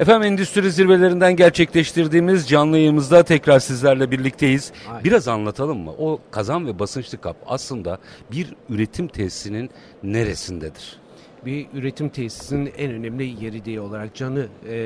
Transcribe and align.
Efendim 0.00 0.32
endüstri 0.32 0.70
zirvelerinden 0.72 1.36
gerçekleştirdiğimiz 1.36 2.48
canlı 2.48 2.78
yayımızda 2.78 3.22
tekrar 3.22 3.60
sizlerle 3.60 4.10
birlikteyiz. 4.10 4.72
Aynen. 4.88 5.04
Biraz 5.04 5.28
anlatalım 5.28 5.78
mı? 5.78 5.90
O 5.98 6.20
kazan 6.30 6.66
ve 6.66 6.78
basınçlı 6.78 7.20
kap 7.20 7.36
aslında 7.46 7.98
bir 8.32 8.54
üretim 8.68 9.08
tesisinin 9.08 9.70
neresindedir? 10.02 11.00
Bir 11.46 11.66
üretim 11.74 12.08
tesisinin 12.08 12.72
en 12.78 12.92
önemli 12.92 13.44
yeri 13.44 13.64
diye 13.64 13.80
olarak 13.80 14.14
canı 14.14 14.46
e, 14.68 14.76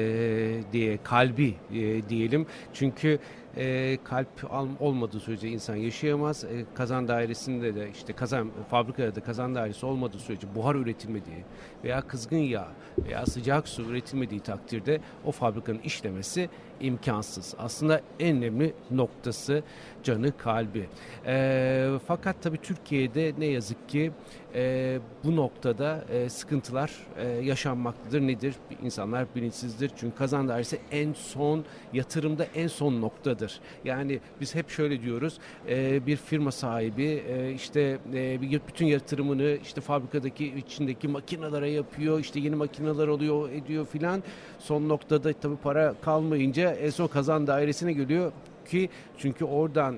diye 0.73 0.99
kalbi 1.05 1.55
e, 1.75 2.09
diyelim. 2.09 2.47
Çünkü 2.73 3.19
e, 3.57 3.99
kalp 4.05 4.29
al- 4.51 4.69
olmadığı 4.81 5.21
sürece 5.21 5.49
insan 5.49 5.77
yaşayamaz. 5.77 6.45
E, 6.45 6.49
kazan 6.75 7.09
dairesinde 7.09 7.75
de 7.75 7.89
işte 7.95 8.13
kazan 8.13 8.51
fabrikada 8.71 9.15
da 9.15 9.21
kazan 9.21 9.55
dairesi 9.55 9.87
olmadığı 9.87 10.19
sürece 10.19 10.47
buhar 10.55 10.75
üretilmediği 10.75 11.45
veya 11.85 12.01
kızgın 12.01 12.37
yağ 12.37 12.69
veya 12.99 13.27
sıcak 13.27 13.69
su 13.69 13.83
üretilmediği 13.83 14.41
takdirde 14.41 15.01
o 15.25 15.33
fabrikanın 15.33 15.79
işlemesi 15.79 16.49
imkansız. 16.81 17.55
Aslında 17.59 18.01
en 18.21 18.37
önemli 18.37 18.75
noktası 18.91 19.63
canı 20.03 20.37
kalbi. 20.37 20.89
E, 21.27 21.91
fakat 22.07 22.43
tabii 22.43 22.59
Türkiye'de 22.59 23.33
ne 23.39 23.47
yazık 23.47 23.89
ki 23.89 24.13
e, 24.55 24.99
bu 25.25 25.37
noktada 25.37 26.05
e, 26.13 26.29
sıkıntılar 26.29 26.93
e, 27.17 27.27
yaşanmaktadır. 27.29 28.21
Nedir? 28.21 28.55
İnsanlar 28.83 29.27
bilinçsizdir. 29.37 29.91
Çünkü 29.97 30.17
kazan 30.17 30.49
dairesi 30.49 30.79
en 30.91 31.13
son 31.13 31.65
yatırımda 31.93 32.47
en 32.55 32.67
son 32.67 33.01
noktadır. 33.01 33.61
Yani 33.85 34.21
biz 34.41 34.55
hep 34.55 34.71
şöyle 34.71 35.03
diyoruz. 35.03 35.39
e, 35.69 36.07
bir 36.07 36.17
firma 36.17 36.53
sahibi 36.53 37.25
e, 37.29 37.53
işte 37.53 37.99
e, 38.15 38.41
bütün 38.69 38.87
yatırımını 38.87 39.59
işte 39.63 39.81
fabrikadaki 39.81 40.47
içindeki 40.47 41.09
makinalara 41.09 41.67
yapıyor. 41.75 42.21
işte 42.21 42.41
yeni 42.41 42.57
makineler 42.57 43.09
oluyor, 43.09 43.51
ediyor 43.51 43.87
filan. 43.87 44.23
Son 44.59 44.89
noktada 44.89 45.33
tabii 45.33 45.57
para 45.57 45.95
kalmayınca 46.03 46.71
en 46.73 46.91
son 46.91 47.07
kazan 47.07 47.47
dairesine 47.47 47.93
geliyor 47.93 48.33
ki 48.71 48.89
çünkü 49.19 49.45
oradan 49.45 49.97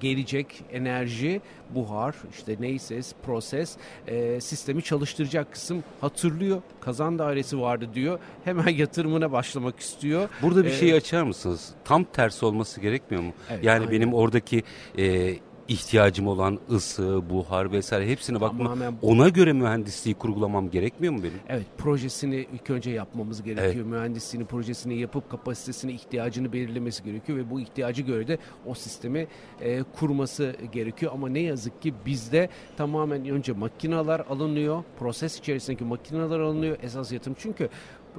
gelecek 0.00 0.64
enerji, 0.72 1.40
buhar, 1.70 2.14
işte 2.38 2.56
neyse 2.60 3.00
proses 3.26 3.76
e, 4.06 4.40
sistemi 4.40 4.82
çalıştıracak 4.82 5.52
kısım 5.52 5.84
hatırlıyor. 6.00 6.62
Kazan 6.80 7.18
dairesi 7.18 7.60
vardı 7.60 7.88
diyor. 7.94 8.18
Hemen 8.44 8.68
yatırımına 8.68 9.32
başlamak 9.32 9.80
istiyor. 9.80 10.28
Burada 10.42 10.64
bir 10.64 10.70
Ee, 10.70 10.74
şey 10.74 10.92
açar 10.92 11.22
mısınız? 11.22 11.70
Tam 11.84 12.04
tersi 12.04 12.46
olması 12.46 12.80
gerekmiyor 12.80 13.22
mu? 13.22 13.32
Evet, 13.50 13.64
yani 13.64 13.80
aynen. 13.80 13.92
benim 13.92 14.14
oradaki 14.14 14.62
e, 14.98 15.34
ihtiyacım 15.68 16.26
olan 16.26 16.58
ısı, 16.70 17.22
buhar 17.30 17.72
vesaire 17.72 18.10
hepsine 18.10 18.40
bakma. 18.40 18.64
Tamamen 18.64 18.94
bu. 19.02 19.06
Ona 19.06 19.28
göre 19.28 19.52
mühendisliği 19.52 20.14
kurgulamam 20.14 20.70
gerekmiyor 20.70 21.12
mu 21.12 21.22
benim? 21.22 21.40
Evet 21.48 21.66
projesini 21.78 22.46
ilk 22.52 22.70
önce 22.70 22.90
yapmamız 22.90 23.42
gerekiyor. 23.42 23.86
Mühendisliğini, 23.86 24.46
projesini 24.46 24.98
yapıp 24.98 25.30
kapasitesini, 25.30 25.92
ihtiyacını 25.92 26.52
belirlemesi 26.52 27.04
gerekiyor 27.04 27.38
ve 27.38 27.50
bu 27.50 27.60
ihtiyacı 27.60 28.02
göre 28.02 28.28
de 28.28 28.38
o 28.66 28.74
sistemi 28.74 29.26
e, 29.60 29.82
kurması 29.82 30.56
gerekiyor. 30.72 31.12
Ama 31.14 31.28
ne 31.28 31.40
yazık 31.40 31.82
ki 31.82 31.94
bizde 32.06 32.48
tamamen 32.76 33.28
önce 33.28 33.52
makineler 33.52 34.20
alınıyor, 34.20 34.82
proses 34.98 35.38
içerisindeki 35.38 35.84
makineler 35.84 36.40
alınıyor 36.40 36.76
esas 36.82 37.12
yatırım. 37.12 37.36
Çünkü 37.40 37.68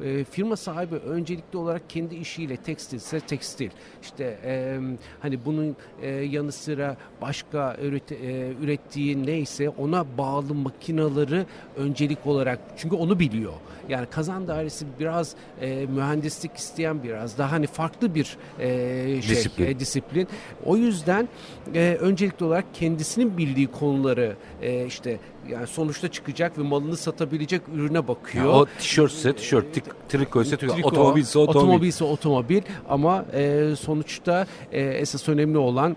e, 0.04 0.24
firma 0.24 0.56
sahibi 0.56 0.96
öncelikli 0.96 1.58
olarak 1.58 1.90
kendi 1.90 2.16
işiyle 2.16 2.58
tekstilse 2.58 3.20
tekstil. 3.20 3.70
İşte 4.02 4.40
e, 4.44 4.80
hani 5.20 5.46
bunun 5.46 5.76
e, 6.02 6.08
yanı 6.10 6.52
sıra 6.52 6.98
başka 7.22 7.78
üret, 7.82 8.12
e, 8.12 8.54
ürettiği 8.62 9.26
neyse 9.26 9.70
ona 9.70 10.06
bağlı 10.18 10.54
makinaları 10.54 11.46
öncelik 11.78 12.28
olarak 12.28 12.60
çünkü 12.78 12.96
onu 12.96 13.20
biliyor. 13.20 13.54
Yani 13.90 14.06
kazan 14.06 14.48
dairesi 14.48 14.86
biraz 15.00 15.36
e, 15.62 15.86
mühendislik 15.86 16.56
isteyen 16.58 17.04
biraz 17.04 17.38
daha 17.38 17.52
hani 17.52 17.68
farklı 17.68 18.16
bir 18.16 18.38
e, 18.60 19.22
şey, 19.22 19.36
Disiplin. 19.36 19.66
e, 19.66 19.80
disiplin. 19.80 20.28
O 20.66 20.78
yüzden 20.78 21.30
e, 21.76 21.98
öncelikli 22.00 22.44
olarak 22.44 22.66
kendisinin 22.74 23.38
bildiği 23.38 23.68
konuları 23.68 24.36
e, 24.62 24.86
işte 24.86 25.20
yani 25.50 25.68
sonuçta 25.68 26.08
çıkacak 26.08 26.58
ve 26.58 26.62
malını 26.64 26.98
satabilecek 26.98 27.62
ürüne 27.76 28.08
bakıyor. 28.08 28.54
O 28.54 28.66
tişörtse 28.80 29.36
tişört, 29.36 29.78
tik- 29.78 29.94
triko 30.10 30.42
ise 30.42 30.58
Triko, 30.58 30.88
otomobilse 30.90 31.40
otomobil. 31.40 31.60
otomobilse 31.68 32.04
otomobil 32.04 32.62
ama 32.90 33.26
e, 33.34 33.70
sonuçta 33.80 34.48
e, 34.72 34.82
esas 34.82 35.30
önemli 35.30 35.58
olan 35.58 35.96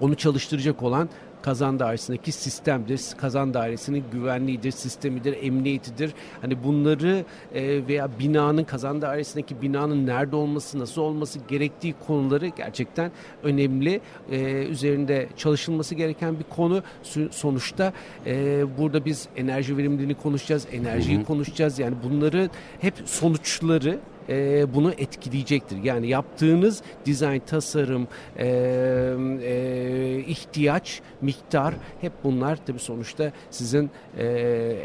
onu 0.00 0.14
çalıştıracak 0.14 0.82
olan 0.82 1.08
kazan 1.46 1.78
dairesindeki 1.78 2.32
sistemdir. 2.32 3.00
Kazan 3.16 3.54
dairesinin 3.54 4.04
güvenliğidir, 4.12 4.70
sistemidir, 4.70 5.36
emniyetidir. 5.42 6.12
Hani 6.40 6.64
bunları 6.64 7.24
e, 7.54 7.86
veya 7.86 8.08
binanın 8.18 8.64
kazan 8.64 9.02
dairesindeki 9.02 9.62
binanın 9.62 10.06
nerede 10.06 10.36
olması, 10.36 10.78
nasıl 10.78 11.02
olması 11.02 11.38
gerektiği 11.48 11.94
konuları 12.06 12.46
gerçekten 12.46 13.10
önemli. 13.42 14.00
E, 14.30 14.38
üzerinde 14.64 15.28
çalışılması 15.36 15.94
gereken 15.94 16.38
bir 16.38 16.44
konu. 16.44 16.82
Sonuçta 17.30 17.92
e, 18.26 18.64
burada 18.78 19.04
biz 19.04 19.28
enerji 19.36 19.76
verimliliğini 19.76 20.14
konuşacağız, 20.14 20.66
enerjiyi 20.72 21.24
konuşacağız. 21.24 21.78
Yani 21.78 21.94
bunları 22.04 22.50
hep 22.80 22.94
sonuçları 23.04 23.98
e, 24.28 24.66
bunu 24.74 24.92
etkileyecektir. 24.92 25.82
Yani 25.82 26.08
yaptığınız 26.08 26.82
dizayn, 27.04 27.40
tasarım, 27.40 28.08
e, 28.38 28.46
e, 29.42 30.24
ihtiyaç, 30.26 31.00
miktar 31.20 31.74
hep 32.00 32.12
bunlar 32.24 32.58
tabii 32.66 32.78
sonuçta 32.78 33.32
sizin 33.50 33.90
e, 34.18 34.26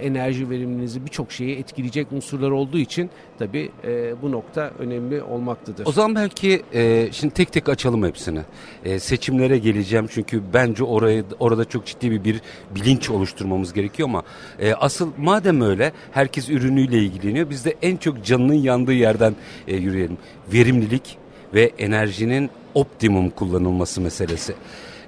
enerji 0.02 0.50
verimliliğinizi 0.50 1.06
birçok 1.06 1.32
şeyi 1.32 1.58
etkileyecek 1.58 2.12
unsurlar 2.12 2.52
olduğu 2.52 2.78
için 2.78 3.10
tabii 3.40 3.72
e, 3.84 4.22
bu 4.22 4.32
nokta 4.32 4.72
önemli 4.80 5.24
olmaktadır. 5.24 5.86
O 5.86 5.92
zaman 5.92 6.16
belki 6.16 6.64
e, 6.74 7.10
şimdi 7.12 7.34
tek 7.34 7.54
tek 7.54 7.70
açalım 7.70 8.04
hepsini. 8.04 8.40
E, 8.86 9.00
seçimlere 9.00 9.58
geleceğim 9.58 10.08
çünkü 10.10 10.42
bence 10.54 10.84
orayı 10.84 11.26
orada 11.40 11.66
çok 11.66 11.86
ciddi 11.86 12.12
bir, 12.12 12.24
bir 12.24 12.42
bilinç 12.76 13.10
oluşturmamız 13.10 13.74
gerekiyor 13.74 14.10
ama 14.10 14.24
e, 14.60 14.74
asıl 14.74 15.12
madem 15.18 15.62
öyle 15.62 15.92
herkes 16.12 16.50
ürünüyle 16.50 16.98
ilgileniyor 16.98 17.50
biz 17.50 17.66
de 17.66 17.76
en 17.82 17.98
çok 17.98 18.26
canının 18.26 18.54
yandığı 18.54 18.94
yerden 18.94 19.31
e, 19.68 19.76
yürüyelim. 19.76 20.18
Verimlilik 20.54 21.18
ve 21.54 21.72
enerjinin 21.78 22.50
optimum 22.74 23.30
kullanılması 23.30 24.02
meselesi. 24.02 24.54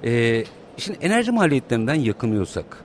E, 0.04 0.44
şimdi 0.76 0.98
enerji 1.02 1.32
maliyetlerinden 1.32 1.94
yakınıyorsak 1.94 2.84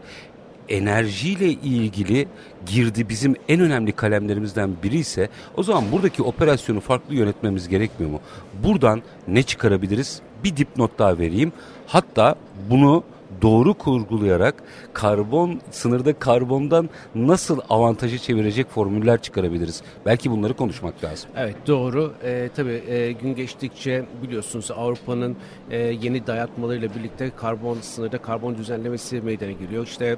enerjiyle 0.70 1.50
ilgili 1.52 2.28
girdi 2.66 3.10
bizim 3.10 3.36
en 3.48 3.60
önemli 3.60 3.92
kalemlerimizden 3.92 4.72
biri 4.84 4.98
ise 4.98 5.30
o 5.58 5.64
zaman 5.64 5.92
buradaki 5.92 6.24
operasyonu 6.24 6.80
farklı 6.80 7.16
yönetmemiz 7.16 7.68
gerekmiyor 7.68 8.12
mu? 8.12 8.22
Buradan 8.64 9.02
ne 9.28 9.44
çıkarabiliriz? 9.44 10.22
Bir 10.44 10.58
dipnot 10.58 11.00
daha 11.00 11.18
vereyim. 11.18 11.52
Hatta 11.88 12.36
bunu 12.70 13.04
doğru 13.42 13.74
kurgulayarak 13.74 14.56
karbon 14.94 15.62
sınırda 15.72 16.14
karbondan 16.14 16.90
nasıl 17.16 17.60
avantajı 17.70 18.18
çevirecek 18.18 18.70
formüller 18.70 19.22
çıkarabiliriz? 19.22 19.82
Belki 20.06 20.32
bunları 20.32 20.54
konuşmak 20.54 21.04
lazım. 21.04 21.30
Evet 21.36 21.56
doğru. 21.68 22.14
Ee, 22.24 22.50
tabii 22.56 22.84
e, 22.88 23.12
gün 23.12 23.36
geçtikçe 23.36 24.06
biliyorsunuz 24.24 24.72
Avrupa'nın 24.72 25.38
e, 25.72 25.78
yeni 25.78 26.28
dayatmalarıyla 26.28 26.90
birlikte 26.96 27.32
karbon 27.36 27.78
sınırda 27.82 28.18
karbon 28.18 28.58
düzenlemesi 28.58 29.22
meydana 29.22 29.52
geliyor. 29.52 29.84
İşte 29.88 30.18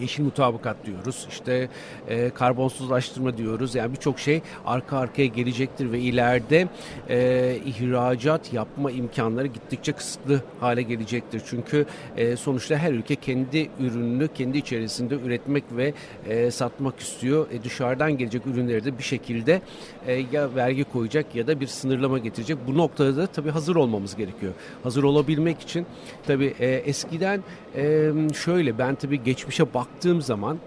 yeşil 0.00 0.22
mutabakat 0.22 0.76
diyoruz. 0.86 1.26
İşte 1.30 1.68
e, 2.08 2.30
karbonsuzlaştırma 2.30 3.36
diyoruz. 3.36 3.74
Yani 3.74 3.92
birçok 3.92 4.18
şey 4.18 4.42
arka 4.66 4.98
arkaya 4.98 5.26
gelecektir 5.26 5.92
ve 5.92 6.00
ileride 6.00 6.68
e, 7.08 7.58
ihracat 7.66 8.52
yapma 8.52 8.90
imkanları 8.90 9.46
gittikçe 9.46 9.92
kısıtlı 9.92 10.42
hale 10.60 10.82
gelecektir. 10.82 11.42
Çünkü 11.46 11.86
e, 12.16 12.36
sonuçta 12.36 12.76
her 12.76 12.92
ülke 12.92 13.16
kendi 13.16 13.70
ürününü 13.80 14.28
kendi 14.28 14.58
içerisinde 14.58 15.14
üretmek 15.14 15.64
ve 15.76 15.94
e, 16.28 16.50
satmak 16.50 17.00
istiyor. 17.00 17.50
E, 17.50 17.64
dışarıdan 17.64 18.18
gelecek 18.18 18.46
ürünleri 18.46 18.84
de 18.84 18.98
bir 18.98 19.02
şekilde 19.02 19.62
e, 20.06 20.24
ya 20.32 20.54
vergi 20.54 20.84
koyacak 20.84 21.34
ya 21.34 21.46
da 21.46 21.60
bir 21.60 21.66
sınırlama 21.66 22.18
getirecek. 22.18 22.58
Bu 22.66 22.76
noktada 22.76 23.16
da 23.16 23.26
tabii 23.26 23.50
hazır 23.50 23.76
olmamız 23.76 24.16
gerekiyor. 24.16 24.52
Hazır 24.82 25.02
olabilmek 25.02 25.60
için 25.60 25.86
tabii 26.26 26.54
e, 26.60 26.66
eskiden 26.66 27.42
e, 27.76 28.12
şöyle 28.34 28.78
ben 28.78 28.94
tabii 28.94 29.22
geçmişe 29.22 29.64
baktığım 29.94 30.22
zaman 30.22 30.58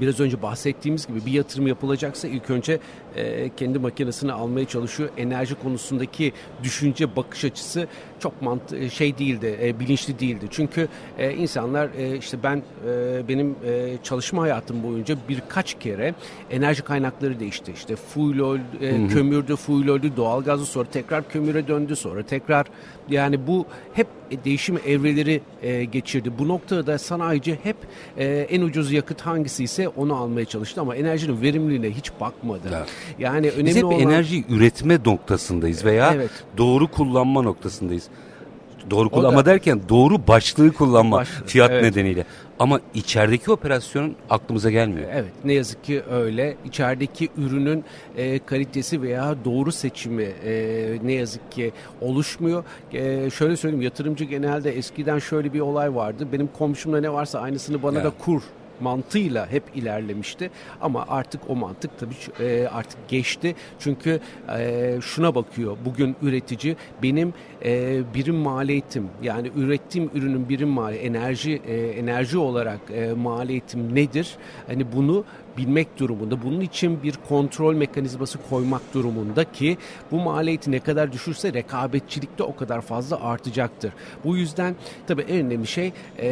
biraz 0.00 0.20
önce 0.20 0.42
bahsettiğimiz 0.42 1.06
gibi 1.06 1.26
bir 1.26 1.32
yatırım 1.32 1.66
yapılacaksa 1.66 2.28
ilk 2.28 2.50
önce 2.50 2.78
e, 3.16 3.50
kendi 3.56 3.78
makinesini 3.78 4.32
almaya 4.32 4.64
çalışıyor. 4.64 5.08
Enerji 5.16 5.54
konusundaki 5.54 6.32
düşünce 6.62 7.16
bakış 7.16 7.44
açısı 7.44 7.86
çok 8.18 8.42
mantı 8.42 8.90
şey 8.90 9.18
değildi, 9.18 9.58
e, 9.62 9.80
bilinçli 9.80 10.18
değildi. 10.18 10.46
Çünkü 10.50 10.88
e, 11.18 11.32
insanlar 11.32 11.88
e, 11.98 12.16
işte 12.16 12.38
ben 12.42 12.62
e, 12.88 13.28
benim 13.28 13.56
e, 13.64 13.96
çalışma 14.02 14.42
hayatım 14.42 14.82
boyunca 14.82 15.16
birkaç 15.28 15.78
kere 15.78 16.14
enerji 16.50 16.82
kaynakları 16.82 17.40
değişti. 17.40 17.72
İşte 17.72 17.96
fuel 17.96 18.40
oil, 18.40 18.60
e, 18.80 19.08
kömürdü, 19.08 19.56
fuel 19.56 19.88
oil'dü, 19.88 20.16
doğalgazı 20.16 20.66
sonra 20.66 20.90
tekrar 20.90 21.28
kömüre 21.28 21.68
döndü, 21.68 21.96
sonra 21.96 22.22
tekrar 22.22 22.66
yani 23.08 23.46
bu 23.46 23.66
hep 23.92 24.06
değişim 24.44 24.78
evreleri 24.86 25.40
e, 25.62 25.84
geçirdi. 25.84 26.32
Bu 26.38 26.48
noktada 26.48 26.98
sanayici 26.98 27.58
hep 27.62 27.76
e, 28.18 28.26
en 28.26 28.62
ucuz 28.62 28.92
yakıt 28.92 29.20
hangisi 29.20 29.64
geldiyse 29.76 29.88
onu 29.88 30.16
almaya 30.16 30.44
çalıştı 30.44 30.80
ama 30.80 30.96
enerjinin 30.96 31.42
verimliliğine 31.42 31.90
hiç 31.90 32.10
bakmadı. 32.20 32.68
Evet. 32.76 32.88
Yani 33.18 33.50
önemli 33.50 33.66
Biz 33.66 33.76
hep 33.76 33.84
olan... 33.84 33.98
enerjiyi 33.98 34.44
üretme 34.48 34.98
noktasındayız 35.04 35.84
veya 35.84 36.12
evet. 36.14 36.30
doğru 36.56 36.88
kullanma 36.88 37.42
noktasındayız. 37.42 38.08
Doğru 38.90 39.10
kullanma 39.10 39.44
da, 39.44 39.50
derken 39.50 39.80
doğru 39.88 40.26
başlığı 40.28 40.72
kullanma 40.72 41.16
başlığı, 41.16 41.46
fiyat 41.46 41.70
evet. 41.70 41.82
nedeniyle. 41.82 42.24
Ama 42.58 42.80
içerideki 42.94 43.50
operasyon 43.50 44.14
aklımıza 44.30 44.70
gelmiyor. 44.70 45.08
Evet 45.12 45.32
ne 45.44 45.52
yazık 45.52 45.84
ki 45.84 46.02
öyle. 46.10 46.56
İçerideki 46.64 47.28
ürünün 47.36 47.84
e, 48.16 48.38
kalitesi 48.38 49.02
veya 49.02 49.34
doğru 49.44 49.72
seçimi 49.72 50.28
e, 50.44 50.98
ne 51.02 51.12
yazık 51.12 51.52
ki 51.52 51.72
oluşmuyor. 52.00 52.64
E, 52.92 53.30
şöyle 53.30 53.56
söyleyeyim 53.56 53.82
yatırımcı 53.82 54.24
genelde 54.24 54.76
eskiden 54.76 55.18
şöyle 55.18 55.52
bir 55.52 55.60
olay 55.60 55.94
vardı. 55.94 56.28
Benim 56.32 56.46
komşumda 56.58 57.00
ne 57.00 57.12
varsa 57.12 57.40
aynısını 57.40 57.82
bana 57.82 58.00
evet. 58.00 58.04
da 58.04 58.24
kur 58.24 58.42
mantığıyla 58.80 59.50
hep 59.50 59.62
ilerlemişti. 59.74 60.50
Ama 60.80 61.04
artık 61.08 61.40
o 61.48 61.56
mantık 61.56 61.90
tabii 61.98 62.44
e, 62.44 62.68
artık 62.68 63.08
geçti. 63.08 63.54
Çünkü 63.78 64.20
e, 64.58 64.96
şuna 65.02 65.34
bakıyor 65.34 65.76
bugün 65.84 66.16
üretici 66.22 66.76
benim 67.02 67.34
e, 67.64 68.00
birim 68.14 68.36
maliyetim 68.36 69.08
yani 69.22 69.50
ürettiğim 69.56 70.10
ürünün 70.14 70.48
birim 70.48 70.68
mali 70.68 70.96
enerji 70.96 71.62
e, 71.66 71.76
enerji 71.76 72.38
olarak 72.38 72.80
maliyetim 73.16 73.94
nedir? 73.94 74.36
Hani 74.66 74.92
bunu 74.96 75.24
bilmek 75.56 75.98
durumunda. 75.98 76.42
Bunun 76.42 76.60
için 76.60 77.02
bir 77.02 77.14
kontrol 77.28 77.74
mekanizması 77.74 78.38
koymak 78.50 78.94
durumunda 78.94 79.52
ki 79.52 79.78
bu 80.10 80.20
maliyeti 80.20 80.70
ne 80.72 80.80
kadar 80.80 81.12
düşürse 81.12 81.52
rekabetçilikte 81.52 82.42
o 82.42 82.56
kadar 82.56 82.80
fazla 82.80 83.20
artacaktır. 83.20 83.92
Bu 84.24 84.36
yüzden 84.36 84.76
tabii 85.06 85.22
en 85.22 85.46
önemli 85.46 85.66
şey 85.66 85.92
e, 86.18 86.28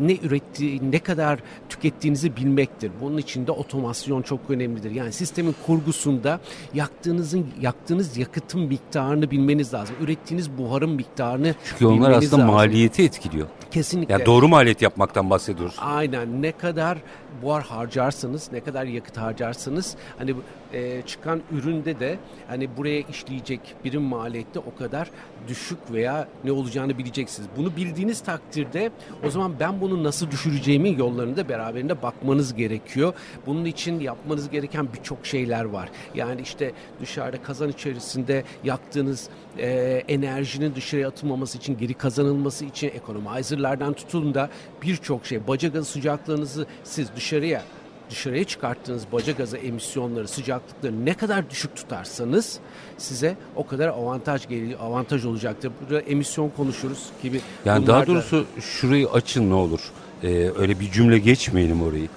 ne 0.00 0.16
ürettiği, 0.22 0.92
ne 0.92 0.98
kadar 0.98 1.38
tükettiğinizi 1.68 2.36
bilmektir. 2.36 2.90
Bunun 3.00 3.18
için 3.18 3.46
de 3.46 3.52
otomasyon 3.52 4.22
çok 4.22 4.40
önemlidir. 4.48 4.90
Yani 4.90 5.12
sistemin 5.12 5.54
kurgusunda 5.66 6.40
yaktığınızın 6.74 7.46
yaktığınız 7.60 8.16
yakıtın 8.16 8.60
miktarını 8.60 9.30
bilmeniz 9.30 9.74
lazım. 9.74 9.96
Ürettiğiniz 10.00 10.58
buharın 10.58 10.90
miktarını 10.90 11.54
Çünkü 11.64 11.86
onlar 11.86 12.10
aslında 12.10 12.42
lazım. 12.42 12.54
maliyeti 12.54 13.02
etkiliyor. 13.02 13.46
Kesinlikle. 13.70 14.12
Yani 14.12 14.26
doğru 14.26 14.48
maliyet 14.48 14.82
yapmaktan 14.82 15.30
bahsediyoruz. 15.30 15.76
Aynen. 15.78 16.42
Ne 16.42 16.52
kadar 16.52 16.98
buhar 17.42 17.62
harcarsanız, 17.62 18.52
ne 18.52 18.60
kadar 18.60 18.84
yakıt 18.84 19.16
harcarsanız 19.16 19.96
hani 20.18 20.34
e, 20.72 21.02
çıkan 21.02 21.42
üründe 21.52 22.00
de 22.00 22.18
hani 22.48 22.76
buraya 22.76 23.00
işleyecek 23.00 23.60
birim 23.84 24.02
maliyette 24.02 24.58
o 24.58 24.74
kadar 24.78 25.10
düşük 25.48 25.78
veya 25.92 26.28
ne 26.44 26.52
olacağını 26.52 26.98
bileceksiniz. 26.98 27.48
Bunu 27.56 27.76
bildiğiniz 27.76 28.20
takdirde 28.20 28.90
o 29.26 29.30
zaman 29.30 29.52
ben 29.60 29.80
bunu 29.80 30.04
nasıl 30.04 30.30
düşüreceğimin 30.30 30.98
yollarını 30.98 31.36
da 31.36 31.48
beraberinde 31.48 32.02
bakmanız 32.02 32.54
gerekiyor. 32.54 33.12
Bunun 33.46 33.64
için 33.64 34.00
yapmanız 34.00 34.50
gereken 34.50 34.88
birçok 34.92 35.26
şeyler 35.26 35.64
var. 35.64 35.88
Yani 36.14 36.40
işte 36.40 36.72
dışarıda 37.00 37.42
kazan 37.42 37.68
içerisinde 37.68 38.44
yaktığınız 38.64 39.28
e, 39.58 39.68
enerjinin 40.08 40.74
dışarıya 40.74 41.08
atılmaması 41.08 41.58
için, 41.58 41.78
geri 41.78 41.94
kazanılması 41.94 42.64
için 42.64 42.88
ekonomizerlardan 42.88 43.92
tutun 43.92 44.34
da 44.34 44.50
birçok 44.82 45.26
şey. 45.26 45.46
Baca 45.48 45.68
gazı 45.68 45.84
sıcaklığınızı 45.84 46.66
siz 46.84 47.08
dışarıya 47.16 47.62
dışarıya 48.10 48.44
çıkarttığınız 48.44 49.02
baca 49.12 49.32
gazı 49.32 49.56
emisyonları, 49.56 50.28
sıcaklıkları 50.28 51.04
ne 51.04 51.14
kadar 51.14 51.50
düşük 51.50 51.76
tutarsanız 51.76 52.58
size 52.98 53.36
o 53.56 53.66
kadar 53.66 53.88
avantaj 53.88 54.48
geliyor, 54.48 54.80
avantaj 54.80 55.24
olacaktır. 55.24 55.72
Burada 55.80 56.00
emisyon 56.00 56.48
konuşuruz 56.48 57.06
gibi. 57.22 57.40
Yani 57.64 57.86
daha 57.86 58.06
doğrusu 58.06 58.46
da... 58.56 58.60
şurayı 58.60 59.08
açın 59.08 59.50
ne 59.50 59.54
olur. 59.54 59.80
Ee, 60.22 60.50
öyle 60.58 60.80
bir 60.80 60.90
cümle 60.90 61.18
geçmeyelim 61.18 61.82
orayı. 61.82 62.08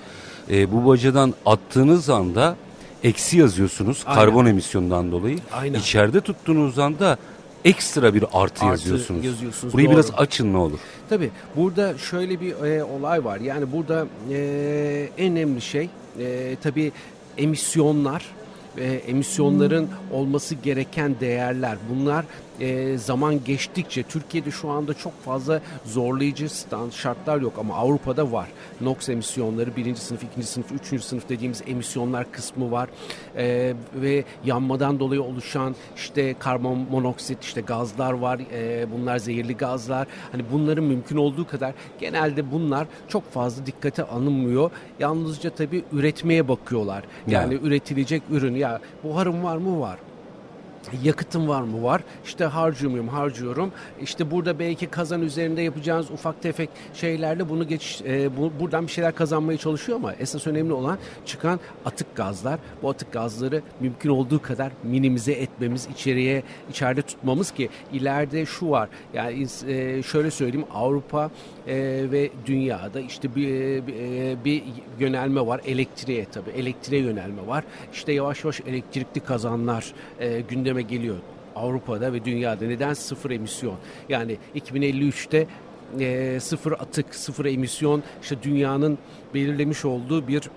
Ee, 0.50 0.72
bu 0.72 0.86
bacadan 0.86 1.34
attığınız 1.46 2.10
anda 2.10 2.56
eksi 3.04 3.38
yazıyorsunuz 3.38 4.04
Aynen. 4.06 4.22
karbon 4.22 4.46
emisyonundan 4.46 5.12
dolayı. 5.12 5.40
Aynen. 5.52 5.80
İçeride 5.80 6.22
tuttuğunuz 6.22 6.80
anda 6.80 7.18
ekstra 7.66 8.14
bir 8.14 8.24
artı, 8.24 8.66
artı 8.66 8.66
yazıyorsunuz. 8.66 9.26
yazıyorsunuz. 9.26 9.74
Burayı 9.74 9.88
doğru. 9.88 9.96
biraz 9.96 10.12
açın 10.18 10.54
ne 10.54 10.58
olur. 10.58 10.80
Tabii 11.10 11.32
burada 11.56 11.98
şöyle 11.98 12.42
bir 12.42 12.52
e, 12.52 12.84
olay 12.84 13.26
var. 13.26 13.38
Yani 13.38 13.72
burada 13.72 14.08
e, 14.32 15.10
en 15.18 15.32
önemli 15.32 15.62
şey 15.62 15.90
e, 16.20 16.56
tabii 16.64 16.92
emisyonlar 17.38 18.26
e, 18.78 18.84
emisyonların 18.84 19.90
olması 20.12 20.56
gereken 20.56 21.16
değerler 21.20 21.78
bunlar 21.90 22.26
e, 22.62 22.98
zaman 22.98 23.44
geçtikçe 23.44 24.04
Türkiye'de 24.04 24.52
şu 24.52 24.70
anda 24.70 24.94
çok 24.94 25.22
fazla 25.24 25.62
zorlayıcı 25.86 26.50
stand, 26.50 26.92
şartlar 26.92 27.42
yok 27.42 27.54
ama 27.60 27.76
Avrupa'da 27.76 28.32
var. 28.32 28.48
NOx 28.82 29.10
emisyonları 29.10 29.76
birinci 29.76 30.02
sınıf, 30.02 30.24
ikinci 30.24 30.48
sınıf, 30.48 30.72
üçüncü 30.72 31.04
sınıf 31.04 31.30
dediğimiz 31.30 31.62
emisyonlar 31.68 32.32
kısmı 32.32 32.72
var 32.72 32.90
e, 33.38 33.74
ve 33.96 34.24
yanmadan 34.46 35.00
dolayı 35.00 35.24
oluşan 35.24 35.76
işte 35.96 36.36
karbon 36.40 36.78
monoksit 36.92 37.44
işte 37.44 37.62
gazlar 37.62 38.14
var. 38.14 38.40
E, 38.54 38.86
bunlar 38.92 39.18
zehirli 39.18 39.58
gazlar. 39.58 40.08
Hani 40.32 40.44
bunların 40.52 40.84
mümkün 40.84 41.18
olduğu 41.18 41.48
kadar 41.48 41.74
genelde 42.00 42.52
bunlar 42.52 42.88
çok 43.08 43.32
fazla 43.32 43.66
dikkate 43.66 44.04
alınmıyor. 44.04 44.72
Yalnızca 45.00 45.50
tabii 45.50 45.84
üretmeye 45.92 46.48
bakıyorlar. 46.48 47.04
Yani, 47.28 47.54
yani 47.54 47.68
üretilecek 47.68 48.24
ürün 48.32 48.56
ya 48.62 48.80
buharım 49.04 49.44
var 49.44 49.58
mı? 49.58 49.80
Var 49.80 49.98
yakıtım 51.04 51.48
var 51.48 51.62
mı? 51.62 51.84
Var. 51.84 52.02
İşte 52.26 52.46
harcıyor 52.46 52.92
muyum? 52.92 53.08
Harcıyorum. 53.08 53.72
İşte 54.02 54.32
burada 54.32 54.60
belki 54.60 54.88
kazan 54.88 55.22
üzerinde 55.22 55.62
yapacağınız 55.62 56.12
ufak 56.12 56.42
tefek 56.42 56.70
şeylerle 56.94 57.50
bunu 57.50 57.68
geç 57.68 58.02
e, 58.06 58.38
bu, 58.38 58.52
buradan 58.60 58.88
bir 58.88 58.92
şeyler 58.92 59.16
kazanmaya 59.16 59.58
çalışıyor 59.58 59.98
ama 59.98 60.14
esas 60.14 60.48
önemli 60.48 60.74
olan 60.74 60.98
çıkan 61.26 61.60
atık 61.86 62.16
gazlar. 62.16 62.60
Bu 62.84 62.90
atık 62.90 63.14
gazları 63.14 63.62
mümkün 63.80 64.10
olduğu 64.10 64.42
kadar 64.42 64.72
minimize 64.84 65.32
etmemiz, 65.32 65.88
içeriye 65.94 66.44
içeride 66.70 67.02
tutmamız 67.02 67.52
ki 67.52 67.70
ileride 67.94 68.46
şu 68.46 68.70
var. 68.70 68.90
Yani 69.14 69.48
e, 69.68 70.04
şöyle 70.04 70.32
söyleyeyim 70.32 70.68
Avrupa 70.74 71.32
e, 71.68 71.76
ve 72.12 72.30
dünyada 72.46 73.00
işte 73.00 73.36
bir, 73.36 73.48
e, 73.48 74.46
bir 74.46 74.64
yönelme 75.00 75.48
var 75.48 75.62
elektriğe 75.66 76.26
tabii. 76.26 76.50
Elektriğe 76.50 77.02
yönelme 77.02 77.48
var. 77.48 77.64
İşte 77.94 78.14
yavaş 78.14 78.44
yavaş 78.44 78.62
elektrikli 78.62 79.20
kazanlar 79.20 79.94
e, 80.20 80.42
gündeme 80.42 80.71
geliyor. 80.80 81.18
Avrupa'da 81.56 82.14
ve 82.14 82.26
dünyada 82.26 82.66
neden 82.66 82.94
sıfır 82.94 83.32
emisyon? 83.32 83.76
Yani 84.10 84.38
2053'te 84.56 85.48
e, 86.00 86.40
sıfır 86.40 86.72
atık, 86.72 87.16
sıfır 87.16 87.46
emisyon 87.46 88.04
işte 88.22 88.44
dünyanın 88.44 88.98
belirlemiş 89.34 89.86
olduğu 89.86 90.28
bir 90.28 90.50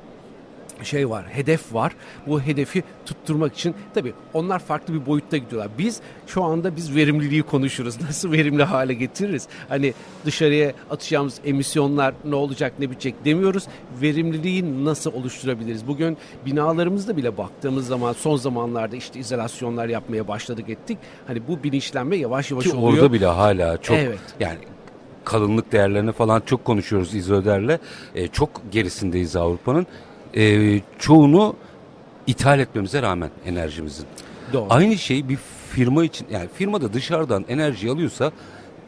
şey 0.82 1.10
var, 1.10 1.24
hedef 1.28 1.74
var. 1.74 1.92
Bu 2.26 2.40
hedefi 2.40 2.82
tutturmak 3.06 3.54
için 3.54 3.74
tabii 3.94 4.12
onlar 4.34 4.58
farklı 4.58 4.94
bir 4.94 5.06
boyutta 5.06 5.36
gidiyorlar. 5.36 5.70
Biz 5.78 6.00
şu 6.26 6.42
anda 6.44 6.76
biz 6.76 6.96
verimliliği 6.96 7.42
konuşuruz. 7.42 8.00
Nasıl 8.02 8.32
verimli 8.32 8.62
hale 8.62 8.94
getiririz? 8.94 9.48
Hani 9.68 9.94
dışarıya 10.24 10.72
atacağımız 10.90 11.40
emisyonlar 11.44 12.14
ne 12.24 12.34
olacak 12.34 12.72
ne 12.78 12.90
bitecek 12.90 13.24
demiyoruz. 13.24 13.64
Verimliliği 14.02 14.84
nasıl 14.84 15.12
oluşturabiliriz? 15.12 15.86
Bugün 15.86 16.16
binalarımızda 16.46 17.16
bile 17.16 17.38
baktığımız 17.38 17.86
zaman 17.86 18.12
son 18.12 18.36
zamanlarda 18.36 18.96
işte 18.96 19.18
izolasyonlar 19.20 19.88
yapmaya 19.88 20.28
başladık 20.28 20.68
ettik. 20.68 20.98
Hani 21.26 21.48
bu 21.48 21.62
bilinçlenme 21.62 22.16
yavaş 22.16 22.50
yavaş 22.50 22.64
Ki 22.64 22.76
oluyor. 22.76 23.02
orada 23.02 23.12
bile 23.12 23.26
hala 23.26 23.76
çok 23.76 23.96
evet. 23.96 24.18
yani 24.40 24.58
kalınlık 25.24 25.72
değerlerini 25.72 26.12
falan 26.12 26.42
çok 26.46 26.64
konuşuyoruz 26.64 27.14
İzöder'le. 27.14 27.78
E, 28.14 28.28
çok 28.28 28.50
gerisindeyiz 28.70 29.36
Avrupa'nın 29.36 29.86
e, 30.36 30.80
çoğunu 30.98 31.56
ithal 32.26 32.60
etmemize 32.60 33.02
rağmen 33.02 33.30
enerjimizin. 33.46 34.06
Doğru. 34.52 34.66
Aynı 34.70 34.98
şey 34.98 35.28
bir 35.28 35.38
firma 35.70 36.04
için 36.04 36.26
yani 36.30 36.48
firma 36.54 36.80
da 36.80 36.92
dışarıdan 36.92 37.44
enerji 37.48 37.90
alıyorsa 37.90 38.32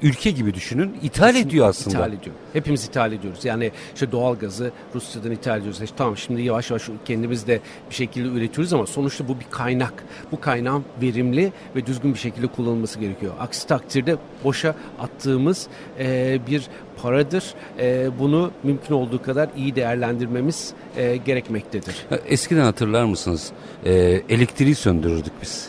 ülke 0.03 0.31
gibi 0.31 0.55
düşünün 0.55 0.97
ithal 1.03 1.27
Kesinlikle 1.27 1.51
ediyor 1.51 1.69
aslında. 1.69 1.97
İthal 1.97 2.13
ediyor. 2.13 2.37
Hepimiz 2.53 2.85
ithal 2.85 3.13
ediyoruz. 3.13 3.45
Yani 3.45 3.71
işte 3.95 4.13
doğal 4.13 4.35
gazı 4.35 4.73
Rusya'dan 4.95 5.31
ithal 5.31 5.59
ediyoruz. 5.59 5.83
İşte 5.83 5.97
tamam 5.97 6.17
şimdi 6.17 6.43
yavaş 6.43 6.71
yavaş 6.71 6.89
kendimiz 7.05 7.47
de 7.47 7.61
bir 7.91 7.95
şekilde 7.95 8.29
üretiyoruz 8.29 8.73
ama 8.73 8.87
sonuçta 8.87 9.29
bu 9.29 9.41
bir 9.41 9.47
kaynak. 9.51 10.05
Bu 10.33 10.41
kaynağın 10.41 10.85
verimli 11.03 11.53
ve 11.77 11.87
düzgün 11.87 12.15
bir 12.15 12.19
şekilde 12.19 12.47
kullanılması 12.47 12.99
gerekiyor. 12.99 13.33
Aksi 13.41 13.67
takdirde 13.67 14.17
boşa 14.45 14.75
attığımız 15.01 15.67
e, 15.99 16.39
bir 16.47 16.69
paradır. 17.03 17.55
E, 17.79 18.09
bunu 18.19 18.51
mümkün 18.63 18.95
olduğu 18.95 19.23
kadar 19.23 19.49
iyi 19.57 19.77
değerlendirmemiz 19.77 20.73
e, 20.97 21.17
gerekmektedir. 21.17 22.07
Eskiden 22.27 22.65
hatırlar 22.65 23.05
mısınız? 23.05 23.53
E, 23.85 23.93
elektriği 24.29 24.75
söndürürdük 24.75 25.33
biz. 25.43 25.69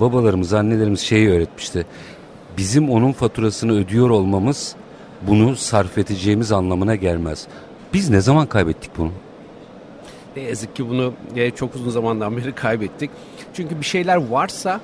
Babalarımız, 0.00 0.52
annelerimiz 0.52 1.00
şeyi 1.00 1.30
öğretmişti 1.30 1.86
bizim 2.58 2.90
onun 2.90 3.12
faturasını 3.12 3.72
ödüyor 3.72 4.10
olmamız 4.10 4.74
bunu 5.22 5.56
sarf 5.56 5.98
edeceğimiz 5.98 6.52
anlamına 6.52 6.94
gelmez. 6.94 7.46
Biz 7.92 8.10
ne 8.10 8.20
zaman 8.20 8.46
kaybettik 8.46 8.90
bunu? 8.98 9.12
Ne 10.36 10.42
yazık 10.42 10.76
ki 10.76 10.88
bunu 10.88 11.12
e, 11.36 11.50
çok 11.50 11.74
uzun 11.74 11.90
zamandan 11.90 12.36
beri 12.36 12.52
kaybettik. 12.52 13.10
Çünkü 13.54 13.80
bir 13.80 13.84
şeyler 13.84 14.16
varsa 14.16 14.80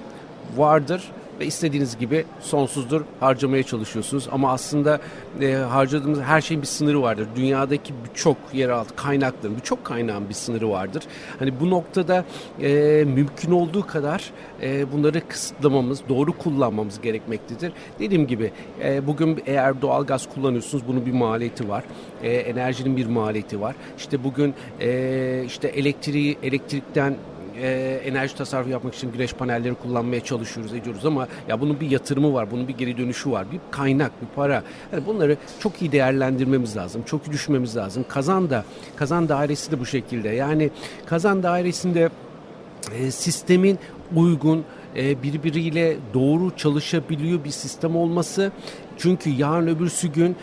vardır 0.57 1.11
ve 1.41 1.47
istediğiniz 1.47 1.99
gibi 1.99 2.25
sonsuzdur 2.41 3.03
harcamaya 3.21 3.63
çalışıyorsunuz. 3.63 4.29
Ama 4.33 4.53
aslında 4.53 5.01
e, 5.41 5.53
harcadığımız 5.53 6.21
her 6.21 6.41
şeyin 6.41 6.63
bir 6.63 6.67
sınırı 6.67 7.03
vardır. 7.03 7.29
Dünyadaki 7.37 7.95
birçok 8.09 8.37
yeraltı 8.53 8.97
kaynakların, 8.97 9.57
birçok 9.57 9.85
kaynağın 9.85 10.29
bir 10.29 10.35
sınırı 10.35 10.71
vardır. 10.71 11.03
Hani 11.39 11.61
bu 11.61 11.71
noktada 11.71 12.25
e, 12.61 13.05
mümkün 13.07 13.53
olduğu 13.53 13.87
kadar 13.87 14.31
e, 14.63 14.93
bunları 14.93 15.29
kısıtlamamız, 15.29 16.01
doğru 16.09 16.39
kullanmamız 16.39 17.01
gerekmektedir. 17.01 17.73
Dediğim 17.99 18.27
gibi 18.27 18.53
e, 18.85 19.07
bugün 19.07 19.43
eğer 19.47 19.83
doğal 19.83 20.05
gaz 20.07 20.29
kullanıyorsunuz 20.35 20.85
bunun 20.89 21.07
bir 21.07 21.13
maliyeti 21.13 21.69
var. 21.69 21.85
E, 22.23 22.33
enerjinin 22.33 22.97
bir 22.97 23.07
maliyeti 23.07 23.61
var. 23.61 23.75
İşte 23.99 24.25
bugün 24.25 24.55
e, 24.81 25.43
işte 25.47 25.69
elektriği 25.69 26.39
elektrikten 26.43 27.17
e, 27.63 28.01
enerji 28.05 28.37
tasarrufu 28.37 28.71
yapmak 28.71 28.95
için 28.95 29.13
güneş 29.13 29.33
panelleri 29.33 29.75
kullanmaya 29.75 30.25
çalışıyoruz, 30.25 30.75
ediyoruz 30.75 31.07
ama 31.07 31.29
ya 31.49 31.61
bunun 31.61 31.81
bir 31.81 31.91
yatırımı 31.91 32.35
var, 32.35 32.51
bunun 32.51 32.69
bir 32.69 32.75
geri 32.75 32.99
dönüşü 32.99 33.31
var, 33.31 33.53
bir 33.53 33.61
kaynak, 33.71 34.13
bir 34.23 34.27
para. 34.37 34.63
Yani 34.93 35.07
bunları 35.07 35.37
çok 35.61 35.83
iyi 35.83 35.93
değerlendirmemiz 35.93 36.77
lazım, 36.77 37.03
çok 37.07 37.29
iyi 37.29 37.33
düşünmemiz 37.33 37.77
lazım. 37.77 38.05
Kazan 38.09 38.51
da, 38.51 38.65
kazan 38.97 39.29
dairesi 39.29 39.71
de 39.71 39.81
bu 39.81 39.87
şekilde. 39.87 40.29
Yani 40.29 40.71
kazan 41.07 41.43
dairesinde 41.43 42.11
e, 42.99 43.11
sistemin 43.11 43.79
uygun, 44.17 44.65
e, 44.97 45.23
birbiriyle 45.23 45.97
doğru 46.15 46.57
çalışabiliyor 46.57 47.45
bir 47.45 47.51
sistem 47.51 47.97
olması. 47.97 48.53
Çünkü 48.99 49.31
yarın 49.31 49.67
öbürsü 49.67 50.09
gün 50.09 50.37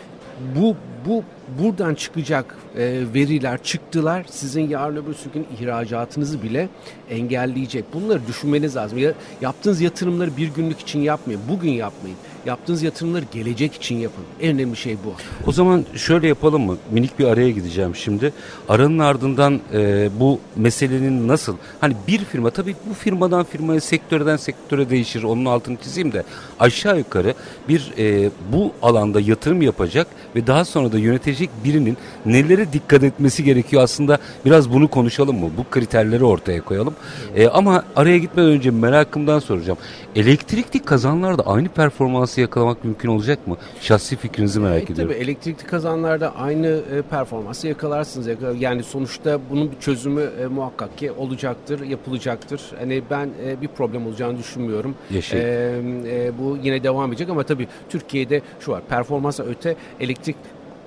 bu 0.56 0.76
bu 1.06 1.24
buradan 1.58 1.94
çıkacak 1.94 2.56
e, 2.76 2.80
veriler, 3.14 3.62
çıktılar 3.62 4.26
sizin 4.30 4.68
yarın 4.68 4.96
öbürsü 4.96 5.32
gün 5.32 5.46
ihracatınızı 5.58 6.42
bile 6.42 6.68
engelleyecek. 7.10 7.84
Bunları 7.94 8.26
düşünmeniz 8.26 8.76
lazım. 8.76 8.98
Ya, 8.98 9.12
yaptığınız 9.40 9.80
yatırımları 9.80 10.36
bir 10.36 10.48
günlük 10.48 10.80
için 10.80 11.00
yapmayın. 11.00 11.40
Bugün 11.48 11.70
yapmayın. 11.70 12.16
Yaptığınız 12.46 12.82
yatırımları 12.82 13.24
gelecek 13.32 13.74
için 13.74 13.96
yapın. 13.96 14.24
En 14.40 14.54
önemli 14.54 14.76
şey 14.76 14.96
bu. 15.04 15.14
O 15.46 15.52
zaman 15.52 15.84
şöyle 15.94 16.28
yapalım 16.28 16.62
mı? 16.62 16.76
Minik 16.90 17.18
bir 17.18 17.24
araya 17.24 17.50
gideceğim 17.50 17.96
şimdi. 17.96 18.32
Aranın 18.68 18.98
ardından 18.98 19.60
e, 19.72 20.10
bu 20.20 20.40
meselenin 20.56 21.28
nasıl? 21.28 21.56
Hani 21.80 21.94
bir 22.08 22.24
firma 22.24 22.50
tabii 22.50 22.76
bu 22.90 22.94
firmadan 22.94 23.44
firmaya, 23.44 23.80
sektörden 23.80 24.36
sektöre 24.36 24.90
değişir. 24.90 25.22
Onun 25.22 25.44
altını 25.44 25.76
çizeyim 25.76 26.12
de 26.12 26.22
aşağı 26.60 26.98
yukarı 26.98 27.34
bir 27.68 27.92
e, 27.98 28.30
bu 28.52 28.72
alanda 28.82 29.20
yatırım 29.20 29.62
yapacak 29.62 30.06
ve 30.36 30.46
daha 30.46 30.64
sonra 30.64 30.92
da 30.92 30.98
yönetecek 31.32 31.50
birinin 31.64 31.96
nelere 32.26 32.72
dikkat 32.72 33.02
etmesi 33.02 33.44
gerekiyor 33.44 33.82
aslında 33.82 34.18
biraz 34.44 34.72
bunu 34.72 34.88
konuşalım 34.88 35.40
mı? 35.40 35.50
Bu 35.56 35.64
kriterleri 35.70 36.24
ortaya 36.24 36.60
koyalım. 36.60 36.94
E, 37.36 37.48
ama 37.48 37.84
araya 37.96 38.18
gitmeden 38.18 38.50
önce 38.50 38.70
merakımdan 38.70 39.38
soracağım. 39.38 39.78
Elektrikli 40.16 40.78
kazanlarda 40.78 41.42
aynı 41.46 41.68
performansı 41.68 42.40
yakalamak 42.40 42.84
mümkün 42.84 43.08
olacak 43.08 43.46
mı? 43.46 43.56
Şahsi 43.80 44.16
fikrinizi 44.16 44.60
merak 44.60 44.80
e, 44.80 44.92
ediyorum. 44.92 45.14
Tabii 45.14 45.22
elektrikli 45.24 45.66
kazanlarda 45.66 46.36
aynı 46.36 46.66
e, 46.66 47.02
performansı 47.02 47.68
yakalarsınız. 47.68 48.28
Yani 48.58 48.82
sonuçta 48.82 49.38
bunun 49.50 49.70
bir 49.70 49.78
çözümü 49.78 50.30
e, 50.42 50.46
muhakkak 50.46 50.98
ki 50.98 51.12
olacaktır, 51.12 51.80
yapılacaktır. 51.86 52.60
Hani 52.78 53.02
ben 53.10 53.30
e, 53.46 53.60
bir 53.60 53.68
problem 53.68 54.06
olacağını 54.06 54.38
düşünmüyorum. 54.38 54.94
Yeşil. 55.10 55.36
E, 55.36 55.42
e, 56.06 56.32
bu 56.38 56.58
yine 56.62 56.84
devam 56.84 57.10
edecek 57.10 57.28
ama 57.28 57.42
tabii 57.42 57.68
Türkiye'de 57.88 58.42
şu 58.60 58.72
var. 58.72 58.82
Performansa 58.88 59.44
öte 59.44 59.76
elektrik 60.00 60.36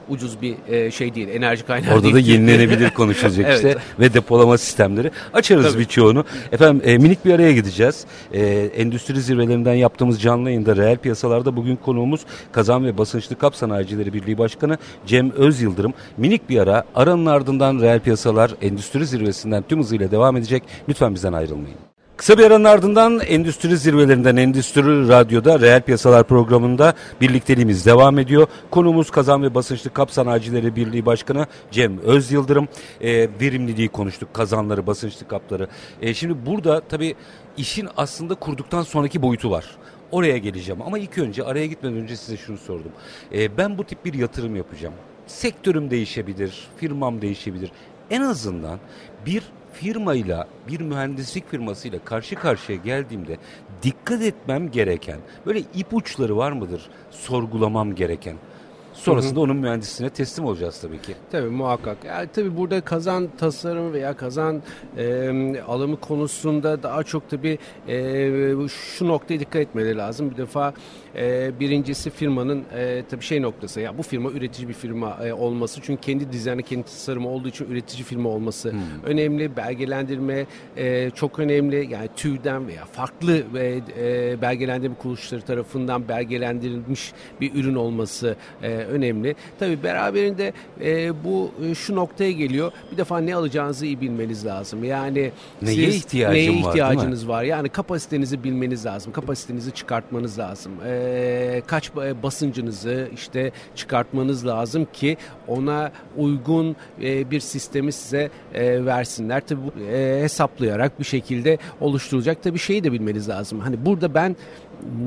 ucuz 0.09 0.41
bir 0.41 0.55
e, 0.69 0.91
şey 0.91 1.15
değil, 1.15 1.27
enerji 1.27 1.65
kaynağı 1.65 1.93
Orada 1.93 2.03
değil. 2.03 2.15
da 2.15 2.19
yenilenebilir 2.19 2.89
konuşulacak 2.93 3.45
Evet. 3.45 3.55
işte 3.55 3.75
ve 3.99 4.13
depolama 4.13 4.57
sistemleri. 4.57 5.11
Açarız 5.33 5.71
Tabii. 5.71 5.79
birçoğunu. 5.79 6.25
Efendim 6.51 6.81
e, 6.85 6.97
minik 6.97 7.25
bir 7.25 7.33
araya 7.33 7.51
gideceğiz. 7.51 8.05
E, 8.33 8.45
endüstri 8.77 9.21
zirvelerinden 9.21 9.73
yaptığımız 9.73 10.21
canlı 10.21 10.49
yayında 10.49 10.75
reel 10.75 10.97
piyasalarda 10.97 11.55
bugün 11.55 11.75
konuğumuz 11.75 12.21
Kazan 12.51 12.85
ve 12.85 12.97
Basınçlı 12.97 13.35
Kap 13.35 13.55
Sanayicileri 13.55 14.13
Birliği 14.13 14.37
Başkanı 14.37 14.77
Cem 15.05 15.31
Özyıldırım. 15.31 15.93
Minik 16.17 16.49
bir 16.49 16.57
ara. 16.59 16.83
Aranın 16.95 17.25
ardından 17.25 17.79
reel 17.81 17.99
piyasalar 17.99 18.51
endüstri 18.61 19.05
zirvesinden 19.05 19.63
tüm 19.69 19.79
hızıyla 19.79 20.11
devam 20.11 20.37
edecek. 20.37 20.63
Lütfen 20.89 21.15
bizden 21.15 21.33
ayrılmayın. 21.33 21.77
Kısa 22.17 22.37
bir 22.37 22.43
aranın 22.43 22.63
ardından 22.63 23.19
endüstri 23.19 23.77
zirvelerinden 23.77 24.35
Endüstri 24.35 25.07
Radyo'da 25.07 25.59
reel 25.59 25.81
piyasalar 25.81 26.23
programında 26.23 26.93
birlikteliğimiz 27.21 27.85
devam 27.85 28.19
ediyor. 28.19 28.47
Konuğumuz 28.71 29.11
Kazan 29.11 29.43
ve 29.43 29.55
Basınçlı 29.55 29.93
Kap 29.93 30.11
Sanayicileri 30.11 30.75
Birliği 30.75 31.05
Başkanı 31.05 31.47
Cem 31.71 31.99
Özyıldırım. 31.99 32.67
E, 33.01 33.29
verimliliği 33.41 33.89
konuştuk, 33.89 34.33
kazanları, 34.33 34.87
basınçlı 34.87 35.27
kapları. 35.27 35.67
E, 36.01 36.13
şimdi 36.13 36.45
burada 36.45 36.81
tabii 36.89 37.15
işin 37.57 37.87
aslında 37.97 38.35
kurduktan 38.35 38.81
sonraki 38.81 39.21
boyutu 39.21 39.51
var. 39.51 39.65
Oraya 40.11 40.37
geleceğim 40.37 40.81
ama 40.81 40.97
ilk 40.99 41.17
önce 41.17 41.43
araya 41.43 41.65
gitmeden 41.65 41.97
önce 41.97 42.15
size 42.15 42.37
şunu 42.37 42.57
sordum. 42.57 42.91
E, 43.33 43.57
ben 43.57 43.77
bu 43.77 43.83
tip 43.83 44.05
bir 44.05 44.13
yatırım 44.13 44.55
yapacağım. 44.55 44.95
Sektörüm 45.27 45.91
değişebilir, 45.91 46.67
firmam 46.77 47.21
değişebilir. 47.21 47.71
En 48.09 48.21
azından 48.21 48.79
bir 49.25 49.43
firmayla 49.81 50.47
bir 50.67 50.81
mühendislik 50.81 51.51
firmasıyla 51.51 51.99
karşı 51.99 52.35
karşıya 52.35 52.77
geldiğimde 52.77 53.37
dikkat 53.83 54.21
etmem 54.21 54.71
gereken 54.71 55.19
böyle 55.45 55.59
ipuçları 55.59 56.37
var 56.37 56.51
mıdır 56.51 56.89
sorgulamam 57.11 57.95
gereken? 57.95 58.35
Sonrasında 59.05 59.39
onun 59.39 59.57
mühendisliğine 59.57 60.13
teslim 60.13 60.45
olacağız 60.45 60.79
tabii 60.81 61.01
ki. 61.01 61.15
Tabii 61.31 61.49
muhakkak. 61.49 61.97
Yani 62.05 62.29
tabii 62.35 62.57
burada 62.57 62.81
kazan 62.81 63.29
tasarım 63.37 63.93
veya 63.93 64.17
kazan 64.17 64.61
e, 64.97 65.61
alımı 65.67 65.99
konusunda 65.99 66.83
daha 66.83 67.03
çok 67.03 67.29
tabii 67.29 67.57
e, 67.87 68.67
şu 68.67 69.07
noktaya 69.07 69.39
dikkat 69.39 69.61
etmeleri 69.61 69.97
lazım. 69.97 70.31
Bir 70.31 70.37
defa 70.37 70.73
e, 71.15 71.51
birincisi 71.59 72.09
firmanın 72.09 72.63
e, 72.75 73.03
tabii 73.09 73.23
şey 73.23 73.41
noktası 73.41 73.81
ya 73.81 73.97
bu 73.97 74.03
firma 74.03 74.31
üretici 74.31 74.67
bir 74.67 74.73
firma 74.73 75.17
e, 75.23 75.33
olması 75.33 75.81
çünkü 75.83 76.01
kendi 76.01 76.31
dizaynı 76.31 76.63
kendi 76.63 76.83
tasarımı 76.83 77.29
olduğu 77.29 77.47
için 77.47 77.65
üretici 77.65 78.03
firma 78.03 78.29
olması 78.29 78.73
önemli. 79.03 79.57
Belgelendirme 79.57 80.45
e, 80.77 81.09
çok 81.09 81.39
önemli. 81.39 81.87
Yani 81.91 82.09
TÜV'den 82.15 82.67
veya 82.67 82.85
farklı 82.85 83.43
e, 83.55 83.81
e, 83.99 84.41
belgelendirme 84.41 84.95
kuruluşları 84.95 85.41
tarafından 85.41 86.07
belgelendirilmiş 86.07 87.13
bir 87.41 87.55
ürün 87.55 87.75
olması 87.75 88.35
e, 88.63 88.67
önemli. 88.67 88.94
Tabii 89.59 89.83
beraberinde 89.83 90.53
e, 90.81 91.23
bu 91.23 91.51
e, 91.65 91.75
şu 91.75 91.95
noktaya 91.95 92.31
geliyor. 92.31 92.71
Bir 92.91 92.97
defa 92.97 93.17
ne 93.19 93.35
alacağınızı 93.35 93.85
iyi 93.85 94.01
bilmeniz 94.01 94.45
lazım. 94.45 94.83
Yani 94.83 95.31
Neye 95.61 95.85
siz 95.91 95.95
ihtiyacım 95.95 96.35
neye 96.35 96.63
var, 96.63 96.69
ihtiyacınız 96.69 97.27
var? 97.27 97.43
Yani 97.43 97.69
kapasitenizi 97.69 98.43
bilmeniz 98.43 98.85
lazım. 98.85 99.13
Kapasitenizi 99.13 99.71
çıkartmanız 99.71 100.39
lazım. 100.39 100.71
E, 100.87 101.61
kaç 101.67 101.89
ba- 101.89 102.23
basıncınızı 102.23 103.09
işte 103.15 103.51
çıkartmanız 103.75 104.47
lazım 104.47 104.87
ki 104.93 105.17
ona 105.47 105.91
uygun 106.17 106.75
e, 107.03 107.31
bir 107.31 107.39
sistemi 107.39 107.91
size 107.91 108.29
e, 108.53 108.85
versinler. 108.85 109.41
Tabii 109.47 109.59
bu 109.61 109.81
e, 109.81 110.21
hesaplayarak 110.21 110.99
bir 110.99 111.05
şekilde 111.05 111.57
oluşturulacak. 111.81 112.43
Tabii 112.43 112.59
şeyi 112.59 112.83
de 112.83 112.91
bilmeniz 112.91 113.29
lazım. 113.29 113.59
Hani 113.59 113.85
burada 113.85 114.13
ben 114.13 114.35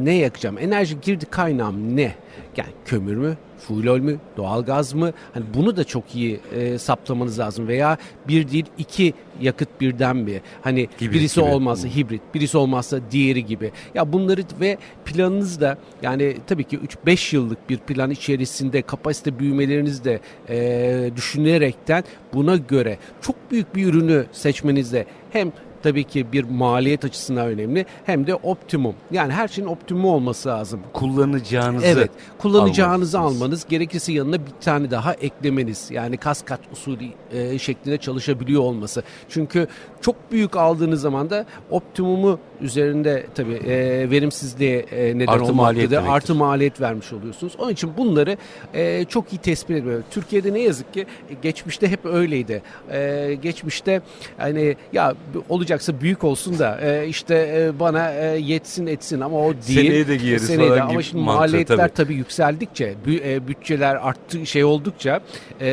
ne 0.03 0.15
yakacağım? 0.15 0.59
Enerji 0.59 1.01
girdi 1.01 1.27
kaynağım 1.27 1.97
ne? 1.97 2.15
Yani 2.57 2.71
kömür 2.85 3.17
mü? 3.17 3.37
Fuel 3.59 4.01
mü? 4.01 4.19
Doğalgaz 4.37 4.95
mı? 4.95 5.13
Hani 5.35 5.45
bunu 5.55 5.77
da 5.77 5.85
çok 5.85 6.15
iyi 6.15 6.41
e, 6.55 6.79
saptamanız 6.79 7.39
lazım. 7.39 7.69
Veya 7.69 7.99
bir 8.29 8.51
değil 8.51 8.65
iki 8.79 9.15
yakıt 9.41 9.81
birden 9.81 10.17
mi? 10.17 10.41
Hani 10.63 10.81
Hibrit 10.81 11.13
birisi 11.13 11.41
gibi. 11.41 11.51
olmazsa 11.51 11.89
hibrit, 11.89 12.23
birisi 12.35 12.59
olmazsa 12.59 12.99
diğeri 13.11 13.47
gibi. 13.47 13.73
Ya 13.95 14.13
bunları 14.13 14.43
ve 14.61 14.79
planınız 15.05 15.61
da 15.61 15.79
yani 16.03 16.37
tabii 16.47 16.65
ki 16.65 16.79
3-5 17.07 17.37
yıllık 17.37 17.71
bir 17.71 17.79
plan 17.79 18.11
içerisinde 18.11 18.83
kapasite 18.83 19.39
büyümelerinizi 19.39 20.05
de 20.05 20.21
e, 20.49 21.11
düşünerekten 21.17 22.05
buna 22.35 22.57
göre 22.57 22.99
çok 23.21 23.37
büyük 23.51 23.75
bir 23.77 23.87
ürünü 23.87 24.27
seçmenizde 24.33 25.07
hem 25.31 25.53
tabii 25.88 26.04
ki 26.04 26.33
bir 26.33 26.45
maliyet 26.45 27.04
açısından 27.04 27.47
önemli 27.47 27.87
hem 28.04 28.26
de 28.26 28.35
optimum. 28.35 28.95
Yani 29.11 29.33
her 29.33 29.49
şeyin 29.49 29.68
optimum 29.68 30.04
olması 30.04 30.49
lazım. 30.49 30.80
Kullanacağınızı 30.92 31.87
Evet, 31.87 32.11
kullanacağınızı 32.38 33.18
almanız, 33.21 33.68
gerekirse 33.68 34.12
yanına 34.12 34.47
bir 34.47 34.52
tane 34.61 34.90
daha 34.90 35.14
eklemeniz. 35.14 35.90
Yani 35.90 36.16
kas 36.16 36.42
kat 36.45 36.61
usulü 36.73 37.04
e, 37.33 37.59
şeklinde 37.59 37.99
çalışabiliyor 37.99 38.62
olması. 38.62 39.02
Çünkü 39.28 39.66
çok 40.00 40.33
büyük 40.33 40.57
aldığınız 40.57 41.00
zaman 41.00 41.30
da 41.30 41.47
optimumu 41.71 42.38
üzerinde 42.61 43.27
tabii 43.35 43.55
e, 43.55 44.11
verimsizliğe 44.11 44.79
e, 44.79 45.19
neden 45.19 45.27
Artı 45.33 45.55
maliyet 45.55 45.59
olmaktadır. 45.59 45.91
demektir. 45.91 46.12
Artı 46.15 46.35
maliyet 46.35 46.81
vermiş 46.81 47.12
oluyorsunuz. 47.12 47.53
Onun 47.59 47.71
için 47.73 47.91
bunları 47.97 48.37
e, 48.75 49.05
çok 49.05 49.33
iyi 49.33 49.38
tespit 49.38 49.77
etmiyor. 49.77 50.03
Türkiye'de 50.11 50.53
ne 50.53 50.61
yazık 50.61 50.95
ki 50.95 51.00
e, 51.31 51.35
geçmişte 51.43 51.88
hep 51.91 52.07
öyleydi. 52.07 52.62
E, 52.91 53.35
geçmişte 53.43 54.00
hani 54.38 54.77
ya 54.93 55.15
olacaksa 55.49 56.00
büyük 56.00 56.25
olsun 56.25 56.59
da 56.59 56.81
e, 56.81 57.07
işte 57.09 57.35
e, 57.59 57.81
bana 57.81 58.12
e, 58.12 58.38
yetsin 58.38 58.87
etsin 58.87 59.21
ama 59.21 59.38
o 59.38 59.53
değil. 59.53 59.61
Seneye 59.88 60.09
de 60.09 60.17
giyeriz 60.17 60.47
Seneye 60.47 60.65
de. 60.71 60.75
falan 60.75 60.81
Ama 60.81 60.93
gibi 60.93 61.03
şimdi 61.03 61.25
mantığı 61.25 61.41
maliyetler 61.41 61.77
tabii. 61.77 61.95
tabii 61.95 62.15
yükseldikçe, 62.15 62.95
bü- 63.07 63.29
e, 63.35 63.49
bütçeler 63.49 63.95
arttı 63.95 64.47
şey 64.47 64.65
oldukça, 64.65 65.21
e, 65.61 65.69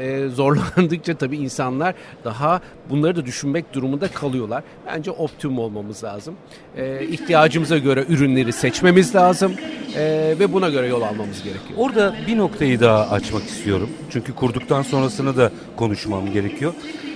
e, 0.00 0.28
zorlandıkça 0.28 1.14
tabii 1.14 1.36
insanlar 1.36 1.94
daha 2.24 2.60
bunları 2.90 3.16
da 3.16 3.26
düşünmek 3.26 3.74
durumunda 3.74 4.08
kalıyorlar. 4.08 4.62
Bence 4.86 5.10
optimum 5.10 5.58
olmamız 5.58 5.81
olmamız 5.82 6.04
lazım. 6.04 6.34
E, 6.76 7.06
ihtiyacımıza 7.06 7.78
göre 7.78 8.04
ürünleri 8.08 8.52
seçmemiz 8.52 9.14
lazım 9.14 9.52
e, 9.96 10.34
ve 10.38 10.52
buna 10.52 10.68
göre 10.68 10.86
yol 10.86 11.02
almamız 11.02 11.42
gerekiyor. 11.42 11.78
Orada 11.78 12.14
bir 12.26 12.38
noktayı 12.38 12.80
daha 12.80 13.10
açmak 13.10 13.42
istiyorum. 13.42 13.90
Çünkü 14.10 14.34
kurduktan 14.34 14.82
sonrasını 14.82 15.36
da 15.36 15.50
konuşmam 15.76 16.32
gerekiyor. 16.32 16.74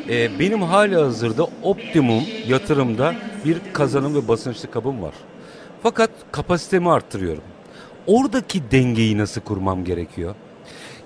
E, 0.09 0.39
benim 0.39 0.63
hali 0.63 0.97
hazırda 0.97 1.47
optimum 1.63 2.23
yatırımda 2.49 3.15
bir 3.45 3.57
kazanım 3.73 4.15
ve 4.15 4.29
basınçlı 4.29 4.71
kabım 4.71 5.03
var. 5.03 5.15
Fakat 5.83 6.11
kapasitemi 6.33 6.91
arttırıyorum. 6.91 7.43
Oradaki 8.07 8.71
dengeyi 8.71 9.19
nasıl 9.19 9.41
kurmam 9.41 9.85
gerekiyor? 9.85 10.35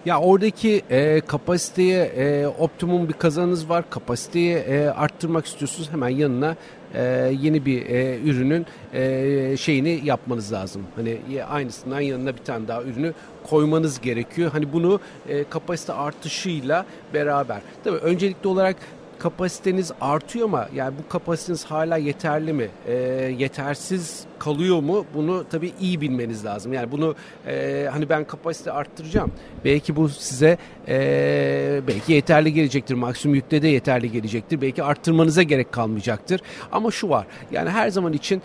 Ya 0.07 0.21
oradaki 0.21 0.83
e, 0.91 1.21
kapasiteye 1.21 2.05
e, 2.05 2.47
optimum 2.47 3.09
bir 3.09 3.13
kazanınız 3.13 3.69
var. 3.69 3.91
Kapasiteyi 3.91 4.55
e, 4.55 4.89
arttırmak 4.89 5.47
istiyorsunuz. 5.47 5.91
Hemen 5.93 6.09
yanına 6.09 6.57
e, 6.95 7.03
yeni 7.41 7.67
bir 7.67 7.87
e, 7.87 8.19
ürünün 8.25 8.67
e, 8.95 9.57
şeyini 9.57 10.01
yapmanız 10.05 10.53
lazım. 10.53 10.83
Hani 10.97 11.19
aynısından 11.51 12.01
yanına 12.01 12.37
bir 12.37 12.45
tane 12.45 12.69
daha 12.69 12.83
ürünü 12.83 13.13
koymanız 13.45 14.01
gerekiyor. 14.01 14.51
Hani 14.53 14.73
bunu 14.73 15.01
e, 15.29 15.45
kapasite 15.45 15.93
artışıyla 15.93 16.87
beraber. 17.15 17.61
Tabii 17.85 17.99
öncelikli 17.99 18.49
olarak 18.49 18.77
kapasiteniz 19.21 19.93
artıyor 20.01 20.45
ama 20.45 20.69
yani 20.75 20.95
bu 20.99 21.09
kapasiteniz 21.09 21.65
hala 21.65 21.97
yeterli 21.97 22.53
mi? 22.53 22.69
E, 22.87 22.95
yetersiz 23.39 24.25
kalıyor 24.39 24.81
mu? 24.81 25.07
Bunu 25.15 25.45
tabii 25.51 25.73
iyi 25.81 26.01
bilmeniz 26.01 26.45
lazım. 26.45 26.73
Yani 26.73 26.93
bunu 26.93 27.15
e, 27.47 27.89
hani 27.93 28.09
ben 28.09 28.25
kapasite 28.25 28.73
arttıracağım. 28.73 29.33
Belki 29.65 29.97
bu 29.97 30.09
size 30.09 30.59
e, 30.89 31.81
belki 31.89 32.13
yeterli 32.13 32.53
gelecektir. 32.53 32.95
Maksimum 32.95 33.35
yükte 33.35 33.63
de 33.63 33.69
yeterli 33.69 34.13
gelecektir. 34.13 34.61
Belki 34.61 34.83
arttırmanıza 34.83 35.43
gerek 35.43 35.73
kalmayacaktır. 35.73 36.41
Ama 36.73 36.91
şu 36.91 37.09
var. 37.09 37.27
Yani 37.53 37.71
her 37.71 37.89
zaman 37.91 38.13
için 38.13 38.43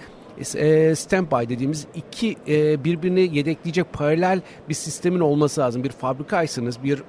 e, 0.55 0.95
standby 0.95 1.49
dediğimiz 1.49 1.87
iki 1.95 2.35
e, 2.47 2.83
birbirini 2.83 3.37
yedekleyecek 3.37 3.93
paralel 3.93 4.41
bir 4.69 4.73
sistemin 4.73 5.19
olması 5.19 5.61
lazım. 5.61 5.83
Bir 5.83 5.89
fabrikaysanız, 5.89 6.83
bir 6.83 7.03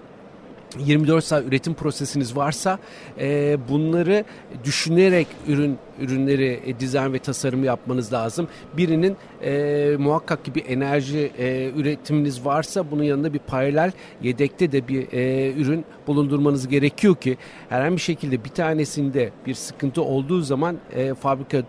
24 0.78 1.24
saat 1.24 1.44
üretim 1.44 1.74
prosesiniz 1.74 2.36
varsa 2.36 2.78
e, 3.20 3.58
bunları 3.68 4.24
düşünerek 4.64 5.26
ürün 5.48 5.78
ürünleri 6.00 6.60
e, 6.66 6.80
dizayn 6.80 7.12
ve 7.12 7.18
tasarım 7.18 7.64
yapmanız 7.64 8.12
lazım. 8.12 8.48
Birinin 8.76 9.16
e, 9.42 9.96
muhakkak 9.98 10.44
ki 10.44 10.54
bir 10.54 10.64
enerji 10.68 11.32
e, 11.38 11.70
üretiminiz 11.76 12.44
varsa 12.44 12.90
bunun 12.90 13.02
yanında 13.02 13.32
bir 13.32 13.38
paralel 13.38 13.92
yedekte 14.22 14.72
de 14.72 14.88
bir 14.88 15.12
e, 15.12 15.52
ürün 15.52 15.84
bulundurmanız 16.06 16.68
gerekiyor 16.68 17.16
ki 17.16 17.36
herhangi 17.68 17.96
bir 17.96 18.00
şekilde 18.00 18.44
bir 18.44 18.50
tanesinde 18.50 19.30
bir 19.46 19.54
sıkıntı 19.54 20.02
olduğu 20.02 20.40
zaman 20.40 20.76
e, 20.94 21.14
fabrika 21.14 21.62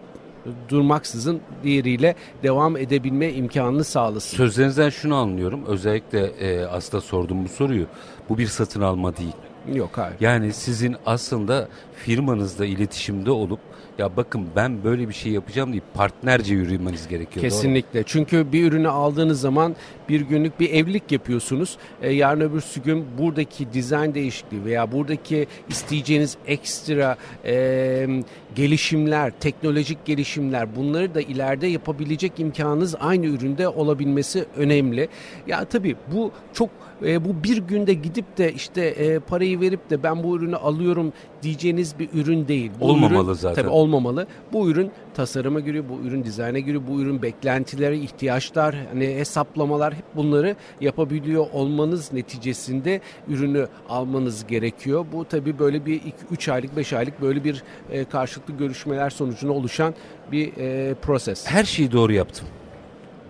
durmaksızın 0.70 1.42
diğeriyle 1.64 2.16
devam 2.44 2.78
edebilme 2.78 3.34
imkanını 3.34 3.84
sağlasın. 3.84 4.38
Sözlerinizden 4.38 4.90
şunu 4.90 5.16
anlıyorum. 5.16 5.66
Özellikle 5.68 6.26
e, 6.26 6.66
aslında 6.66 7.02
sordum 7.02 7.44
bu 7.44 7.50
soruyu. 7.50 7.86
Bu 8.30 8.38
bir 8.38 8.48
satın 8.48 8.82
alma 8.82 9.18
değil. 9.18 9.36
Yok 9.74 9.90
hayır. 9.94 10.16
Yani 10.20 10.54
sizin 10.54 10.96
aslında 11.06 11.68
firmanızda 11.96 12.66
iletişimde 12.66 13.32
olup 13.32 13.60
ya 13.98 14.18
bakın 14.18 14.48
ben 14.56 14.84
böyle 14.84 15.10
bir 15.10 15.14
şey 15.14 15.32
yapacağım 15.32 15.72
deyip 15.72 15.94
partnerce 15.94 16.54
yürümeniz 16.54 17.08
gerekiyor. 17.08 17.44
Kesinlikle. 17.44 18.04
Çünkü 18.06 18.52
bir 18.52 18.72
ürünü 18.72 18.90
aldığınız 18.90 19.42
zaman 19.42 19.76
bir 20.10 20.22
günlük 20.22 20.60
bir 20.60 20.70
evlilik 20.70 21.12
yapıyorsunuz. 21.12 21.78
E, 22.02 22.14
yarın 22.14 22.42
öbürsü 22.42 22.84
gün 22.84 23.06
buradaki 23.18 23.74
dizayn 23.74 24.14
değişikliği 24.14 24.66
veya 24.66 24.92
buradaki 24.92 25.48
isteyeceğiniz 25.70 26.38
ekstra 26.48 27.18
e, 27.46 28.08
gelişimler, 28.56 29.34
teknolojik 29.40 30.06
gelişimler 30.06 30.76
bunları 30.76 31.16
da 31.16 31.22
ileride 31.22 31.68
yapabilecek 31.68 32.32
imkanınız 32.38 32.96
aynı 33.00 33.26
üründe 33.26 33.68
olabilmesi 33.68 34.46
önemli. 34.58 35.10
Ya 35.48 35.66
tabii 35.66 35.96
bu 36.14 36.32
çok 36.54 36.70
e, 37.06 37.26
bu 37.26 37.44
bir 37.44 37.58
günde 37.58 37.94
gidip 37.94 38.38
de 38.38 38.54
işte 38.54 38.82
e, 38.86 39.20
parayı 39.20 39.62
verip 39.62 39.90
de 39.90 40.04
ben 40.04 40.24
bu 40.24 40.38
ürünü 40.38 40.56
alıyorum 40.56 41.14
diyeceğiniz 41.44 42.00
bir 42.00 42.10
ürün 42.14 42.48
değil. 42.48 42.72
Bu 42.80 42.86
olmamalı 42.86 43.26
ürün, 43.26 43.34
zaten. 43.34 43.62
Tabii 43.62 43.72
olmamalı. 43.74 44.28
Bu 44.54 44.70
ürün 44.70 44.92
tasarıma 45.14 45.60
giriyor, 45.60 45.84
bu 45.90 46.08
ürün 46.08 46.24
dizayna 46.24 46.60
giriyor, 46.60 46.84
bu 46.88 47.02
ürün 47.02 47.22
beklentileri, 47.22 48.00
ihtiyaçlar, 48.00 48.76
hani 48.94 49.06
hesaplamalar 49.06 49.94
hep 49.94 50.06
bunları 50.16 50.56
yapabiliyor 50.82 51.46
olmanız 51.54 52.14
neticesinde 52.14 53.02
ürünü 53.28 53.68
almanız 53.90 54.48
gerekiyor. 54.48 55.06
Bu 55.14 55.26
tabii 55.26 55.60
böyle 55.60 55.86
bir 55.86 56.02
3 56.32 56.50
aylık, 56.50 56.78
5 56.78 56.94
aylık 56.94 57.22
böyle 57.22 57.44
bir 57.44 57.64
e, 57.92 58.06
karşılıklı 58.06 58.58
görüşmeler 58.58 59.10
sonucunda 59.10 59.54
oluşan 59.54 59.94
bir 60.32 60.58
e, 60.58 60.94
proses. 60.94 61.46
Her 61.48 61.64
şeyi 61.64 61.92
doğru 61.92 62.14
yaptım. 62.14 62.48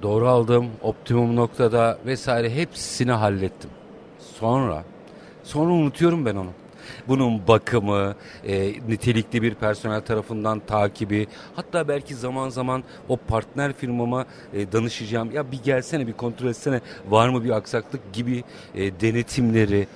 Doğru 0.02 0.28
aldım, 0.28 0.70
optimum 0.82 1.36
noktada 1.36 1.98
vesaire 2.06 2.50
hepsini 2.50 3.12
hallettim. 3.12 3.70
Sonra, 4.20 4.84
sonra 5.44 5.72
unutuyorum 5.72 6.26
ben 6.26 6.36
onu. 6.36 6.50
Bunun 7.08 7.48
bakımı, 7.48 8.16
e, 8.48 8.74
nitelikli 8.88 9.42
bir 9.42 9.54
personel 9.54 10.02
tarafından 10.02 10.60
takibi, 10.60 11.28
hatta 11.56 11.88
belki 11.88 12.16
zaman 12.16 12.50
zaman 12.50 12.84
o 13.10 13.18
partner 13.18 13.74
firmama 13.74 14.26
e, 14.54 14.72
danışacağım. 14.72 15.32
Ya 15.32 15.52
bir 15.52 15.64
gelsene 15.64 16.08
bir 16.08 16.14
kontrol 16.14 16.48
etsene 16.48 16.82
var 17.10 17.30
mı 17.30 17.44
bir 17.44 17.50
aksaklık 17.50 18.14
gibi 18.14 18.44
e, 18.76 19.02
denetimleri, 19.02 19.88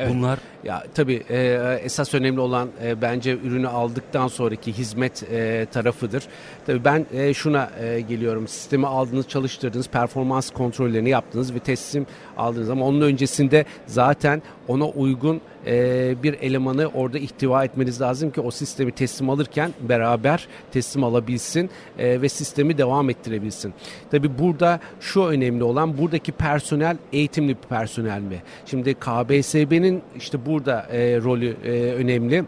Evet. 0.00 0.12
Bunlar 0.14 0.38
ya 0.64 0.84
tabii 0.94 1.22
e, 1.30 1.80
esas 1.82 2.14
önemli 2.14 2.40
olan 2.40 2.68
e, 2.84 3.02
bence 3.02 3.38
ürünü 3.44 3.68
aldıktan 3.68 4.28
sonraki 4.28 4.72
hizmet 4.72 5.22
e, 5.22 5.66
tarafıdır. 5.72 6.24
Tabii 6.66 6.84
ben 6.84 7.06
e, 7.12 7.34
şuna 7.34 7.70
e, 7.80 8.00
geliyorum. 8.00 8.48
Sistemi 8.48 8.86
aldınız, 8.86 9.28
çalıştırdınız, 9.28 9.88
performans 9.88 10.50
kontrollerini 10.50 11.08
yaptınız 11.08 11.54
ve 11.54 11.58
teslim 11.58 12.06
aldınız 12.36 12.70
ama 12.70 12.86
onun 12.86 13.00
öncesinde 13.00 13.64
zaten 13.86 14.42
ona 14.68 14.88
uygun 14.88 15.40
e, 15.66 16.14
bir 16.22 16.34
elemanı 16.34 16.86
orada 16.86 17.18
ihtiva 17.18 17.64
etmeniz 17.64 18.00
lazım 18.00 18.30
ki 18.30 18.40
o 18.40 18.50
sistemi 18.50 18.92
teslim 18.92 19.30
alırken 19.30 19.70
beraber 19.88 20.48
teslim 20.72 21.04
alabilsin 21.04 21.70
e, 21.98 22.22
ve 22.22 22.28
sistemi 22.28 22.78
devam 22.78 23.10
ettirebilsin. 23.10 23.74
Tabi 24.10 24.38
burada 24.38 24.80
şu 25.00 25.22
önemli 25.22 25.64
olan 25.64 25.98
buradaki 25.98 26.32
personel 26.32 26.96
eğitimli 27.12 27.48
bir 27.48 27.68
personel 27.68 28.20
mi? 28.20 28.42
Şimdi 28.66 28.94
KBSB'nin 28.94 30.02
işte 30.16 30.46
burada 30.50 30.86
e, 30.92 31.20
rolü 31.20 31.56
e, 31.64 31.70
önemli. 31.92 32.44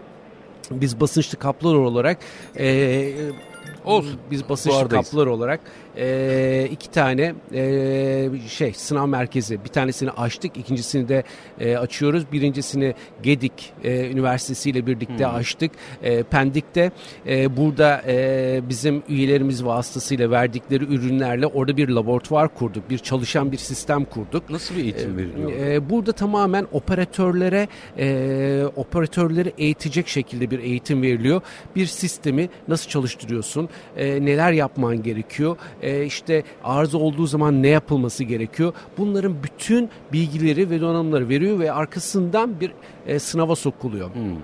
Biz 0.70 1.00
basınçlı 1.00 1.38
kaplar 1.38 1.74
olarak 1.74 2.18
e, 2.58 3.12
Olsun. 3.84 4.20
Biz 4.30 4.48
basınçlı 4.48 4.88
kaplar 4.88 5.26
olarak 5.26 5.60
e, 5.96 6.68
iki 6.72 6.90
tane 6.90 7.34
e, 7.54 8.30
şey 8.48 8.72
sınav 8.72 9.06
merkezi. 9.06 9.64
Bir 9.64 9.68
tanesini 9.68 10.10
açtık 10.10 10.56
ikincisini 10.56 11.08
de 11.08 11.22
e, 11.60 11.76
açıyoruz. 11.76 12.32
Birincisini 12.32 12.94
Gedik 13.22 13.72
e, 13.84 14.10
Üniversitesi 14.10 14.70
ile 14.70 14.86
birlikte 14.86 15.26
hmm. 15.26 15.34
açtık. 15.34 15.72
E, 16.02 16.22
Pendik'te 16.22 16.90
e, 17.26 17.56
burada 17.56 18.02
e, 18.06 18.60
bizim 18.68 19.02
üyelerimiz 19.08 19.64
vasıtasıyla 19.64 20.30
verdikleri 20.30 20.84
ürünlerle 20.84 21.46
orada 21.46 21.76
bir 21.76 21.88
laboratuvar 21.88 22.54
kurduk. 22.54 22.90
Bir 22.90 22.98
çalışan 22.98 23.52
bir 23.52 23.56
sistem 23.56 24.04
kurduk. 24.04 24.50
Nasıl 24.50 24.76
bir 24.76 24.82
eğitim 24.82 25.16
veriliyor 25.16 25.52
e, 25.62 25.90
burada 25.90 26.12
tamamen 26.12 26.66
operatörlere 26.72 27.68
e, 27.98 28.64
operatörleri 28.76 29.52
eğitecek 29.58 30.08
şekilde 30.08 30.50
bir 30.50 30.58
eğitim 30.58 31.02
veriliyor. 31.02 31.40
Bir 31.76 31.86
sistemi 31.86 32.48
nasıl 32.68 32.90
çalıştırıyorsun? 32.90 33.68
E, 33.96 34.24
neler 34.24 34.52
yapman 34.52 35.02
gerekiyor 35.02 35.56
e, 35.82 36.04
işte 36.04 36.42
arıza 36.64 36.98
olduğu 36.98 37.26
zaman 37.26 37.62
ne 37.62 37.68
yapılması 37.68 38.24
gerekiyor. 38.24 38.72
Bunların 38.98 39.42
bütün 39.42 39.90
bilgileri 40.12 40.70
ve 40.70 40.80
donanımları 40.80 41.28
veriyor 41.28 41.58
ve 41.58 41.72
arkasından 41.72 42.60
bir 42.60 42.72
e, 43.06 43.18
sınava 43.18 43.56
sokuluyor. 43.56 44.14
Hmm. 44.14 44.36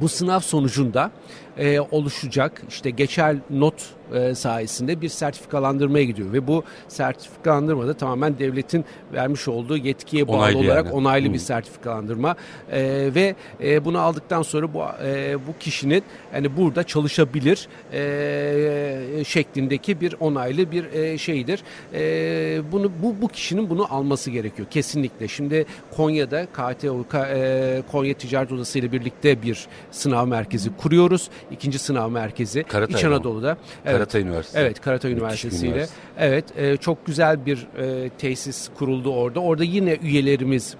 Bu 0.00 0.08
sınav 0.08 0.40
sonucunda 0.40 1.10
e, 1.58 1.80
oluşacak 1.80 2.62
işte 2.68 2.90
geçer 2.90 3.36
not 3.50 3.74
e, 4.14 4.34
sayesinde 4.34 5.00
bir 5.00 5.08
sertifikalandırmaya 5.08 6.04
gidiyor 6.04 6.32
ve 6.32 6.46
bu 6.46 6.64
sertifikalandırma 6.88 7.86
da 7.86 7.94
tamamen 7.94 8.38
devletin 8.38 8.84
vermiş 9.12 9.48
olduğu 9.48 9.76
yetkiye 9.76 10.28
bağlı 10.28 10.36
onaylı 10.36 10.58
olarak 10.58 10.84
yani. 10.84 10.94
onaylı 10.94 11.26
hmm. 11.26 11.34
bir 11.34 11.38
sertifikalandırma 11.38 12.36
e, 12.72 13.10
ve 13.14 13.34
e, 13.62 13.84
bunu 13.84 13.98
aldıktan 13.98 14.42
sonra 14.42 14.74
bu 14.74 14.84
e, 15.04 15.36
bu 15.46 15.58
kişinin 15.60 16.02
yani 16.34 16.56
burada 16.56 16.84
çalışabilir 16.84 17.68
e, 17.92 19.24
şeklindeki 19.24 20.00
bir 20.00 20.14
onaylı 20.20 20.72
bir 20.72 20.92
e, 20.92 21.18
şeydir. 21.18 21.62
E, 21.94 22.72
bunu 22.72 22.90
bu 23.02 23.22
bu 23.22 23.28
kişinin 23.28 23.70
bunu 23.70 23.94
alması 23.94 24.30
gerekiyor 24.30 24.68
kesinlikle. 24.70 25.28
Şimdi 25.28 25.66
Konya'da 25.96 26.46
KTO 26.46 27.04
e, 27.14 27.82
Konya 27.92 28.14
Ticaret 28.14 28.52
Odası 28.52 28.78
ile 28.78 28.92
birlikte 28.92 29.42
bir 29.42 29.66
sınav 29.90 30.26
merkezi 30.26 30.76
kuruyoruz. 30.76 31.30
İkinci 31.50 31.78
sınav 31.78 32.10
merkezi 32.10 32.62
Karatay 32.62 33.00
İç 33.00 33.04
Anadolu'da. 33.04 33.56
Evet, 33.84 33.96
Karatay 33.96 34.22
Üniversitesi. 34.22 34.64
Evet, 34.64 34.80
Karatay 34.80 35.12
Üniversitesi 35.12 35.66
ile. 35.66 35.86
Evet, 36.18 36.44
e, 36.56 36.76
çok 36.76 37.06
güzel 37.06 37.46
bir 37.46 37.66
e, 37.78 38.08
tesis 38.08 38.68
kuruldu 38.78 39.14
orada. 39.14 39.40
Orada 39.40 39.64
yine 39.64 39.94
üyelerimiz 40.02 40.76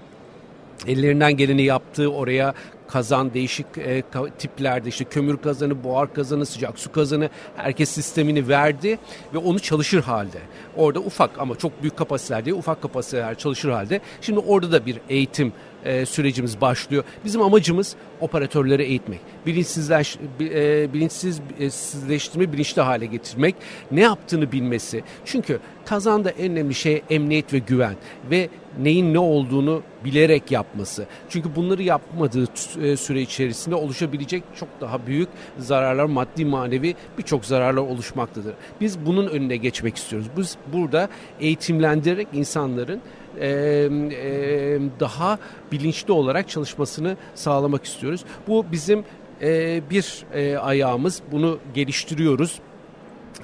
ellerinden 0.87 1.37
geleni 1.37 1.62
yaptığı 1.62 2.12
oraya 2.12 2.54
kazan 2.88 3.35
değişik 3.35 3.66
e, 3.78 4.02
tiplerde 4.38 4.88
işte 4.88 5.04
kömür 5.04 5.37
kazanı, 5.37 5.85
buhar 5.85 6.14
kazanı, 6.14 6.46
sıcak 6.46 6.78
su 6.78 6.92
kazanı 6.92 7.28
herkes 7.57 7.88
sistemini 7.88 8.48
verdi 8.48 8.98
ve 9.35 9.38
onu 9.38 9.61
çalışır 9.61 10.02
halde. 10.02 10.38
Orada 10.76 11.00
ufak 11.00 11.31
ama 11.38 11.59
çok 11.59 11.83
büyük 11.83 11.96
kapasiteler 11.96 12.44
değil 12.44 12.57
ufak 12.57 12.83
kapasiteler 12.83 13.38
çalışır 13.38 13.70
halde. 13.70 14.00
Şimdi 14.20 14.38
orada 14.38 14.72
da 14.72 14.87
bir 14.87 15.00
eğitim 15.09 15.52
e, 15.85 16.07
sürecimiz 16.07 16.61
başlıyor. 16.61 17.04
Bizim 17.24 17.42
amacımız 17.42 17.96
operatörleri 18.20 18.83
eğitmek. 18.83 19.20
Bilinçsizleş, 19.46 20.18
e, 20.40 20.92
bilinçsizleştirme, 20.92 22.52
bilinçli 22.52 22.83
hale 22.83 23.07
getirmek. 23.07 23.54
Ne 23.90 24.00
yaptığını 24.00 24.52
bilmesi. 24.52 25.02
Çünkü 25.24 25.59
kazanda 25.87 26.31
en 26.31 26.52
önemli 26.52 26.74
şey 26.74 27.02
emniyet 27.11 27.52
ve 27.52 27.59
güven. 27.59 27.96
Ve 28.31 28.48
neyin 28.78 29.14
ne 29.14 29.18
olduğunu 29.18 29.83
bilerek 30.04 30.52
yapması. 30.52 31.07
Çünkü 31.28 31.57
bunları 31.57 31.83
yapmadığı 31.83 32.44
e, 32.83 32.96
süre 32.96 33.20
içerisinde 33.20 33.74
oluşabilecek 33.74 34.42
çok 34.57 34.68
daha 34.81 35.07
büyük 35.07 35.28
zararlar, 35.59 36.04
maddi 36.04 36.44
manevi 36.44 36.94
birçok 37.18 37.44
zararlar 37.44 37.83
oluşmaktadır. 37.83 38.54
Biz 38.81 39.07
bunun 39.07 39.26
önüne 39.26 39.57
geçmek 39.57 39.96
istiyoruz. 39.96 40.28
Biz 40.37 40.57
burada 40.72 41.09
eğitimlendirerek 41.40 42.28
insanların 42.33 43.00
e, 43.40 43.48
e, 43.48 44.81
daha 45.00 45.38
bilinçli 45.72 46.12
olarak 46.12 46.48
çalışmasını 46.48 47.16
sağlamak 47.35 47.85
istiyoruz. 47.85 48.08
Bu 48.49 48.66
bizim 48.73 49.05
e, 49.42 49.81
bir 49.90 50.25
e, 50.35 50.57
ayağımız. 50.57 51.23
Bunu 51.33 51.59
geliştiriyoruz. 51.75 52.61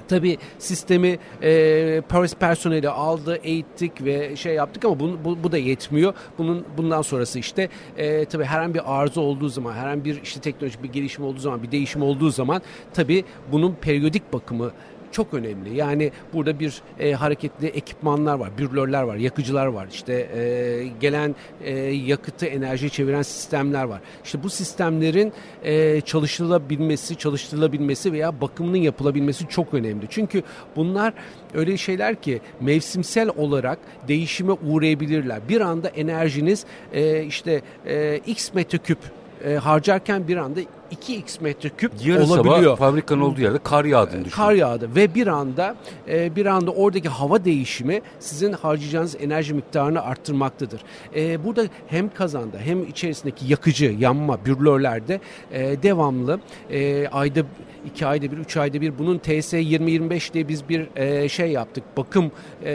Tabi 0.09 0.39
sistemi 0.59 1.19
e, 1.43 2.03
Paris 2.09 2.35
personeli 2.35 2.89
aldı, 2.89 3.39
eğittik 3.43 4.05
ve 4.05 4.37
şey 4.37 4.55
yaptık 4.55 4.85
ama 4.85 5.01
bu, 5.01 5.19
bu, 5.25 5.39
bu 5.45 5.53
da 5.53 5.59
yetmiyor. 5.59 6.15
Bunun 6.39 6.65
bundan 6.77 7.03
sonrası 7.03 7.39
işte 7.39 7.69
e, 7.97 8.25
tabi 8.25 8.45
herhangi 8.45 8.75
bir 8.75 9.01
arıza 9.01 9.21
olduğu 9.21 9.49
zaman, 9.49 9.73
herhangi 9.73 10.05
bir 10.05 10.23
işte 10.23 10.41
teknolojik 10.41 10.83
bir 10.83 10.93
gelişim 10.93 11.25
olduğu 11.25 11.39
zaman, 11.39 11.63
bir 11.63 11.71
değişim 11.71 12.03
olduğu 12.03 12.31
zaman 12.31 12.63
tabi 12.95 13.25
bunun 13.53 13.75
periyodik 13.75 14.33
bakımı 14.33 14.71
çok 15.15 15.35
önemli. 15.35 15.77
Yani 15.77 16.13
burada 16.33 16.61
bir 16.61 16.83
e, 16.99 17.13
hareketli 17.13 17.67
ekipmanlar 17.67 18.35
var, 18.35 18.51
bürlörler 18.59 19.03
var, 19.03 19.17
yakıcılar 19.17 19.67
var. 19.67 19.87
İşte 19.91 20.13
e, 20.13 20.87
gelen 21.01 21.35
e, 21.65 21.79
yakıtı 21.89 22.47
enerji 22.47 22.91
çeviren 22.91 23.23
sistemler 23.23 23.85
var. 23.85 24.01
İşte 24.25 24.43
bu 24.43 24.51
sistemlerin 24.51 25.33
e, 25.63 26.01
çalıştırılabilmesi, 26.01 27.17
çalıştırılabilmesi 27.17 28.13
veya 28.13 28.41
bakımının 28.41 28.77
yapılabilmesi 28.77 29.49
çok 29.49 29.75
önemli. 29.75 30.07
Çünkü 30.11 30.43
bunlar 30.77 31.15
öyle 31.55 31.77
şeyler 31.77 32.23
ki 32.23 32.41
mevsimsel 32.61 33.29
olarak 33.37 33.79
değişime 34.09 34.53
uğrayabilirler. 34.53 35.49
Bir 35.49 35.61
anda 35.61 35.89
enerjiniz 35.89 36.65
e, 36.93 37.23
işte 37.23 37.63
e, 37.87 38.21
x 38.27 38.55
metreküp 38.55 38.99
e, 39.45 39.55
harcarken 39.55 40.29
bir 40.29 40.37
anda 40.37 40.61
2x 40.93 41.43
metreküp 41.43 41.93
Yarın 42.05 42.25
olabiliyor. 42.29 42.63
sabah 42.65 42.77
fabrikanın 42.77 43.21
olduğu 43.21 43.41
yerde 43.41 43.59
kar 43.59 43.85
yağdığını 43.85 44.21
E, 44.21 44.25
düşün. 44.25 44.37
Kar 44.37 44.53
yağdı 44.53 44.89
ve 44.97 45.15
bir 45.15 45.27
anda 45.27 45.77
e, 46.09 46.37
bir 46.37 46.47
anda 46.47 46.71
oradaki 46.71 47.09
hava 47.09 47.45
değişimi 47.45 48.01
sizin 48.19 48.53
harcayacağınız 48.53 49.17
enerji 49.21 49.55
miktarını 49.55 50.03
arttırmaktadır. 50.03 50.81
E, 51.17 51.45
burada 51.45 51.65
hem 51.87 52.15
kazanda 52.15 52.59
hem 52.59 52.83
içerisindeki 52.83 53.47
yakıcı 53.53 53.95
yanma 53.99 54.45
bürlörlerde 54.45 55.21
e, 55.53 55.83
devamlı 55.83 56.41
e, 56.71 57.09
ayda 57.09 57.41
iki 57.87 58.07
ayda 58.07 58.33
bir, 58.33 58.39
üç 58.39 58.57
ayda 58.57 58.81
bir 58.81 58.99
bunun 58.99 59.19
TS 59.19 59.29
2025 59.55 60.35
diye 60.35 60.49
biz 60.49 60.69
bir 60.69 60.87
e, 60.97 61.29
şey 61.29 61.51
yaptık. 61.51 61.85
Bakım 61.97 62.31
e, 62.65 62.71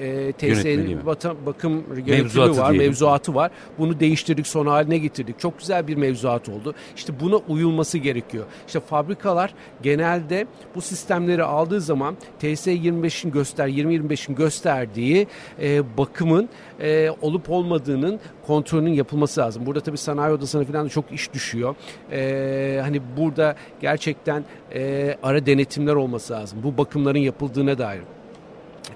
e, 0.00 0.32
TS 0.32 0.64
bata- 1.06 1.46
bakım 1.46 1.72
yönetimi 1.96 2.16
Mevzuatı 2.16 2.60
var, 2.60 2.70
diyelim. 2.72 2.88
mevzuatı 2.90 3.34
var. 3.34 3.50
Bunu 3.78 4.00
değiştirdik, 4.00 4.46
son 4.46 4.66
haline 4.66 4.98
getirdik. 4.98 5.38
Çok 5.40 5.58
güzel 5.58 5.88
bir 5.88 5.96
mevzuat 5.96 6.48
oldu. 6.48 6.74
İşte 6.96 7.12
buna 7.26 7.36
uyulması 7.36 7.98
gerekiyor. 7.98 8.44
İşte 8.66 8.80
fabrikalar 8.80 9.54
genelde 9.82 10.46
bu 10.74 10.80
sistemleri 10.80 11.44
aldığı 11.44 11.80
zaman 11.80 12.14
TS 12.14 12.66
25'in 12.66 13.32
göster 13.32 13.68
2025'in 13.68 14.34
gösterdiği 14.34 15.26
e, 15.62 15.98
bakımın 15.98 16.48
e, 16.80 17.10
olup 17.22 17.50
olmadığının 17.50 18.20
kontrolünün 18.46 18.92
yapılması 18.92 19.40
lazım. 19.40 19.66
Burada 19.66 19.80
tabii 19.80 19.98
sanayi 19.98 20.34
odasına 20.34 20.64
falan 20.64 20.84
da 20.84 20.88
çok 20.88 21.12
iş 21.12 21.32
düşüyor. 21.32 21.74
E, 22.12 22.80
hani 22.82 23.00
burada 23.16 23.56
gerçekten 23.80 24.44
e, 24.74 25.14
ara 25.22 25.46
denetimler 25.46 25.94
olması 25.94 26.32
lazım. 26.32 26.58
Bu 26.62 26.78
bakımların 26.78 27.18
yapıldığına 27.18 27.78
dair. 27.78 28.02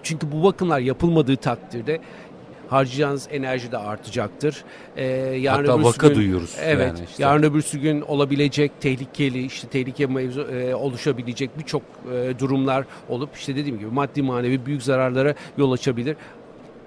Çünkü 0.02 0.32
bu 0.32 0.42
bakımlar 0.42 0.78
yapılmadığı 0.78 1.36
takdirde 1.36 2.00
harcayacağınız 2.70 3.28
enerji 3.30 3.72
de 3.72 3.78
artacaktır. 3.78 4.64
Ee, 4.96 5.04
yarın 5.40 5.68
Hatta 5.68 5.82
vaka 5.82 6.08
gün- 6.08 6.14
duyuyoruz 6.16 6.56
Evet. 6.62 6.86
yani 6.86 7.00
işte. 7.10 7.22
Yarın 7.22 7.42
öbürsü 7.42 7.78
gün 7.78 8.00
olabilecek 8.00 8.80
tehlikeli 8.80 9.46
işte 9.46 9.68
tehlike 9.68 10.06
mevzu 10.06 10.40
e, 10.42 10.74
oluşabilecek 10.74 11.58
birçok 11.58 11.82
e, 12.14 12.38
durumlar 12.38 12.84
olup 13.08 13.36
işte 13.36 13.56
dediğim 13.56 13.78
gibi 13.78 13.90
maddi 13.90 14.22
manevi 14.22 14.66
büyük 14.66 14.82
zararlara 14.82 15.34
yol 15.58 15.72
açabilir. 15.72 16.16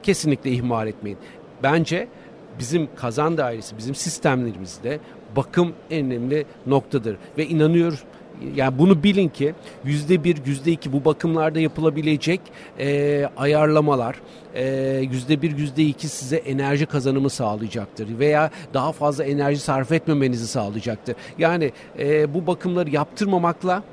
Kesinlikle 0.03 0.51
ihmal 0.51 0.87
etmeyin. 0.87 1.17
Bence 1.63 2.07
bizim 2.59 2.87
kazan 2.95 3.37
dairesi, 3.37 3.77
bizim 3.77 3.95
sistemlerimizde 3.95 4.99
bakım 5.35 5.73
en 5.91 6.05
önemli 6.05 6.45
noktadır 6.67 7.17
ve 7.37 7.45
inanıyor 7.47 8.03
yani 8.55 8.79
bunu 8.79 9.03
bilin 9.03 9.29
ki 9.29 9.53
yüzde 9.85 10.23
bir, 10.23 10.45
yüzde 10.45 10.71
iki 10.71 10.93
bu 10.93 11.05
bakımlarda 11.05 11.59
yapılabilecek 11.59 12.41
e, 12.79 13.29
ayarlamalar 13.37 14.15
e, 14.55 14.65
yüzde 15.11 15.41
bir, 15.41 15.57
yüzde 15.57 15.83
iki 15.83 16.07
size 16.07 16.35
enerji 16.35 16.85
kazanımı 16.85 17.29
sağlayacaktır 17.29 18.19
veya 18.19 18.51
daha 18.73 18.91
fazla 18.91 19.23
enerji 19.23 19.59
sarf 19.59 19.91
etmemenizi 19.91 20.47
sağlayacaktır. 20.47 21.15
Yani 21.37 21.71
e, 21.99 22.33
bu 22.33 22.47
bakımları 22.47 22.89
yaptırmamakla 22.89 23.83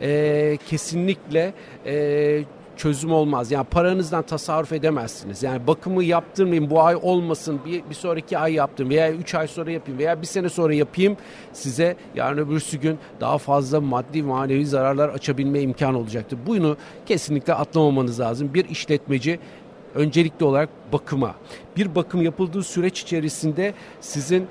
e, 0.00 0.58
kesinlikle 0.68 1.52
e, 1.86 2.44
çözüm 2.76 3.12
olmaz. 3.12 3.50
Yani 3.52 3.64
paranızdan 3.64 4.22
tasarruf 4.22 4.72
edemezsiniz. 4.72 5.42
Yani 5.42 5.66
bakımı 5.66 6.04
yaptırmayayım 6.04 6.70
bu 6.70 6.82
ay 6.82 6.96
olmasın 7.02 7.60
bir, 7.66 7.82
bir 7.90 7.94
sonraki 7.94 8.38
ay 8.38 8.52
yaptım 8.52 8.90
veya 8.90 9.12
üç 9.12 9.34
ay 9.34 9.46
sonra 9.46 9.70
yapayım 9.70 9.98
veya 9.98 10.22
bir 10.22 10.26
sene 10.26 10.48
sonra 10.48 10.74
yapayım 10.74 11.16
size 11.52 11.96
yarın 12.14 12.38
öbürsü 12.38 12.80
gün 12.80 12.98
daha 13.20 13.38
fazla 13.38 13.80
maddi 13.80 14.22
manevi 14.22 14.66
zararlar 14.66 15.08
açabilme 15.08 15.60
imkanı 15.60 15.98
olacaktır. 15.98 16.38
Bunu 16.46 16.76
kesinlikle 17.06 17.54
atlamamanız 17.54 18.20
lazım. 18.20 18.54
Bir 18.54 18.68
işletmeci 18.68 19.38
öncelikli 19.94 20.44
olarak 20.44 20.68
bakıma. 20.92 21.34
Bir 21.76 21.94
bakım 21.94 22.22
yapıldığı 22.22 22.62
süreç 22.62 23.02
içerisinde 23.02 23.74
sizin 24.00 24.46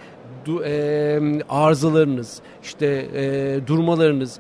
e, 0.66 1.20
arızalarınız, 1.50 2.42
işte 2.64 3.08
e, 3.16 3.60
durmalarınız 3.68 4.40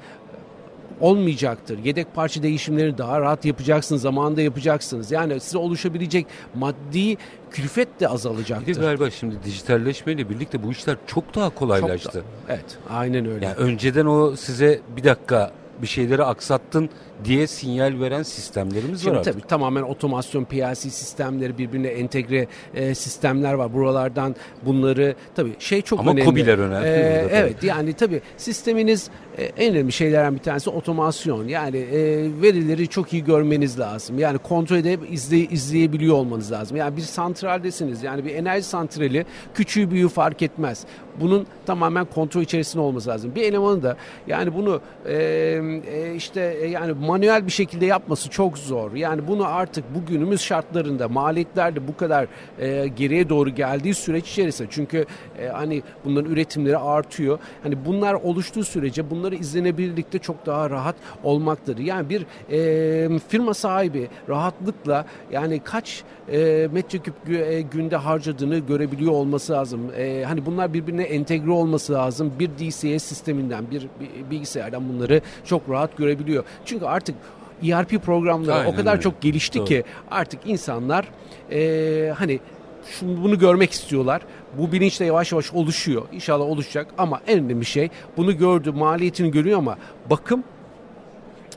olmayacaktır. 1.01 1.79
Yedek 1.83 2.15
parça 2.15 2.43
değişimlerini 2.43 2.97
daha 2.97 3.21
rahat 3.21 3.45
yapacaksınız, 3.45 4.01
zamanında 4.01 4.41
yapacaksınız. 4.41 5.11
Yani 5.11 5.39
size 5.39 5.57
oluşabilecek 5.57 6.25
maddi 6.55 7.17
külfet 7.51 7.87
de 7.87 7.93
Bir 7.95 7.99
de 7.99 8.07
azalacaktır. 8.09 8.81
galiba 8.81 9.09
şimdi 9.09 9.35
dijitalleşmeyle 9.45 10.29
birlikte 10.29 10.63
bu 10.63 10.71
işler 10.71 10.97
çok 11.07 11.35
daha 11.35 11.45
Çok 11.49 11.55
kolaylaştı. 11.55 12.19
da- 12.19 12.23
evet, 12.49 12.77
aynen 12.89 13.25
öyle. 13.25 13.45
Yani 13.45 13.55
önceden 13.55 14.05
o 14.05 14.35
size 14.35 14.79
bir 14.97 15.03
dakika 15.03 15.51
bir 15.81 15.87
şeyleri 15.87 16.23
aksattın 16.23 16.89
diye 17.25 17.47
sinyal 17.47 17.99
veren 17.99 18.23
sistemlerimiz 18.23 19.01
Şimdi 19.01 19.13
var 19.13 19.19
artık. 19.19 19.33
tabii 19.33 19.47
tamamen 19.47 19.81
otomasyon 19.83 20.43
PLC 20.43 20.75
sistemleri 20.75 21.57
birbirine 21.57 21.87
entegre 21.87 22.47
e, 22.73 22.95
sistemler 22.95 23.53
var. 23.53 23.73
Buralardan 23.73 24.35
bunları 24.65 25.15
tabii 25.35 25.51
şey 25.59 25.81
çok 25.81 25.99
Ama 25.99 26.11
önemli. 26.11 26.25
KOBİ'ler 26.25 26.57
önemli 26.57 26.87
E, 26.87 27.13
burada 27.13 27.27
tabii. 27.29 27.39
evet 27.39 27.63
yani 27.63 27.93
tabii 27.93 28.21
sisteminiz 28.37 29.09
e, 29.37 29.43
en 29.43 29.75
önemli 29.75 29.91
şeylerden 29.91 30.33
bir 30.35 30.39
tanesi 30.39 30.69
otomasyon. 30.69 31.47
Yani 31.47 31.77
e, 31.77 32.01
verileri 32.41 32.87
çok 32.87 33.13
iyi 33.13 33.23
görmeniz 33.23 33.79
lazım. 33.79 34.19
Yani 34.19 34.37
kontrol 34.37 34.77
edip 34.77 34.99
izley, 35.13 35.47
izleyebiliyor 35.51 36.15
olmanız 36.15 36.51
lazım. 36.51 36.77
Yani 36.77 36.97
bir 36.97 37.01
santraldesiniz. 37.01 38.03
Yani 38.03 38.25
bir 38.25 38.35
enerji 38.35 38.63
santrali 38.63 39.25
küçüğü 39.53 39.91
büyüğü 39.91 40.09
fark 40.09 40.41
etmez. 40.41 40.83
Bunun 41.21 41.47
tamamen 41.65 42.05
kontrol 42.05 42.41
içerisinde 42.41 42.81
olması 42.81 43.09
lazım. 43.09 43.31
Bir 43.35 43.41
elemanı 43.43 43.83
da 43.83 43.97
yani 44.27 44.53
bunu 44.55 44.81
e, 45.05 45.13
e, 45.13 46.15
işte 46.15 46.57
e, 46.61 46.67
yani 46.67 47.04
manuel 47.05 47.45
bir 47.45 47.51
şekilde 47.51 47.85
yapması 47.85 48.29
çok 48.29 48.57
zor. 48.57 48.93
Yani 48.93 49.27
bunu 49.27 49.47
artık 49.47 49.95
bugünümüz 49.95 50.41
şartlarında 50.41 51.07
maliyetler 51.07 51.75
de 51.75 51.87
bu 51.87 51.97
kadar 51.97 52.27
e, 52.59 52.87
geriye 52.87 53.29
doğru 53.29 53.49
geldiği 53.49 53.93
süreç 53.93 54.31
içerisinde 54.31 54.67
çünkü 54.71 55.05
e, 55.39 55.47
hani 55.47 55.83
bunların 56.05 56.31
üretimleri 56.31 56.77
artıyor. 56.77 57.39
Hani 57.63 57.85
bunlar 57.85 58.13
oluştuğu 58.13 58.63
sürece 58.63 59.09
bunları 59.09 59.35
izlenebilirlikte 59.35 60.19
çok 60.19 60.45
daha 60.45 60.69
rahat 60.69 60.95
olmaktadır. 61.23 61.81
Yani 61.81 62.09
bir 62.09 62.25
e, 62.51 63.19
firma 63.27 63.53
sahibi 63.53 64.09
rahatlıkla 64.29 65.05
yani 65.31 65.59
kaç 65.59 66.03
e, 66.31 66.67
metreküp 66.71 67.29
e, 67.29 67.61
günde 67.61 67.95
harcadığını 67.95 68.57
görebiliyor 68.57 69.11
olması 69.11 69.53
lazım. 69.53 69.91
E, 69.97 70.23
hani 70.27 70.45
bunlar 70.45 70.73
birbirine 70.73 71.03
entegre 71.03 71.51
olması 71.51 71.93
lazım. 71.93 72.33
Bir 72.39 72.49
DCS 72.49 73.03
sisteminden, 73.03 73.71
bir 73.71 73.87
bilgisayardan 74.31 74.89
bunları 74.89 75.21
çok 75.45 75.69
rahat 75.69 75.97
görebiliyor. 75.97 76.43
Çünkü 76.65 76.85
artık 76.95 77.15
ERP 77.63 78.03
programları 78.03 78.53
Aynen 78.53 78.73
o 78.73 78.75
kadar 78.75 78.91
öyle. 78.91 79.01
çok 79.01 79.21
gelişti 79.21 79.59
Doğru. 79.59 79.65
ki 79.65 79.83
artık 80.11 80.39
insanlar 80.45 81.05
e, 81.51 82.13
hani 82.17 82.39
şunu, 82.85 83.23
bunu 83.23 83.39
görmek 83.39 83.71
istiyorlar. 83.71 84.21
Bu 84.57 84.71
bilinç 84.71 84.99
de 84.99 85.05
yavaş 85.05 85.31
yavaş 85.31 85.53
oluşuyor. 85.53 86.03
İnşallah 86.11 86.45
oluşacak 86.45 86.87
ama 86.97 87.21
en 87.27 87.45
önemli 87.45 87.65
şey 87.65 87.89
bunu 88.17 88.37
gördü, 88.37 88.71
maliyetini 88.71 89.31
görüyor 89.31 89.57
ama 89.57 89.77
bakım 90.09 90.43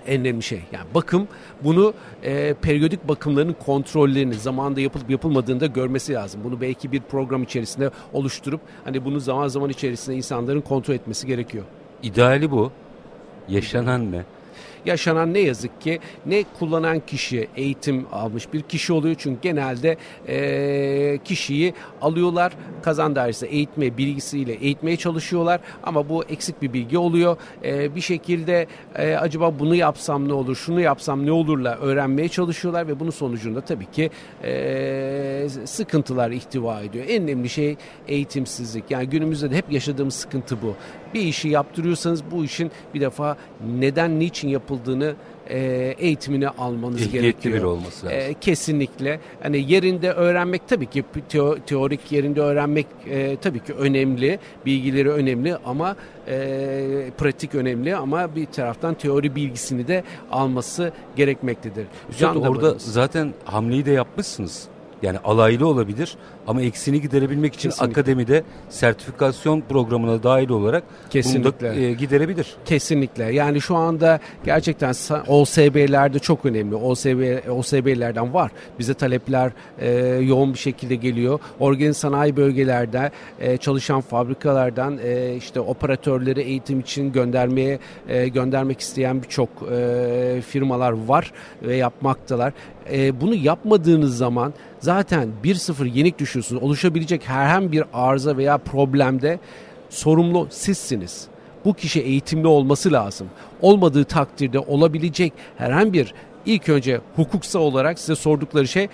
en 0.06 0.20
önemli 0.20 0.42
şey. 0.42 0.60
Yani 0.72 0.86
bakım 0.94 1.28
bunu 1.64 1.94
e, 2.22 2.54
periyodik 2.54 3.08
bakımların 3.08 3.56
kontrollerini 3.66 4.34
zamanında 4.34 4.80
yapılıp 4.80 5.10
yapılmadığında 5.10 5.66
görmesi 5.66 6.12
lazım. 6.12 6.40
Bunu 6.44 6.60
belki 6.60 6.92
bir 6.92 7.00
program 7.00 7.42
içerisinde 7.42 7.90
oluşturup 8.12 8.60
hani 8.84 9.04
bunu 9.04 9.20
zaman 9.20 9.48
zaman 9.48 9.70
içerisinde 9.70 10.16
insanların 10.16 10.60
kontrol 10.60 10.94
etmesi 10.94 11.26
gerekiyor. 11.26 11.64
İdeali 12.02 12.50
bu. 12.50 12.72
Yaşanan 13.48 14.12
ne? 14.12 14.24
Yaşanan 14.86 15.34
ne 15.34 15.38
yazık 15.38 15.80
ki 15.80 15.98
ne 16.26 16.44
kullanan 16.58 17.00
kişi 17.06 17.48
eğitim 17.56 18.06
almış 18.12 18.52
bir 18.52 18.62
kişi 18.62 18.92
oluyor. 18.92 19.14
Çünkü 19.18 19.40
genelde 19.42 19.96
e, 20.28 21.18
kişiyi 21.24 21.74
alıyorlar 22.02 22.52
kazan 22.82 23.16
dairesi 23.16 23.46
eğitme 23.46 23.96
bilgisiyle 23.98 24.52
eğitmeye 24.52 24.96
çalışıyorlar 24.96 25.60
ama 25.82 26.08
bu 26.08 26.24
eksik 26.24 26.62
bir 26.62 26.72
bilgi 26.72 26.98
oluyor. 26.98 27.36
E, 27.64 27.94
bir 27.94 28.00
şekilde 28.00 28.66
e, 28.94 29.14
acaba 29.14 29.58
bunu 29.58 29.74
yapsam 29.74 30.28
ne 30.28 30.32
olur, 30.32 30.56
şunu 30.56 30.80
yapsam 30.80 31.26
ne 31.26 31.32
olurla 31.32 31.76
öğrenmeye 31.76 32.28
çalışıyorlar 32.28 32.88
ve 32.88 33.00
bunun 33.00 33.10
sonucunda 33.10 33.60
tabii 33.60 33.90
ki 33.90 34.10
e, 34.44 35.48
sıkıntılar 35.64 36.30
ihtiva 36.30 36.80
ediyor. 36.80 37.04
En 37.08 37.22
önemli 37.22 37.48
şey 37.48 37.76
eğitimsizlik. 38.08 38.90
Yani 38.90 39.08
günümüzde 39.08 39.50
de 39.50 39.56
hep 39.56 39.72
yaşadığımız 39.72 40.14
sıkıntı 40.14 40.62
bu. 40.62 40.74
Bir 41.14 41.20
işi 41.20 41.48
yaptırıyorsanız 41.48 42.22
bu 42.30 42.44
işin 42.44 42.70
bir 42.94 43.00
defa 43.00 43.36
neden, 43.78 44.18
niçin 44.20 44.48
yapıldığını 44.48 44.67
e, 45.50 45.58
eğitimini 45.98 46.48
almanız 46.48 47.00
İlkiyetli 47.02 47.22
gerekiyor. 47.22 47.54
bir 47.54 47.62
olması 47.62 48.06
lazım. 48.06 48.18
E, 48.20 48.34
kesinlikle. 48.40 49.20
Hani 49.42 49.72
yerinde 49.72 50.12
öğrenmek 50.12 50.68
tabii 50.68 50.86
ki 50.86 51.04
teo, 51.28 51.56
teorik 51.58 52.12
yerinde 52.12 52.40
öğrenmek 52.40 52.86
e, 53.10 53.36
tabii 53.36 53.60
ki 53.64 53.72
önemli. 53.72 54.38
Bilgileri 54.66 55.10
önemli 55.10 55.56
ama 55.56 55.96
e, 56.28 57.10
pratik 57.18 57.54
önemli 57.54 57.96
ama 57.96 58.34
bir 58.36 58.46
taraftan 58.46 58.94
teori 58.94 59.36
bilgisini 59.36 59.88
de 59.88 60.04
alması 60.30 60.92
gerekmektedir. 61.16 61.86
Üstad 62.10 62.36
orada 62.36 62.74
zaten 62.78 63.34
hamleyi 63.44 63.86
de 63.86 63.90
yapmışsınız. 63.90 64.68
Yani 65.02 65.18
alaylı 65.18 65.66
olabilir 65.68 66.16
ama 66.46 66.62
eksini 66.62 67.00
giderebilmek 67.00 67.54
için 67.54 67.70
Kesinlikle. 67.70 68.00
akademide 68.00 68.42
sertifikasyon 68.68 69.60
programına 69.60 70.22
dahil 70.22 70.48
olarak 70.48 70.84
Kesinlikle. 71.10 71.68
bunu 71.68 71.76
da 71.76 71.80
e, 71.80 71.92
giderebilir. 71.92 72.56
Kesinlikle. 72.64 73.24
Yani 73.34 73.60
şu 73.60 73.76
anda 73.76 74.20
gerçekten 74.44 74.94
OSB'lerde 75.28 76.18
çok 76.18 76.46
önemli. 76.46 76.74
OSB 76.74 77.50
OSB'lerden 77.50 78.34
var. 78.34 78.50
Bize 78.78 78.94
talepler 78.94 79.52
e, 79.78 79.90
yoğun 80.22 80.52
bir 80.54 80.58
şekilde 80.58 80.94
geliyor. 80.94 81.40
Organik 81.60 81.96
sanayi 81.96 82.36
bölgelerde 82.36 83.10
e, 83.40 83.56
çalışan 83.56 84.00
fabrikalardan 84.00 84.98
e, 85.04 85.36
işte 85.36 85.60
operatörleri 85.60 86.40
eğitim 86.40 86.80
için 86.80 87.12
göndermeye 87.12 87.78
e, 88.08 88.28
göndermek 88.28 88.80
isteyen 88.80 89.22
birçok 89.22 89.48
e, 89.72 90.40
firmalar 90.48 91.08
var 91.08 91.32
ve 91.62 91.76
yapmaktalar. 91.76 92.52
E, 92.92 93.20
bunu 93.20 93.34
yapmadığınız 93.34 94.16
zaman 94.16 94.54
zaten 94.80 95.28
1-0 95.44 95.92
yenik 95.94 96.18
düşüyorsunuz. 96.18 96.62
Oluşabilecek 96.62 97.28
herhangi 97.28 97.72
bir 97.72 97.84
arıza 97.92 98.36
veya 98.36 98.58
problemde 98.58 99.38
sorumlu 99.90 100.46
sizsiniz. 100.50 101.26
Bu 101.64 101.74
kişi 101.74 102.00
eğitimli 102.00 102.46
olması 102.46 102.92
lazım. 102.92 103.28
Olmadığı 103.62 104.04
takdirde 104.04 104.58
olabilecek 104.58 105.32
herhangi 105.58 105.92
bir 105.92 106.14
ilk 106.46 106.68
önce 106.68 107.00
hukuksal 107.16 107.60
olarak 107.60 107.98
size 107.98 108.14
sordukları 108.14 108.68
şey 108.68 108.88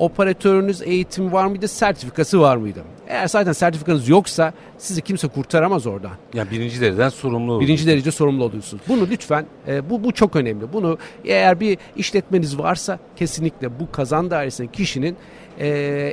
operatörünüz 0.00 0.82
eğitim 0.82 1.32
var 1.32 1.46
mıydı, 1.46 1.68
sertifikası 1.68 2.40
var 2.40 2.56
mıydı? 2.56 2.80
Eğer 3.08 3.28
zaten 3.28 3.52
sertifikanız 3.52 4.08
yoksa 4.08 4.52
sizi 4.78 5.02
kimse 5.02 5.28
kurtaramaz 5.28 5.86
oradan. 5.86 6.10
Yani 6.34 6.50
birinci 6.50 6.80
dereceden 6.80 7.08
sorumlu 7.08 7.52
olur. 7.52 7.60
Birinci 7.60 7.86
derece 7.86 8.10
sorumlu 8.10 8.44
oluyorsunuz. 8.44 8.82
Bunu 8.88 9.06
lütfen 9.10 9.46
e, 9.68 9.90
bu 9.90 10.04
bu 10.04 10.12
çok 10.12 10.36
önemli. 10.36 10.72
Bunu 10.72 10.98
eğer 11.24 11.60
bir 11.60 11.78
işletmeniz 11.96 12.58
varsa 12.58 12.98
kesinlikle 13.16 13.80
bu 13.80 13.92
kazan 13.92 14.30
dairesinin 14.30 14.68
kişinin 14.68 15.16
e, 15.58 15.68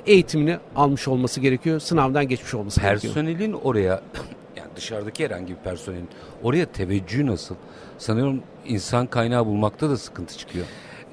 eğitimini 0.06 0.58
almış 0.76 1.08
olması 1.08 1.40
gerekiyor. 1.40 1.80
Sınavdan 1.80 2.28
geçmiş 2.28 2.54
olması 2.54 2.82
gerekiyor. 2.82 3.14
Personelin 3.14 3.54
oraya 3.54 4.02
yani 4.56 4.70
dışarıdaki 4.76 5.26
herhangi 5.26 5.50
bir 5.50 5.60
personelin 5.60 6.10
oraya 6.44 6.66
teveccühü 6.66 7.26
nasıl? 7.26 7.56
Sanıyorum 7.98 8.42
insan 8.66 9.08
kaynağı 9.08 9.46
bulmakta 9.46 9.90
da 9.90 9.98
sıkıntı 9.98 10.38
çıkıyor. 10.38 10.66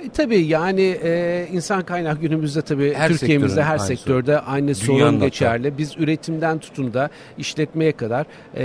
E, 0.04 0.08
tabii 0.08 0.40
yani 0.46 0.98
e, 1.04 1.46
insan 1.52 1.82
kaynak 1.84 2.20
günümüzde 2.20 2.62
tabii 2.62 2.94
Her 2.94 3.08
Türkiye'mizde 3.08 3.48
sektörün 3.48 3.66
her 3.66 3.72
aynı 3.78 3.86
sektörde 3.86 4.38
aynı 4.40 4.66
Dünyanın 4.66 4.74
sorun 4.86 5.12
hatta. 5.14 5.24
geçerli. 5.24 5.78
Biz 5.78 5.92
üretimden 5.98 6.58
tutun 6.58 6.94
da 6.94 7.10
işletmeye 7.38 7.92
kadar 7.92 8.26
e, 8.54 8.64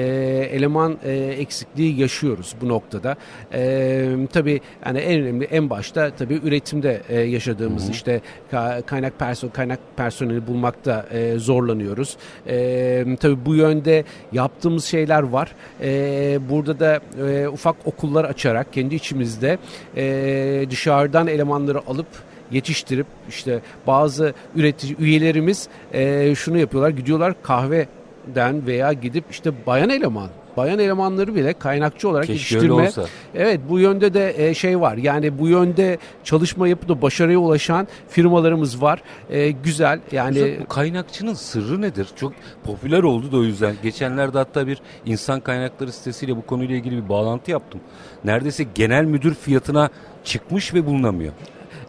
eleman 0.52 0.98
e, 1.04 1.12
eksikliği 1.14 2.00
yaşıyoruz 2.00 2.56
bu 2.62 2.68
noktada. 2.68 3.16
E, 3.54 4.08
tabii 4.34 4.62
yani 4.86 5.00
en 5.00 5.22
önemli 5.22 5.46
en 5.46 5.70
başta 5.70 6.10
tabii 6.10 6.40
üretimde 6.44 7.02
e, 7.10 7.20
yaşadığımız 7.20 7.90
işte 7.90 8.22
ka- 8.52 8.82
kaynak 8.82 9.20
person 9.20 9.50
kaynak 9.50 9.80
personeli 9.98 10.48
bulmakta 10.48 11.06
e, 11.12 11.38
zorlanıyoruz. 11.38 12.18
E, 12.48 13.06
tabii 13.20 13.46
bu 13.46 13.56
yönde 13.56 14.04
yaptığımız 14.32 14.86
şeyler 14.86 15.24
var. 15.24 15.56
E, 15.82 16.40
burada 16.50 16.80
da 16.80 17.00
e, 17.28 17.48
ufak 17.48 17.76
okullar 17.86 18.26
açarak 18.26 18.74
kendi 18.74 18.96
içimizde 18.96 19.58
e, 19.98 20.66
dışarıdan 20.70 21.29
elemanları 21.30 21.80
alıp 21.88 22.08
yetiştirip 22.52 23.08
işte 23.30 23.60
bazı 23.88 24.34
üretici 24.56 24.96
üyelerimiz 25.00 25.68
e, 25.94 26.36
şunu 26.36 26.58
yapıyorlar 26.58 26.90
gidiyorlar 26.90 27.34
kahveden 27.44 28.68
veya 28.68 28.94
gidip 28.94 29.24
işte 29.32 29.52
bayan 29.68 29.90
eleman 29.90 30.30
bayan 30.60 30.80
elemanları 30.80 31.36
bile 31.36 31.54
kaynakçı 31.54 32.10
olarak 32.10 32.28
Keşke 32.28 32.56
yetiştirme. 32.56 32.92
Evet 33.36 33.60
bu 33.70 33.80
yönde 33.80 34.14
de 34.14 34.50
e, 34.50 34.54
şey 34.54 34.82
var. 34.82 34.98
Yani 34.98 35.40
bu 35.40 35.48
yönde 35.48 35.98
çalışma 36.24 36.68
yapıp 36.68 36.90
da 36.90 37.02
başarıya 37.02 37.40
ulaşan 37.40 37.88
firmalarımız 38.08 38.82
var. 38.82 39.02
E, 39.30 39.52
güzel. 39.52 40.00
Yani 40.12 40.58
bu 40.62 40.68
kaynakçının 40.68 41.34
sırrı 41.34 41.82
nedir? 41.82 42.08
Çok 42.16 42.34
popüler 42.64 43.04
oldu 43.04 43.32
da 43.32 43.38
o 43.38 43.44
yüzden. 43.44 43.76
Geçenlerde 43.84 44.38
hatta 44.38 44.68
bir 44.68 44.82
insan 45.06 45.40
kaynakları 45.40 45.92
sitesiyle 45.92 46.38
bu 46.38 46.46
konuyla 46.46 46.76
ilgili 46.76 47.04
bir 47.04 47.10
bağlantı 47.10 47.52
yaptım. 47.52 47.82
Neredeyse 48.24 48.66
genel 48.76 49.06
müdür 49.06 49.34
fiyatına 49.34 49.90
çıkmış 50.24 50.74
ve 50.74 50.86
bulunamıyor. 50.86 51.34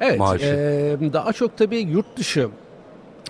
Evet, 0.01 0.19
maaşı. 0.19 0.45
e, 1.01 1.13
daha 1.13 1.33
çok 1.33 1.57
tabii 1.57 1.79
yurt 1.79 2.17
dışı 2.17 2.49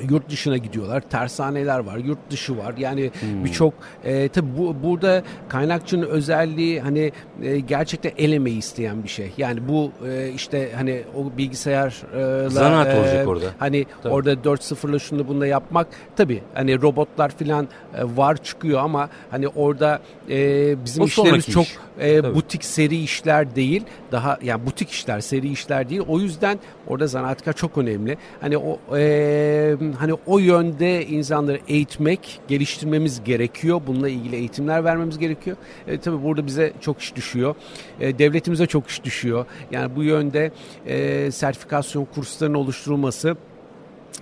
yurt 0.08 0.30
dışına 0.30 0.56
gidiyorlar. 0.56 1.00
Tersaneler 1.00 1.78
var, 1.78 1.96
yurt 1.96 2.30
dışı 2.30 2.58
var. 2.58 2.74
Yani 2.78 3.10
Hmm. 3.20 3.44
birçok 3.44 3.74
e, 4.04 4.28
tabii 4.28 4.58
bu, 4.58 4.76
burada 4.82 5.22
kaynakçının 5.48 6.06
özelliği 6.06 6.80
hani 6.80 7.12
e, 7.42 7.58
gerçekten 7.60 8.12
el 8.18 8.32
emeği 8.32 8.58
isteyen 8.58 9.02
bir 9.02 9.08
şey. 9.08 9.32
Yani 9.38 9.68
bu 9.68 9.92
e, 10.08 10.28
işte 10.28 10.70
hani 10.76 11.02
o 11.16 11.38
bilgisayarla 11.38 12.48
Zanaat 12.50 12.94
olacak 12.98 13.28
orada. 13.28 13.46
Hani 13.58 13.86
Tabii. 14.02 14.12
orada 14.12 14.32
4-0'la 14.32 14.98
şunu 14.98 15.28
bununla 15.28 15.46
yapmak 15.46 15.86
tabii 16.16 16.42
hani 16.54 16.82
robotlar 16.82 17.36
filan 17.36 17.68
e, 17.94 18.16
var 18.16 18.36
çıkıyor 18.36 18.80
ama 18.80 19.08
hani 19.30 19.48
orada 19.48 20.00
e, 20.30 20.84
bizim 20.84 21.02
O 21.02 21.06
işlerimiz 21.06 21.46
çok 21.46 21.64
iş. 21.64 21.78
E, 22.00 22.22
Tabii. 22.22 22.34
butik 22.34 22.64
seri 22.64 23.02
işler 23.02 23.56
değil. 23.56 23.82
Daha 24.12 24.38
yani 24.42 24.66
butik 24.66 24.90
işler, 24.90 25.20
seri 25.20 25.48
işler 25.48 25.90
değil. 25.90 26.02
O 26.08 26.20
yüzden 26.20 26.58
orada 26.86 27.06
zanaatkar 27.06 27.52
çok 27.52 27.78
önemli. 27.78 28.16
Hani 28.40 28.58
o 28.58 28.96
e, 28.96 29.76
hani 29.98 30.14
o 30.26 30.38
yönde 30.38 31.06
insanları 31.06 31.60
eğitmek, 31.68 32.40
geliştirmemiz 32.48 33.24
gerekiyor. 33.24 33.80
Bununla 33.86 34.08
ilgili 34.08 34.36
eğitimler 34.36 34.84
vermemiz 34.84 35.18
gerekiyor. 35.18 35.56
E, 35.86 35.98
tabii 35.98 36.22
burada 36.22 36.46
bize 36.46 36.72
çok 36.80 37.00
iş 37.00 37.16
düşüyor. 37.16 37.54
E, 38.00 38.18
devletimize 38.18 38.66
çok 38.66 38.88
iş 38.88 39.04
düşüyor. 39.04 39.46
Yani 39.70 39.96
bu 39.96 40.02
yönde 40.02 40.52
e, 40.86 41.30
sertifikasyon 41.30 42.04
kurslarının 42.04 42.58
oluşturulması 42.58 43.36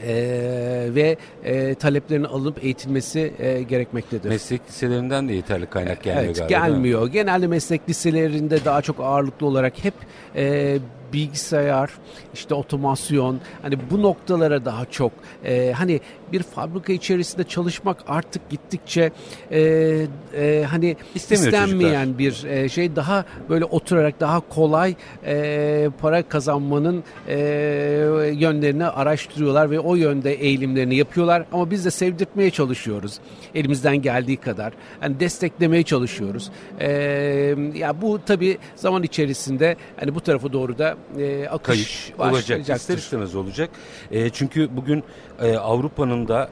e, 0.03 0.15
ve 0.95 1.17
e, 1.45 1.75
taleplerin 1.75 2.25
alınıp 2.25 2.65
eğitilmesi 2.65 3.33
e, 3.39 3.63
gerekmektedir. 3.63 4.29
Meslek 4.29 4.69
liselerinden 4.69 5.29
de 5.29 5.33
yeterli 5.33 5.67
kaynak 5.67 6.03
gelmiyor 6.03 6.25
evet, 6.25 6.49
galiba. 6.49 6.67
gelmiyor. 6.67 7.09
Genelde 7.09 7.47
meslek 7.47 7.89
liselerinde 7.89 8.65
daha 8.65 8.83
çok 8.83 9.01
ağırlıklı 9.01 9.47
olarak 9.47 9.85
hep 9.85 9.95
e, 10.37 10.79
bilgisayar, 11.13 11.91
işte 12.35 12.55
otomasyon, 12.55 13.41
hani 13.63 13.79
bu 13.91 14.03
noktalara 14.03 14.65
daha 14.65 14.85
çok 14.85 15.13
e, 15.45 15.73
hani 15.73 16.01
bir 16.33 16.43
fabrika 16.43 16.93
içerisinde 16.93 17.45
çalışmak 17.45 18.05
artık 18.07 18.51
gittikçe 18.51 19.11
e, 19.51 19.61
e, 20.35 20.65
hani 20.71 20.97
İstemiyor 21.15 21.53
istenmeyen 21.53 22.19
bir 22.19 22.45
e, 22.45 22.69
şey 22.69 22.97
daha 22.97 23.25
böyle 23.49 23.65
oturarak 23.65 24.21
daha 24.21 24.41
kolay 24.41 24.95
e, 25.27 25.91
para 26.01 26.23
kazanmanın 26.23 27.05
e, 27.29 27.39
yönlerini 28.33 28.87
araştırıyorlar 28.87 29.71
ve 29.71 29.81
o 29.81 29.95
yönde 29.95 30.33
eğilimlerini 30.33 30.97
yapıyorlar. 30.97 31.45
Ama 31.53 31.71
biz 31.71 31.85
de 31.85 31.91
sevdirtmeye 31.91 32.51
çalışıyoruz 32.51 33.21
elimizden 33.55 34.03
geldiği 34.03 34.37
kadar. 34.37 34.73
Hani 35.01 35.21
desteklemeye 35.21 35.83
çalışıyoruz. 35.83 36.51
E, 36.81 36.91
ya 37.75 38.01
bu 38.03 38.21
tabii 38.27 38.59
zaman 38.77 39.03
içerisinde 39.03 39.77
hani 40.01 40.15
bu 40.15 40.21
tarafa 40.21 40.53
doğru 40.53 40.79
da 40.79 40.97
e, 41.19 41.49
akış 41.49 41.67
kayış 41.67 42.13
olacak. 42.19 42.69
İster 42.69 42.99
istemez 42.99 43.35
olacak. 43.35 43.71
E, 44.11 44.31
çünkü 44.31 44.77
bugün 44.77 45.05
e, 45.43 45.57
Avrupa'nın 45.57 46.29
da 46.29 46.49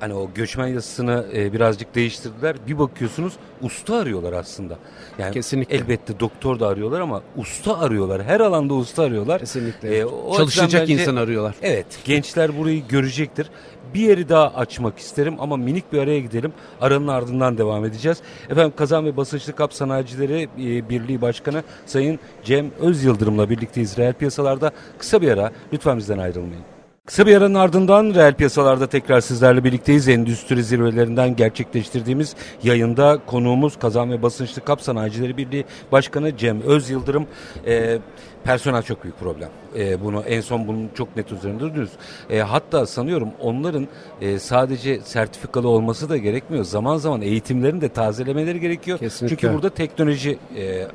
hani 0.00 0.14
o 0.14 0.30
göçmen 0.34 0.66
yasasını 0.66 1.26
e, 1.34 1.52
birazcık 1.52 1.94
değiştirdiler. 1.94 2.56
Bir 2.66 2.78
bakıyorsunuz 2.78 3.32
usta 3.62 3.96
arıyorlar 3.96 4.32
aslında. 4.32 4.78
Yani 5.18 5.32
Kesinlikle. 5.34 5.76
elbette 5.76 6.20
doktor 6.20 6.60
da 6.60 6.68
arıyorlar 6.68 7.00
ama 7.00 7.22
usta 7.36 7.78
arıyorlar. 7.78 8.24
Her 8.24 8.40
alanda 8.40 8.74
usta 8.74 9.02
arıyorlar. 9.02 9.38
Kesinlikle. 9.40 9.98
E, 9.98 10.04
o 10.04 10.36
Çalışacak 10.36 10.80
bence, 10.80 10.92
insan 10.92 11.16
arıyorlar. 11.16 11.54
Evet. 11.62 11.86
Gençler 12.04 12.58
burayı 12.58 12.88
görecektir. 12.88 13.50
Bir 13.94 14.00
yeri 14.00 14.28
daha 14.28 14.48
açmak 14.48 14.98
isterim 14.98 15.36
ama 15.38 15.56
minik 15.56 15.92
bir 15.92 15.98
araya 15.98 16.20
gidelim. 16.20 16.52
Aranın 16.80 17.08
ardından 17.08 17.58
devam 17.58 17.84
edeceğiz. 17.84 18.18
Efendim 18.50 18.72
Kazan 18.76 19.04
ve 19.04 19.16
Basınçlı 19.16 19.52
Kap 19.52 19.74
Sanayicileri 19.74 20.48
e, 20.58 20.88
Birliği 20.88 21.20
Başkanı 21.20 21.62
Sayın 21.86 22.18
Cem 22.44 22.70
Öz 22.80 23.04
Yıldırım'la 23.04 23.50
birlikte 23.50 23.80
İsrail 23.80 24.12
piyasalarda 24.12 24.72
kısa 24.98 25.22
bir 25.22 25.28
ara. 25.28 25.50
Lütfen 25.72 25.98
bizden 25.98 26.18
ayrılmayın. 26.18 26.75
Kısa 27.06 27.26
bir 27.26 27.36
aranın 27.36 27.54
ardından 27.54 28.14
reel 28.14 28.34
piyasalarda 28.34 28.86
tekrar 28.86 29.20
sizlerle 29.20 29.64
birlikteyiz. 29.64 30.08
Endüstri 30.08 30.64
zirvelerinden 30.64 31.36
gerçekleştirdiğimiz 31.36 32.34
yayında 32.62 33.18
konuğumuz 33.26 33.78
Kazan 33.78 34.10
ve 34.10 34.22
Basınçlı 34.22 34.64
Kap 34.64 34.80
Sanayicileri 34.82 35.36
Birliği 35.36 35.64
Başkanı 35.92 36.36
Cem 36.36 36.62
Öz 36.62 36.90
Yıldırım. 36.90 37.26
Ee, 37.66 37.98
personel 38.44 38.82
çok 38.82 39.04
büyük 39.04 39.18
problem. 39.18 39.48
Ee, 39.78 40.04
bunu 40.04 40.20
en 40.20 40.40
son 40.40 40.68
bunun 40.68 40.90
çok 40.94 41.16
net 41.16 41.32
üzerinde 41.32 41.60
duruyoruz. 41.60 41.92
Ee, 42.30 42.38
hatta 42.38 42.86
sanıyorum 42.86 43.28
onların 43.40 43.88
e, 44.20 44.38
sadece 44.38 45.00
sertifikalı 45.00 45.68
olması 45.68 46.08
da 46.08 46.16
gerekmiyor. 46.16 46.64
Zaman 46.64 46.96
zaman 46.96 47.22
eğitimlerini 47.22 47.80
de 47.80 47.88
tazelemeleri 47.88 48.60
gerekiyor. 48.60 48.98
Kesinlikle. 48.98 49.36
Çünkü 49.36 49.54
burada 49.54 49.70
teknoloji 49.70 50.38
e, 50.56 50.86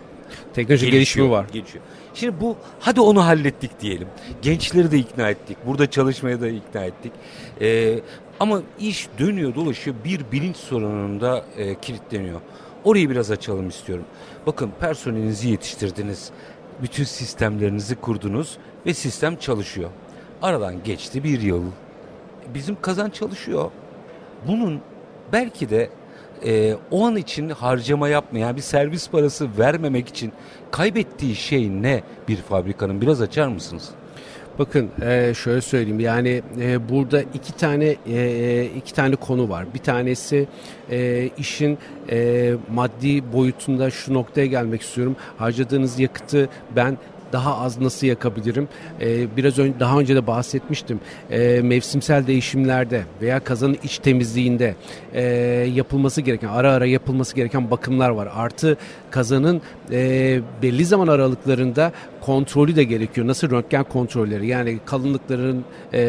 teknoloji 0.53 0.91
gelişimi 0.91 1.29
var. 1.29 1.45
Geçiyor. 1.53 1.83
Şimdi 2.13 2.41
bu 2.41 2.55
hadi 2.79 3.01
onu 3.01 3.25
hallettik 3.25 3.79
diyelim. 3.79 4.07
Gençleri 4.41 4.91
de 4.91 4.97
ikna 4.97 5.29
ettik. 5.29 5.57
Burada 5.65 5.89
çalışmaya 5.89 6.41
da 6.41 6.47
ikna 6.47 6.85
ettik. 6.85 7.11
Ee, 7.61 7.99
ama 8.39 8.61
iş 8.79 9.09
dönüyor 9.19 9.55
dolaşıyor 9.55 9.95
bir 10.05 10.21
bilinç 10.31 10.55
sorununda 10.55 11.45
e, 11.57 11.75
kilitleniyor. 11.75 12.41
Orayı 12.83 13.09
biraz 13.09 13.31
açalım 13.31 13.69
istiyorum. 13.69 14.05
Bakın 14.45 14.71
personelinizi 14.79 15.49
yetiştirdiniz. 15.49 16.31
Bütün 16.81 17.03
sistemlerinizi 17.03 17.95
kurdunuz 17.95 18.57
ve 18.85 18.93
sistem 18.93 19.35
çalışıyor. 19.35 19.89
Aradan 20.41 20.83
geçti 20.83 21.23
bir 21.23 21.41
yıl. 21.41 21.63
Bizim 22.53 22.81
kazan 22.81 23.09
çalışıyor. 23.09 23.71
Bunun 24.47 24.81
belki 25.33 25.69
de 25.69 25.89
e, 26.45 26.75
o 26.91 27.05
an 27.05 27.15
için 27.15 27.49
harcama 27.49 28.09
yapmayan 28.09 28.55
bir 28.55 28.61
servis 28.61 29.09
parası 29.09 29.49
vermemek 29.57 30.07
için 30.07 30.31
kaybettiği 30.71 31.35
şey 31.35 31.69
ne 31.69 32.03
bir 32.27 32.37
fabrikanın 32.37 33.01
biraz 33.01 33.21
açar 33.21 33.47
mısınız? 33.47 33.89
Bakın 34.59 34.89
e, 35.01 35.33
şöyle 35.33 35.61
söyleyeyim 35.61 35.99
yani 35.99 36.41
e, 36.61 36.89
burada 36.89 37.21
iki 37.21 37.57
tane 37.57 37.95
e, 38.07 38.65
iki 38.77 38.93
tane 38.93 39.15
konu 39.15 39.49
var. 39.49 39.65
Bir 39.73 39.79
tanesi 39.79 40.47
işin 41.37 41.77
maddi 42.73 43.33
boyutunda 43.33 43.89
şu 43.89 44.13
noktaya 44.13 44.45
gelmek 44.45 44.81
istiyorum. 44.81 45.15
Harcadığınız 45.37 45.99
yakıtı 45.99 46.49
ben 46.75 46.97
daha 47.33 47.57
az 47.57 47.81
nasıl 47.81 48.07
yakabilirim? 48.07 48.67
Ee, 49.01 49.37
biraz 49.37 49.59
önce 49.59 49.79
daha 49.79 49.99
önce 49.99 50.15
de 50.15 50.27
bahsetmiştim. 50.27 50.99
Ee, 51.31 51.61
mevsimsel 51.63 52.27
değişimlerde 52.27 53.03
veya 53.21 53.39
kazanın 53.39 53.77
iç 53.83 53.97
temizliğinde 53.99 54.75
e, 55.13 55.23
yapılması 55.73 56.21
gereken 56.21 56.47
ara 56.47 56.71
ara 56.71 56.85
yapılması 56.85 57.35
gereken 57.35 57.71
bakımlar 57.71 58.09
var. 58.09 58.29
Artı 58.35 58.77
kazanın 59.11 59.61
e, 59.91 60.39
belli 60.61 60.85
zaman 60.85 61.07
aralıklarında 61.07 61.91
kontrolü 62.21 62.75
de 62.75 62.83
gerekiyor. 62.83 63.27
Nasıl 63.27 63.49
röntgen 63.49 63.83
kontrolleri 63.83 64.47
yani 64.47 64.79
kalınlıkların 64.85 65.65
e, 65.93 66.01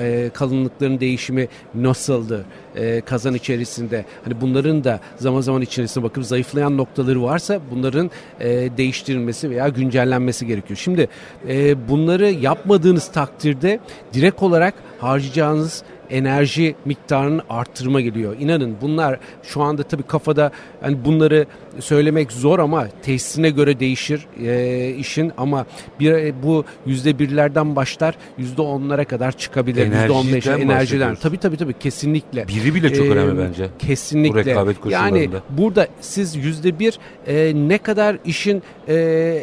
e, 0.00 0.30
kalınlıkların 0.34 1.00
değişimi 1.00 1.48
nasıldı 1.74 2.44
e, 2.76 3.00
kazan 3.00 3.34
içerisinde. 3.34 4.04
Hani 4.24 4.40
bunların 4.40 4.84
da 4.84 5.00
zaman 5.16 5.40
zaman 5.40 5.62
içerisinde 5.62 6.04
bakıp 6.04 6.24
zayıflayan 6.24 6.76
noktaları 6.76 7.22
varsa 7.22 7.60
bunların 7.70 8.10
e, 8.40 8.48
değiştirilmesi 8.76 9.50
veya 9.50 9.68
güncellenmesi 9.68 10.46
gerekiyor. 10.46 10.78
Şimdi 10.82 11.08
e, 11.48 11.88
bunları 11.88 12.30
yapmadığınız 12.30 13.08
takdirde 13.08 13.80
direkt 14.12 14.42
olarak 14.42 14.74
harcayacağınız 14.98 15.82
enerji 16.10 16.74
miktarını 16.84 17.42
arttırma 17.50 18.00
geliyor. 18.00 18.36
İnanın 18.40 18.76
bunlar 18.80 19.18
şu 19.42 19.62
anda 19.62 19.82
tabii 19.82 20.02
kafada 20.02 20.50
hani 20.80 21.04
bunları 21.04 21.46
söylemek 21.80 22.32
zor 22.32 22.58
ama 22.58 22.88
tesisine 23.02 23.50
göre 23.50 23.80
değişir 23.80 24.26
e, 24.40 24.88
işin 24.98 25.32
ama 25.36 25.66
bir 26.00 26.34
bu 26.42 26.64
yüzde 26.86 27.18
birlerden 27.18 27.76
başlar 27.76 28.14
yüzde 28.38 28.62
onlara 28.62 29.04
kadar 29.04 29.32
çıkabilir. 29.32 29.86
Yüzde 29.86 30.12
on 30.12 30.32
beş 30.32 30.46
enerjiden. 30.46 31.14
Tabii 31.14 31.38
tabii 31.38 31.56
tabii 31.56 31.72
kesinlikle. 31.78 32.48
Biri 32.48 32.74
bile 32.74 32.94
çok 32.94 33.06
ee, 33.06 33.10
önemli 33.10 33.38
bence. 33.38 33.68
Kesinlikle. 33.78 34.44
Bu 34.44 34.48
rekabet 34.48 34.76
Yani 34.90 35.30
burada 35.50 35.88
siz 36.00 36.36
yüzde 36.36 36.78
bir 36.78 36.98
e, 37.26 37.52
ne 37.54 37.78
kadar 37.78 38.16
işin 38.24 38.62
e, 38.88 38.94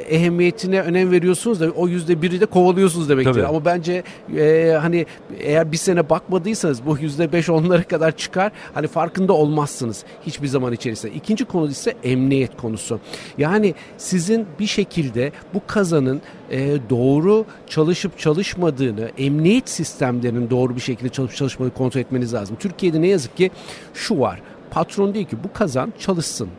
ehemmiyetine 0.10 0.82
önem 0.82 1.12
veriyorsunuz 1.12 1.60
da 1.60 1.70
o 1.70 1.88
yüzde 1.88 2.22
biri 2.22 2.42
de 2.42 2.46
kovalıyorsunuz 2.46 3.10
demektir. 3.10 3.34
Tabii. 3.34 3.46
Ama 3.46 3.66
bence 3.66 4.04
e, 4.38 4.78
hani 4.82 5.06
eğer 5.40 5.72
bir 5.72 5.78
sene 5.78 6.10
bakmadıysanız 6.52 6.86
bu 6.86 6.98
yüzde 6.98 7.32
beş 7.32 7.50
onlara 7.50 7.84
kadar 7.84 8.18
çıkar. 8.18 8.52
Hani 8.74 8.88
farkında 8.88 9.34
olmazsınız 9.34 10.06
hiçbir 10.26 10.48
zaman 10.48 10.74
içerisinde. 10.74 11.14
İkinci 11.14 11.46
konu 11.46 11.70
ise 11.70 11.94
emniyet 12.04 12.58
konusu. 12.58 13.00
Yani 13.38 13.76
sizin 13.98 14.46
bir 14.60 14.68
şekilde 14.68 15.32
bu 15.54 15.62
kazanın 15.68 16.22
e, 16.52 16.78
doğru 16.90 17.46
çalışıp 17.68 18.20
çalışmadığını, 18.20 19.12
emniyet 19.18 19.70
sistemlerinin 19.70 20.50
doğru 20.50 20.76
bir 20.76 20.82
şekilde 20.82 21.10
çalışıp 21.10 21.38
çalışmadığını 21.38 21.74
kontrol 21.74 22.02
etmeniz 22.02 22.34
lazım. 22.34 22.58
Türkiye'de 22.60 23.02
ne 23.02 23.08
yazık 23.08 23.38
ki 23.38 23.52
şu 23.94 24.20
var. 24.20 24.42
Patron 24.72 25.14
diyor 25.14 25.26
ki 25.26 25.38
bu 25.44 25.54
kazan 25.54 25.94
çalışsın. 26.00 26.50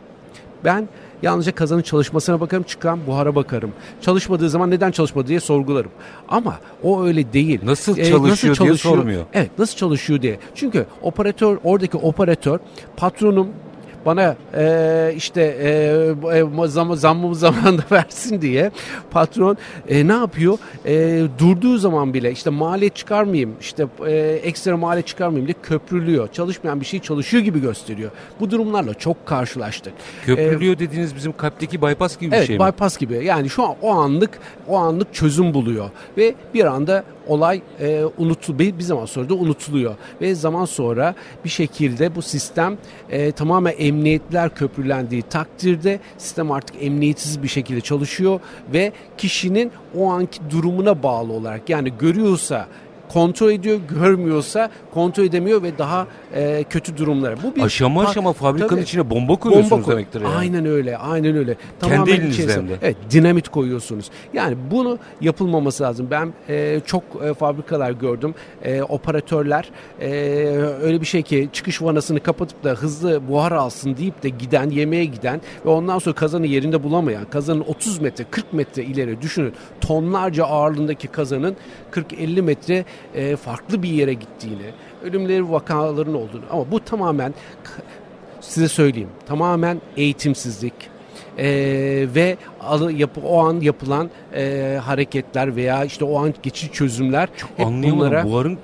Ben 0.65 0.87
Yalnızca 1.21 1.55
kazanın 1.55 1.81
çalışmasına 1.81 2.41
bakarım, 2.41 2.63
çıkan 2.63 2.99
buhara 3.07 3.35
bakarım. 3.35 3.71
Çalışmadığı 4.01 4.49
zaman 4.49 4.71
neden 4.71 4.91
çalışmadı 4.91 5.27
diye 5.27 5.39
sorgularım. 5.39 5.91
Ama 6.29 6.59
o 6.83 7.03
öyle 7.03 7.33
değil. 7.33 7.59
Nasıl 7.63 7.95
çalışıyor, 7.95 8.19
ee, 8.19 8.23
nasıl 8.23 8.47
çalışıyor 8.47 8.67
diye 8.67 8.77
sormuyor. 8.77 9.25
Evet, 9.33 9.51
nasıl 9.59 9.77
çalışıyor 9.77 10.21
diye. 10.21 10.39
Çünkü 10.55 10.85
operatör, 11.01 11.57
oradaki 11.63 11.97
operatör 11.97 12.59
patronum 12.97 13.47
bana 14.05 14.35
e, 14.57 15.13
işte 15.15 15.41
e, 15.41 16.37
e 16.37 16.67
zam, 16.67 16.95
zammımı 16.95 17.35
zamanında 17.35 17.83
versin 17.91 18.41
diye 18.41 18.71
patron 19.11 19.57
e, 19.89 20.07
ne 20.07 20.13
yapıyor? 20.13 20.57
E, 20.85 21.21
durduğu 21.39 21.77
zaman 21.77 22.13
bile 22.13 22.31
işte 22.31 22.49
maliyet 22.49 22.95
çıkarmayayım, 22.95 23.55
işte 23.61 23.87
e, 24.07 24.11
ekstra 24.43 24.77
maliyet 24.77 25.07
çıkarmayayım 25.07 25.47
diye 25.47 25.55
köprülüyor. 25.63 26.27
Çalışmayan 26.31 26.81
bir 26.81 26.85
şey 26.85 26.99
çalışıyor 26.99 27.43
gibi 27.43 27.61
gösteriyor. 27.61 28.11
Bu 28.39 28.51
durumlarla 28.51 28.93
çok 28.93 29.25
karşılaştık. 29.25 29.93
Köprülüyor 30.25 30.75
ee, 30.75 30.79
dediğiniz 30.79 31.15
bizim 31.15 31.33
kalpteki 31.37 31.81
bypass 31.81 32.17
gibi 32.17 32.31
bir 32.31 32.37
evet, 32.37 32.47
şey 32.47 32.57
mi? 32.57 32.63
Evet 32.63 32.73
bypass 32.73 32.97
gibi. 32.97 33.25
Yani 33.25 33.49
şu 33.49 33.63
an 33.63 33.75
o 33.81 33.91
anlık 33.91 34.39
o 34.67 34.77
anlık 34.77 35.13
çözüm 35.13 35.53
buluyor 35.53 35.89
ve 36.17 36.35
bir 36.53 36.65
anda 36.65 37.03
olay 37.27 37.61
e, 37.79 38.03
unutul 38.17 38.59
bir, 38.59 38.77
bir 38.77 38.83
zaman 38.83 39.05
sonra 39.05 39.29
da 39.29 39.33
unutuluyor. 39.33 39.95
Ve 40.21 40.35
zaman 40.35 40.65
sonra 40.65 41.15
bir 41.45 41.49
şekilde 41.49 42.15
bu 42.15 42.21
sistem 42.21 42.77
e, 43.09 43.31
tamamen 43.31 43.73
emniyetler 43.77 44.55
köprülendiği 44.55 45.21
takdirde 45.21 45.99
sistem 46.17 46.51
artık 46.51 46.83
emniyetsiz 46.83 47.43
bir 47.43 47.47
şekilde 47.47 47.81
çalışıyor 47.81 48.39
ve 48.73 48.91
kişinin 49.17 49.71
o 49.97 50.09
anki 50.09 50.39
durumuna 50.49 51.03
bağlı 51.03 51.33
olarak 51.33 51.69
yani 51.69 51.93
görüyorsa 51.99 52.67
kontrol 53.13 53.51
ediyor, 53.51 53.79
görmüyorsa 53.99 54.69
kontrol 54.93 55.23
edemiyor 55.23 55.63
ve 55.63 55.77
daha 55.77 56.07
e, 56.35 56.63
kötü 56.69 56.97
durumlara. 56.97 57.35
Bu 57.43 57.55
bir 57.55 57.61
aşama 57.61 58.05
aşama 58.05 58.33
fabrikanın 58.33 58.69
tabii, 58.69 58.81
içine 58.81 59.09
bomba 59.09 59.35
koyuyorsunuz 59.35 59.71
bomba 59.71 59.85
koy- 59.85 59.93
demektir 59.95 60.21
yani. 60.21 60.35
Aynen 60.35 60.65
öyle, 60.65 60.97
aynen 60.97 61.37
öyle. 61.37 61.55
Tamamen 61.79 62.05
Kendi 62.05 62.21
elinizden 62.21 62.67
de. 62.67 62.77
Evet, 62.81 62.97
dinamit 63.11 63.49
koyuyorsunuz. 63.49 64.09
Yani 64.33 64.57
bunu 64.71 64.99
yapılmaması 65.21 65.83
lazım. 65.83 66.07
Ben 66.11 66.33
e, 66.49 66.79
çok 66.85 67.03
e, 67.23 67.33
fabrikalar 67.33 67.91
gördüm. 67.91 68.35
E, 68.63 68.81
operatörler 68.81 69.69
e, 70.01 70.09
öyle 70.81 71.01
bir 71.01 71.05
şey 71.05 71.21
ki 71.21 71.49
çıkış 71.53 71.81
vanasını 71.81 72.19
kapatıp 72.19 72.63
da 72.63 72.69
hızlı 72.69 73.27
buhar 73.27 73.51
alsın 73.51 73.97
deyip 73.97 74.23
de 74.23 74.29
giden, 74.29 74.69
yemeğe 74.69 75.05
giden 75.05 75.41
ve 75.65 75.69
ondan 75.69 75.99
sonra 75.99 76.15
kazanı 76.15 76.47
yerinde 76.47 76.83
bulamayan, 76.83 77.25
kazanın 77.25 77.63
30 77.67 77.99
metre, 78.01 78.25
40 78.31 78.53
metre 78.53 78.83
ileri 78.83 79.21
düşünün. 79.21 79.53
Tonlarca 79.81 80.45
ağırlığındaki 80.45 81.07
kazanın 81.07 81.55
40-50 81.91 82.41
metre 82.41 82.85
e, 83.15 83.35
farklı 83.35 83.83
bir 83.83 83.89
yere 83.89 84.13
gittiğini, 84.13 84.71
ölümleri 85.03 85.51
vakaların 85.51 86.13
olduğunu 86.13 86.43
ama 86.51 86.71
bu 86.71 86.79
tamamen 86.79 87.33
size 88.41 88.67
söyleyeyim 88.67 89.09
tamamen 89.25 89.81
eğitimsizlik 89.97 90.73
e, 91.37 91.45
ve 92.15 92.37
yapı, 92.91 93.21
o 93.21 93.39
an 93.39 93.59
yapılan 93.59 94.09
e, 94.35 94.79
hareketler 94.83 95.55
veya 95.55 95.85
işte 95.85 96.05
o 96.05 96.19
an 96.23 96.33
geçici 96.43 96.71
çözümler 96.71 97.29
Çok 97.37 97.49
hep 97.57 97.67
bunlara 97.67 98.25
buharın 98.25 98.57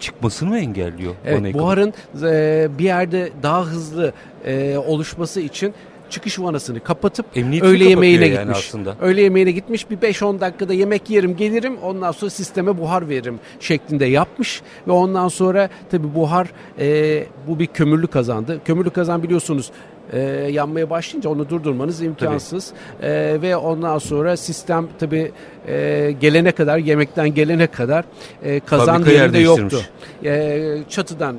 çıkmasını 0.00 0.48
mı 0.48 0.58
engelliyor? 0.58 1.14
Evet, 1.24 1.54
buharın 1.54 1.94
e, 2.22 2.68
bir 2.78 2.84
yerde 2.84 3.28
daha 3.42 3.64
hızlı 3.64 4.12
e, 4.44 4.76
oluşması 4.76 5.40
için 5.40 5.74
çıkış 6.10 6.38
vanasını 6.38 6.80
kapatıp 6.80 7.26
Emniyetini 7.34 7.70
öğle 7.70 7.84
yemeğine 7.84 8.26
yani 8.26 8.38
gitmiş. 8.38 8.58
aslında. 8.58 8.96
Öğle 9.00 9.22
yemeğine 9.22 9.50
gitmiş 9.50 9.90
bir 9.90 9.96
5-10 9.96 10.40
dakikada 10.40 10.74
yemek 10.74 11.10
yerim 11.10 11.36
gelirim 11.36 11.78
ondan 11.82 12.12
sonra 12.12 12.30
sisteme 12.30 12.78
buhar 12.78 13.08
veririm 13.08 13.40
şeklinde 13.60 14.04
yapmış 14.04 14.62
ve 14.88 14.92
ondan 14.92 15.28
sonra 15.28 15.68
tabi 15.90 16.14
buhar 16.14 16.48
e, 16.78 17.26
bu 17.46 17.58
bir 17.58 17.66
kömürlü 17.66 18.06
kazandı. 18.06 18.60
Kömürlü 18.64 18.90
kazan 18.90 19.22
biliyorsunuz 19.22 19.70
e, 20.12 20.20
yanmaya 20.50 20.90
başlayınca 20.90 21.30
onu 21.30 21.48
durdurmanız 21.48 22.02
imkansız 22.02 22.72
E, 23.02 23.38
ve 23.42 23.56
ondan 23.56 23.98
sonra 23.98 24.36
sistem 24.36 24.88
tabi 24.98 25.32
e, 25.68 26.14
gelene 26.20 26.52
kadar 26.52 26.78
yemekten 26.78 27.34
gelene 27.34 27.66
kadar 27.66 28.04
e, 28.42 28.60
kazan 28.60 28.86
Fabrika 28.86 29.10
yer 29.10 29.20
yerinde 29.20 29.38
yoktu. 29.38 29.80
E, 30.24 30.78
çatıdan 30.88 31.36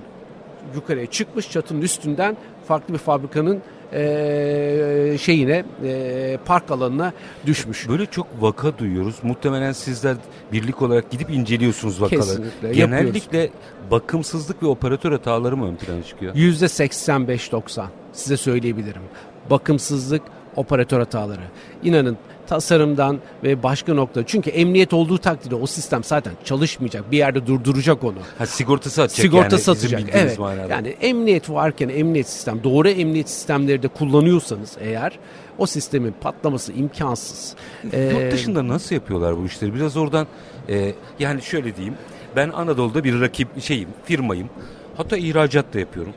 yukarıya 0.76 1.06
çıkmış 1.06 1.52
çatının 1.52 1.82
üstünden 1.82 2.38
farklı 2.68 2.94
bir 2.94 3.00
fabrikanın 3.00 3.62
e, 3.94 5.18
şeyine 5.22 5.66
e, 5.84 6.38
park 6.46 6.72
alanına 6.72 7.14
düşmüş. 7.46 7.90
Böyle 7.90 8.06
çok 8.06 8.28
vaka 8.40 8.78
duyuyoruz. 8.78 9.16
Muhtemelen 9.24 9.72
sizler 9.72 10.18
birlik 10.52 10.82
olarak 10.82 11.12
gidip 11.12 11.30
inceliyorsunuz 11.30 12.02
vakaları. 12.02 12.26
Kesinlikle, 12.26 12.74
Genellikle 12.74 13.50
bakımsızlık 13.92 14.64
ve 14.64 14.68
operatör 14.68 15.12
hataları 15.12 15.58
mı 15.58 15.68
ön 15.68 15.76
plana 15.76 16.04
çıkıyor? 16.04 16.36
Yüzde 16.36 16.66
85-90 16.66 17.86
size 18.14 18.38
söyleyebilirim. 18.38 19.02
Bakımsızlık, 19.50 20.22
operatör 20.56 21.00
hataları. 21.00 21.42
İnanın 21.84 22.18
tasarımdan 22.50 23.20
ve 23.44 23.64
başka 23.64 23.94
nokta. 23.94 24.26
Çünkü 24.26 24.50
emniyet 24.50 24.94
olduğu 24.94 25.18
takdirde 25.18 25.56
o 25.56 25.68
sistem 25.68 26.04
zaten 26.04 26.34
çalışmayacak. 26.46 27.12
Bir 27.12 27.18
yerde 27.18 27.48
durduracak 27.48 28.04
onu. 28.04 28.18
Ha, 28.38 28.46
sigortası 28.46 29.04
atacak 29.04 29.22
Sigortası 29.22 29.70
yani 29.72 29.78
atacak. 29.78 30.02
Evet. 30.14 30.40
manada. 30.40 30.74
Yani 30.74 30.88
emniyet 30.88 31.50
varken 31.50 31.90
emniyet 31.90 32.30
sistem, 32.30 32.64
doğru 32.64 32.90
emniyet 32.90 33.30
sistemleri 33.30 33.84
de 33.84 33.88
kullanıyorsanız 33.88 34.78
eğer 34.80 35.20
o 35.58 35.66
sistemin 35.66 36.16
patlaması 36.22 36.74
imkansız. 36.74 37.56
Ee, 37.94 38.04
Yurt 38.04 38.34
dışında 38.34 38.68
nasıl 38.68 38.96
yapıyorlar 38.96 39.38
bu 39.38 39.46
işleri? 39.46 39.76
Biraz 39.76 39.98
oradan 39.98 40.28
e, 40.70 40.94
yani 41.20 41.42
şöyle 41.42 41.76
diyeyim. 41.76 41.96
Ben 42.36 42.50
Anadolu'da 42.50 43.04
bir 43.04 43.22
rakip 43.22 43.62
şeyim, 43.62 43.90
firmayım. 44.06 44.50
Hatta 44.98 45.18
ihracat 45.18 45.74
da 45.74 45.80
yapıyorum. 45.80 46.14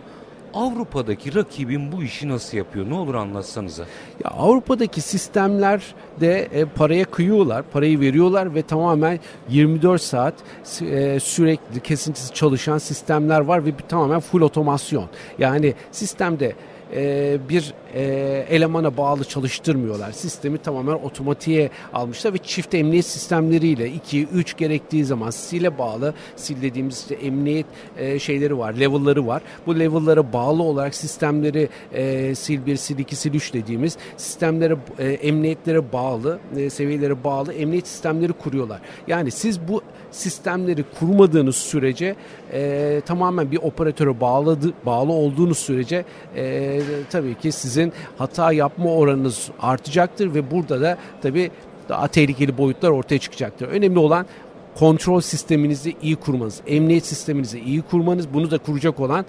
Avrupa'daki 0.55 1.35
rakibim 1.35 1.93
bu 1.93 2.03
işi 2.03 2.29
nasıl 2.29 2.57
yapıyor? 2.57 2.91
Ne 2.91 2.95
olur 2.95 3.15
anlatsanıza. 3.15 3.85
Ya 4.25 4.31
Avrupa'daki 4.31 5.01
sistemler 5.01 5.83
de 6.21 6.49
e, 6.53 6.65
paraya 6.65 7.05
kıyıyorlar, 7.05 7.63
parayı 7.63 8.01
veriyorlar 8.01 8.55
ve 8.55 8.63
tamamen 8.63 9.21
24 9.49 10.03
saat 10.03 10.35
e, 10.81 11.21
sürekli 11.21 11.81
kesintisiz 11.81 12.33
çalışan 12.35 12.79
sistemler 12.79 13.41
var 13.41 13.67
ve 13.67 13.79
bir, 13.79 13.83
tamamen 13.83 14.21
full 14.21 14.41
otomasyon. 14.41 15.07
Yani 15.39 15.75
sistemde 15.93 16.53
e, 16.95 17.39
bir 17.49 17.75
e, 17.95 18.03
elemana 18.51 18.97
bağlı 18.97 19.25
çalıştırmıyorlar. 19.25 20.13
Sistemi 20.13 20.59
tamamen 20.59 20.93
otomatiğe 20.93 21.71
almışlar 21.93 22.35
ve 22.35 22.39
çift 22.39 22.75
emniyet 22.75 23.07
sistemleriyle 23.07 23.91
2 23.93 24.27
3 24.27 24.57
gerektiği 24.57 25.05
zaman 25.05 25.31
sile 25.31 25.79
bağlı 25.79 26.15
sil 26.43 26.59
dediğimiz 26.63 26.99
işte 26.99 27.15
emniyet 27.15 27.67
e, 27.99 28.19
şeyleri 28.19 28.59
var, 28.59 28.73
level'ları 28.73 29.27
var. 29.27 29.43
Bu 29.67 29.79
level'lara 29.79 30.33
bağlı 30.33 30.63
olarak 30.63 30.95
sistemleri 30.95 31.69
e, 31.93 32.35
sil 32.43 32.61
1, 32.67 32.77
sil 32.85 32.99
2, 32.99 33.17
sil 33.23 33.35
3 33.35 33.55
dediğimiz 33.55 33.97
sistemlere 34.17 34.77
e, 34.99 35.09
emniyetlere 35.09 35.93
bağlı, 35.93 36.39
e, 36.57 36.71
seviyelere 36.71 37.25
bağlı 37.25 37.53
emniyet 37.53 37.89
sistemleri 37.89 38.33
kuruyorlar. 38.33 38.81
Yani 39.07 39.31
siz 39.31 39.69
bu 39.69 39.83
sistemleri 40.11 40.85
kurmadığınız 40.99 41.57
sürece 41.57 42.17
e, 42.53 43.03
tamamen 43.07 43.51
bir 43.51 43.57
operatöre 43.57 44.21
bağladı, 44.21 44.73
bağlı 44.87 45.13
olduğunuz 45.13 45.59
sürece 45.59 46.05
e, 46.37 46.81
tabii 47.11 47.35
ki 47.35 47.53
sizin 47.83 47.93
hata 48.19 48.53
yapma 48.53 48.91
oranınız 48.91 49.51
artacaktır 49.61 50.35
ve 50.35 50.51
burada 50.51 50.81
da 50.81 50.99
tabii 51.23 51.51
daha 51.89 52.09
tehlikeli 52.09 52.59
boyutlar 52.59 52.91
ortaya 52.91 53.19
çıkacaktır. 53.19 53.69
Önemli 53.69 53.99
olan 53.99 54.27
kontrol 54.75 55.21
sisteminizi 55.21 55.95
iyi 56.03 56.17
kurmanız, 56.17 56.61
emniyet 56.67 57.07
sisteminizi 57.07 57.61
iyi 57.61 57.83
kurmanız, 57.83 58.35
bunu 58.35 58.51
da 58.51 58.59
kuracak 58.59 59.01
olan 59.01 59.25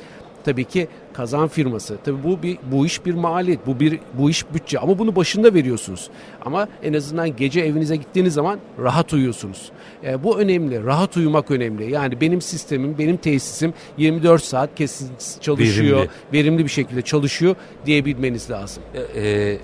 tabii 0.45 0.63
ki 0.63 0.87
kazan 1.13 1.47
firması. 1.47 1.97
Tabii 2.05 2.23
bu 2.23 2.43
bir 2.43 2.57
bu 2.71 2.85
iş 2.85 3.05
bir 3.05 3.13
maliyet, 3.13 3.67
bu 3.67 3.79
bir 3.79 3.99
bu 4.13 4.29
iş 4.29 4.53
bütçe 4.53 4.79
ama 4.79 4.99
bunu 4.99 5.15
başında 5.15 5.53
veriyorsunuz. 5.53 6.09
Ama 6.45 6.67
en 6.83 6.93
azından 6.93 7.35
gece 7.35 7.61
evinize 7.61 7.95
gittiğiniz 7.95 8.33
zaman 8.33 8.59
rahat 8.79 9.13
uyuyorsunuz. 9.13 9.71
E, 10.03 10.23
bu 10.23 10.39
önemli. 10.39 10.83
Rahat 10.83 11.17
uyumak 11.17 11.51
önemli. 11.51 11.91
Yani 11.91 12.21
benim 12.21 12.41
sistemim, 12.41 12.97
benim 12.97 13.17
tesisim 13.17 13.73
24 13.97 14.43
saat 14.43 14.75
kesintisiz 14.75 15.41
çalışıyor, 15.41 15.97
Verimli. 15.97 16.09
verimli. 16.33 16.63
bir 16.63 16.69
şekilde 16.69 17.01
çalışıyor 17.01 17.55
diyebilmeniz 17.85 18.49
lazım. 18.51 18.83
E, 18.93 19.21
e, 19.21 19.57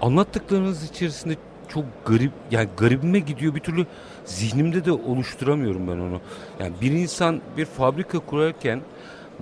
anlattıklarınız 0.00 0.90
içerisinde 0.90 1.34
çok 1.68 1.84
garip 2.06 2.32
yani 2.50 2.68
garibime 2.76 3.18
gidiyor 3.18 3.54
bir 3.54 3.60
türlü 3.60 3.86
zihnimde 4.24 4.84
de 4.84 4.92
oluşturamıyorum 4.92 5.88
ben 5.88 5.92
onu. 5.92 6.20
Yani 6.60 6.72
bir 6.80 6.92
insan 6.92 7.40
bir 7.56 7.64
fabrika 7.64 8.18
kurarken 8.18 8.80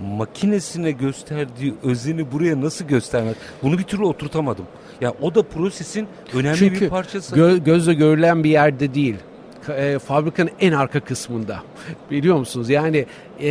makinesine 0.01 0.91
gösterdiği 0.91 1.75
özeni 1.83 2.33
buraya 2.33 2.61
nasıl 2.61 2.85
göstermez? 2.85 3.35
Bunu 3.63 3.79
bir 3.79 3.83
türlü 3.85 4.05
oturtamadım. 4.05 4.65
Yani 5.01 5.15
o 5.21 5.35
da 5.35 5.43
prosesin 5.43 6.07
önemli 6.35 6.57
Çünkü 6.59 6.81
bir 6.81 6.89
parçası. 6.89 7.37
gö- 7.37 7.65
gözle 7.65 7.95
görülen 7.95 8.45
bir 8.45 8.51
yerde 8.51 8.95
değil. 8.95 9.17
E, 9.69 9.99
fabrikanın 9.99 10.51
en 10.61 10.73
arka 10.73 11.01
kısmında. 11.01 11.63
Biliyor 12.11 12.37
musunuz? 12.37 12.71
Yani 12.71 13.07
e, 13.41 13.51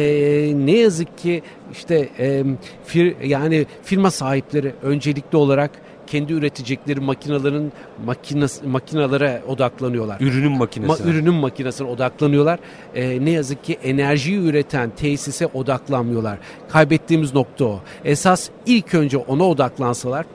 ne 0.55 0.77
yazık 0.77 1.17
ki 1.17 1.41
işte 1.71 2.09
e, 2.19 2.43
fir, 2.85 3.15
yani 3.23 3.65
firma 3.83 4.11
sahipleri 4.11 4.73
öncelikli 4.81 5.35
olarak 5.37 5.71
kendi 6.11 6.33
üretecekleri 6.33 6.99
makinelerin 6.99 7.71
makinas, 8.05 8.63
makinalara 8.63 9.41
odaklanıyorlar. 9.47 10.17
Ürünün 10.21 10.51
Ma- 10.51 10.57
makinesine. 10.57 11.11
ürünün 11.11 11.33
makinesine 11.33 11.87
odaklanıyorlar. 11.87 12.59
Ee, 12.95 13.25
ne 13.25 13.29
yazık 13.29 13.63
ki 13.63 13.77
enerjiyi 13.83 14.39
üreten 14.39 14.89
tesise 14.89 15.45
odaklanmıyorlar. 15.47 16.37
Kaybettiğimiz 16.69 17.33
nokta 17.33 17.65
o. 17.65 17.79
Esas 18.05 18.49
ilk 18.65 18.93
önce 18.95 19.17
ona 19.17 19.43
odaklansalar 19.49 20.25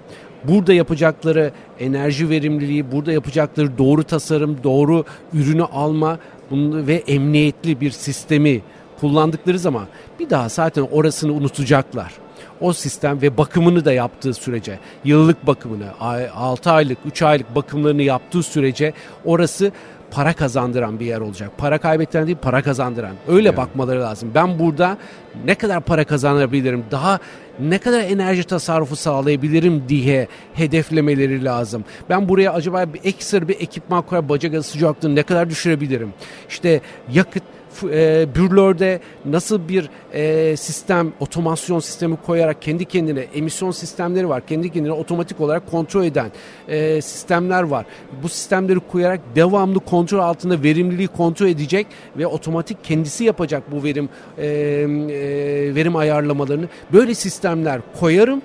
burada 0.45 0.72
yapacakları 0.72 1.53
enerji 1.81 2.31
verimliliği, 2.31 2.93
burada 2.93 3.12
yapacakları 3.12 3.79
doğru 3.79 4.05
tasarım, 4.05 4.59
doğru 4.64 5.05
ürünü 5.33 5.62
alma 5.64 6.18
ve 6.53 6.95
emniyetli 6.95 7.81
bir 7.81 7.91
sistemi 7.91 8.61
kullandıkları 9.01 9.59
zaman 9.59 9.87
bir 10.20 10.31
daha 10.31 10.49
zaten 10.49 10.83
orasını 10.83 11.33
unutacaklar. 11.33 12.12
O 12.61 12.72
sistem 12.72 13.22
ve 13.22 13.36
bakımını 13.36 13.84
da 13.84 13.92
yaptığı 13.92 14.34
sürece, 14.34 14.78
yıllık 15.05 15.46
bakımını, 15.46 15.86
6 16.34 16.70
aylık, 16.70 16.98
3 17.07 17.22
aylık 17.22 17.55
bakımlarını 17.55 18.02
yaptığı 18.02 18.42
sürece 18.42 18.92
orası 19.24 19.72
para 20.11 20.32
kazandıran 20.32 21.00
bir 21.00 21.07
yer 21.07 21.20
olacak. 21.20 21.50
Para 21.59 21.78
kaybettiren 21.78 22.26
değil, 22.26 22.38
para 22.42 22.62
kazandıran. 22.62 23.12
Öyle 23.28 23.48
Evet. 23.48 23.59
bakmaları 23.59 24.00
lazım. 24.00 24.30
Ben 24.34 24.59
burada 24.59 24.98
ne 25.44 25.55
kadar 25.55 25.80
para 25.80 26.05
kazanabilirim, 26.05 26.84
daha 26.90 27.18
ne 27.61 27.78
kadar 27.78 28.00
enerji 28.00 28.44
tasarrufu 28.44 28.96
sağlayabilirim 28.96 29.84
diye 29.88 30.28
hedeflemeleri 30.55 31.44
lazım. 31.44 31.84
Ben 32.11 32.28
buraya 32.28 32.52
acaba 32.52 32.94
bir 32.94 33.00
ekstra 33.05 33.48
bir 33.48 33.61
ekipman 33.61 34.02
koyar, 34.02 34.28
baca 34.28 34.48
gazı 34.48 34.68
sıcaklığını 34.68 35.14
ne 35.14 35.22
kadar 35.22 35.50
düşürebilirim? 35.50 36.12
İşte 36.48 36.80
yakıt 37.12 37.42
e, 37.83 38.27
bürlörde 38.35 39.01
nasıl 39.25 39.68
bir 39.68 39.91
e, 40.12 40.57
sistem, 40.57 41.12
otomasyon 41.20 41.81
sistemi 41.81 42.16
koyarak 42.27 42.62
kendi 42.62 42.85
kendine 42.85 43.20
emisyon 43.20 43.70
sistemleri 43.70 44.29
var. 44.29 44.47
Kendi 44.47 44.72
kendine 44.72 44.93
otomatik 44.93 45.41
olarak 45.41 45.70
kontrol 45.70 46.05
eden 46.05 46.31
e, 46.68 47.01
sistemler 47.01 47.62
var. 47.62 47.87
Bu 48.22 48.29
sistemleri 48.29 48.81
koyarak 48.81 49.20
devamlı 49.37 49.81
kontrol 49.81 50.18
altında 50.18 50.62
verimliliği 50.62 51.09
kontrol 51.09 51.47
edecek 51.47 51.87
ve 52.18 52.27
otomatik 52.27 52.85
kendisi 52.85 53.25
yapacak 53.25 53.62
bu 53.72 53.85
verim 53.85 54.09
e, 54.39 54.47
e, 54.47 55.75
verim 55.75 55.97
ayarlamalarını. 55.97 56.68
Böyle 56.93 57.14
sistemler 57.14 57.81
koyarım 58.01 58.43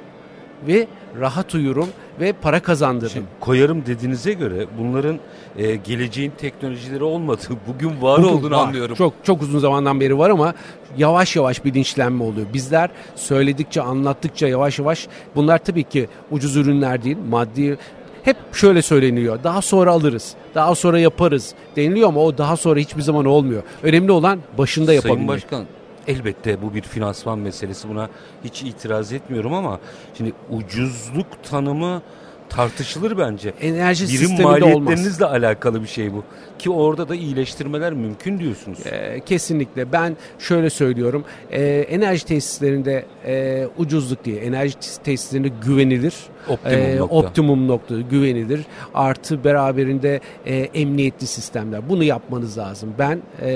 ve 0.67 0.87
rahat 1.19 1.55
uyurum 1.55 1.89
ve 2.19 2.33
para 2.33 2.59
kazandırırım. 2.59 3.13
Şimdi 3.13 3.27
koyarım 3.39 3.85
dediğinize 3.85 4.33
göre 4.33 4.65
bunların 4.79 5.19
e, 5.57 5.75
geleceğin 5.75 6.31
teknolojileri 6.37 7.03
olmadığı, 7.03 7.57
bugün 7.67 8.01
var 8.01 8.17
Bugün 8.21 8.33
olduğunu 8.33 8.55
var. 8.55 8.67
anlıyorum. 8.67 8.95
Çok 8.95 9.13
çok 9.23 9.41
uzun 9.41 9.59
zamandan 9.59 9.99
beri 9.99 10.17
var 10.17 10.29
ama 10.29 10.53
yavaş 10.97 11.35
yavaş 11.35 11.65
bilinçlenme 11.65 12.23
oluyor. 12.23 12.47
Bizler 12.53 12.89
söyledikçe, 13.15 13.81
anlattıkça 13.81 14.47
yavaş 14.47 14.79
yavaş 14.79 15.07
bunlar 15.35 15.57
tabii 15.57 15.83
ki 15.83 16.07
ucuz 16.31 16.55
ürünler 16.55 17.03
değil, 17.03 17.17
maddi 17.29 17.77
hep 18.23 18.37
şöyle 18.53 18.81
söyleniyor. 18.81 19.39
Daha 19.43 19.61
sonra 19.61 19.91
alırız. 19.91 20.33
Daha 20.55 20.75
sonra 20.75 20.99
yaparız 20.99 21.53
deniliyor 21.75 22.07
ama 22.07 22.21
o 22.21 22.37
daha 22.37 22.57
sonra 22.57 22.79
hiçbir 22.79 23.01
zaman 23.01 23.25
olmuyor. 23.25 23.63
Önemli 23.83 24.11
olan 24.11 24.39
başında 24.57 24.85
Sayın 24.85 25.01
yapabilmek. 25.01 25.29
Başkan 25.29 25.65
elbette 26.07 26.61
bu 26.61 26.73
bir 26.73 26.81
finansman 26.81 27.39
meselesi 27.39 27.89
buna 27.89 28.09
hiç 28.43 28.61
itiraz 28.63 29.13
etmiyorum 29.13 29.53
ama 29.53 29.79
şimdi 30.17 30.33
ucuzluk 30.49 31.43
tanımı 31.43 32.01
tartışılır 32.49 33.17
bence. 33.17 33.53
Enerji 33.61 34.03
Birim 34.07 34.17
sisteminde 34.17 34.43
olmaz. 34.45 34.61
maliyetlerinizle 34.61 35.25
alakalı 35.25 35.81
bir 35.83 35.87
şey 35.87 36.13
bu. 36.13 36.23
Ki 36.59 36.69
orada 36.69 37.09
da 37.09 37.15
iyileştirmeler 37.15 37.93
mümkün 37.93 38.39
diyorsunuz. 38.39 38.79
Ee, 38.85 39.19
kesinlikle. 39.25 39.91
Ben 39.91 40.17
şöyle 40.39 40.69
söylüyorum. 40.69 41.23
Ee, 41.51 41.61
enerji 41.89 42.25
tesislerinde 42.25 43.05
e, 43.25 43.67
ucuzluk 43.77 44.25
diye, 44.25 44.37
enerji 44.41 44.75
tesislerinde 45.03 45.47
güvenilir 45.65 46.13
Optimum 46.47 46.79
e, 46.79 46.97
nokta. 46.97 47.15
optimum 47.15 47.67
nokta 47.67 47.95
güvenilir. 47.99 48.65
Artı 48.93 49.43
beraberinde 49.43 50.19
e, 50.45 50.55
emniyetli 50.55 51.27
sistemler. 51.27 51.89
Bunu 51.89 52.03
yapmanız 52.03 52.57
lazım. 52.57 52.93
Ben 52.99 53.21
e, 53.41 53.51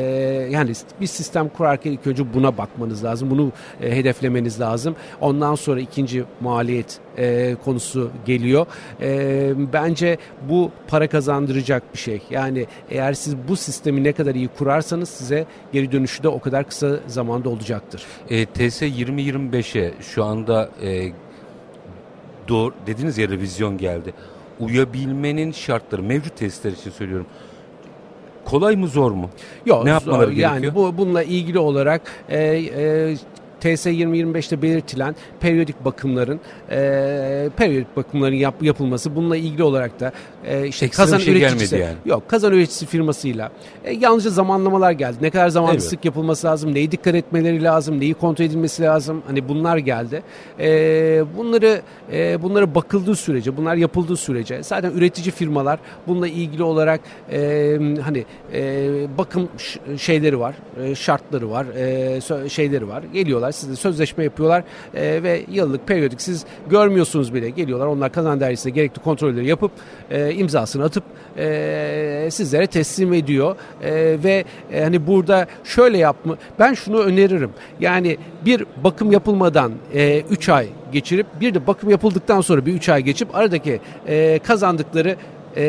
yani 0.51 0.71
bir 1.01 1.07
sistem 1.07 1.49
kurarken 1.49 1.91
ilk 1.91 2.07
önce 2.07 2.33
buna 2.33 2.57
bakmanız 2.57 3.03
lazım. 3.03 3.29
Bunu 3.29 3.51
e, 3.81 3.95
hedeflemeniz 3.95 4.59
lazım. 4.59 4.95
Ondan 5.21 5.55
sonra 5.55 5.79
ikinci 5.79 6.23
maliyet 6.41 6.99
e, 7.17 7.55
konusu 7.65 8.11
geliyor. 8.25 8.65
E, 9.01 9.53
bence 9.73 10.17
bu 10.49 10.71
para 10.87 11.07
kazandıracak 11.07 11.93
bir 11.93 11.99
şey. 11.99 12.21
Yani 12.29 12.65
eğer 12.89 13.13
siz 13.13 13.35
bu 13.47 13.55
sistemi 13.55 14.03
ne 14.03 14.11
kadar 14.11 14.35
iyi 14.35 14.47
kurarsanız 14.47 15.09
size 15.09 15.45
geri 15.73 15.91
dönüşü 15.91 16.23
de 16.23 16.27
o 16.27 16.39
kadar 16.39 16.67
kısa 16.67 16.99
zamanda 17.07 17.49
olacaktır. 17.49 18.03
E, 18.29 18.45
TS 18.45 18.81
2025'e 18.81 19.93
şu 20.01 20.23
anda 20.23 20.69
e, 20.83 21.11
doğru 22.47 22.73
dediniz 22.87 23.17
ya 23.17 23.29
revizyon 23.29 23.77
geldi. 23.77 24.13
Uyabilmenin 24.59 25.51
şartları 25.51 26.03
mevcut 26.03 26.37
testler 26.37 26.71
için 26.71 26.91
söylüyorum. 26.91 27.25
Kolay 28.45 28.75
mı 28.75 28.87
zor 28.87 29.11
mu? 29.11 29.29
Yok, 29.65 29.83
Ne 29.83 29.89
yapmaları 29.89 30.25
zor. 30.31 30.37
yani 30.37 30.61
gerekiyor? 30.61 30.75
bu 30.93 30.97
bununla 30.97 31.23
ilgili 31.23 31.59
olarak 31.59 32.01
e, 32.29 32.37
e, 32.39 33.15
TS 33.63 33.85
2025'te 33.85 34.61
belirtilen 34.61 35.15
periyodik 35.39 35.85
bakımların 35.85 36.39
e, 36.71 37.49
periyodik 37.57 37.97
bakımların 37.97 38.35
yap, 38.35 38.63
yapılması 38.63 39.15
bununla 39.15 39.37
ilgili 39.37 39.63
olarak 39.63 39.99
da 39.99 40.11
e, 40.45 40.67
işte 40.67 40.85
Ekstra 40.85 41.03
kazan 41.03 41.17
şey 41.17 41.37
üreticisi 41.37 41.77
yani. 41.77 41.93
yok 42.05 42.29
kazan 42.29 42.53
üreticisi 42.53 42.85
firmasıyla 42.85 43.51
e, 43.83 43.93
yalnızca 43.93 44.29
zamanlamalar 44.29 44.91
geldi. 44.91 45.17
Ne 45.21 45.29
kadar 45.29 45.71
Evet. 45.71 45.83
sık 45.83 46.05
yapılması 46.05 46.47
lazım, 46.47 46.73
neyi 46.73 46.91
dikkat 46.91 47.15
etmeleri 47.15 47.63
lazım, 47.63 47.99
neyi 47.99 48.13
kontrol 48.13 48.45
edilmesi 48.45 48.83
lazım. 48.83 49.23
Hani 49.27 49.49
bunlar 49.49 49.77
geldi. 49.77 50.23
E, 50.59 50.67
bunları 51.37 51.81
e, 52.11 52.41
bunlara 52.41 52.75
bakıldığı 52.75 53.15
sürece, 53.15 53.57
bunlar 53.57 53.75
yapıldığı 53.75 54.17
sürece 54.17 54.63
zaten 54.63 54.91
üretici 54.91 55.31
firmalar 55.31 55.79
bununla 56.07 56.27
ilgili 56.27 56.63
olarak 56.63 57.01
e, 57.31 57.79
hani 58.03 58.25
e, 58.53 58.89
bakım 59.17 59.49
şeyleri 59.97 60.39
var, 60.39 60.55
e, 60.83 60.95
şartları 60.95 61.49
var, 61.49 61.65
e, 61.65 62.49
şeyleri 62.49 62.87
var. 62.87 63.03
Geliyorlar 63.13 63.52
size 63.53 63.75
sözleşme 63.75 64.23
yapıyorlar 64.23 64.63
e, 64.93 65.23
ve 65.23 65.45
yıllık 65.51 65.87
periyodik 65.87 66.21
siz 66.21 66.45
görmüyorsunuz 66.69 67.33
bile. 67.33 67.49
Geliyorlar 67.49 67.87
onlar 67.87 68.11
kazan 68.11 68.39
dairesinde 68.39 68.73
gerekli 68.73 69.01
kontrolleri 69.01 69.47
yapıp 69.47 69.71
e, 70.11 70.33
imzasını 70.33 70.83
atıp 70.83 71.03
e, 71.37 72.27
sizlere 72.31 72.67
teslim 72.67 73.13
ediyor. 73.13 73.55
E, 73.83 73.93
ve 74.23 74.43
e, 74.71 74.83
hani 74.83 75.07
burada 75.07 75.47
şöyle 75.63 75.97
yapma 75.97 76.37
ben 76.59 76.73
şunu 76.73 76.99
öneririm. 76.99 77.51
Yani 77.79 78.17
bir 78.45 78.65
bakım 78.83 79.11
yapılmadan 79.11 79.71
3 80.29 80.49
ay 80.49 80.67
geçirip 80.91 81.27
bir 81.41 81.53
de 81.53 81.67
bakım 81.67 81.89
yapıldıktan 81.89 82.41
sonra 82.41 82.65
bir 82.65 82.73
3 82.73 82.89
ay 82.89 83.01
geçip 83.01 83.35
aradaki 83.35 83.79
e, 84.07 84.39
kazandıkları 84.39 85.15
e, 85.55 85.63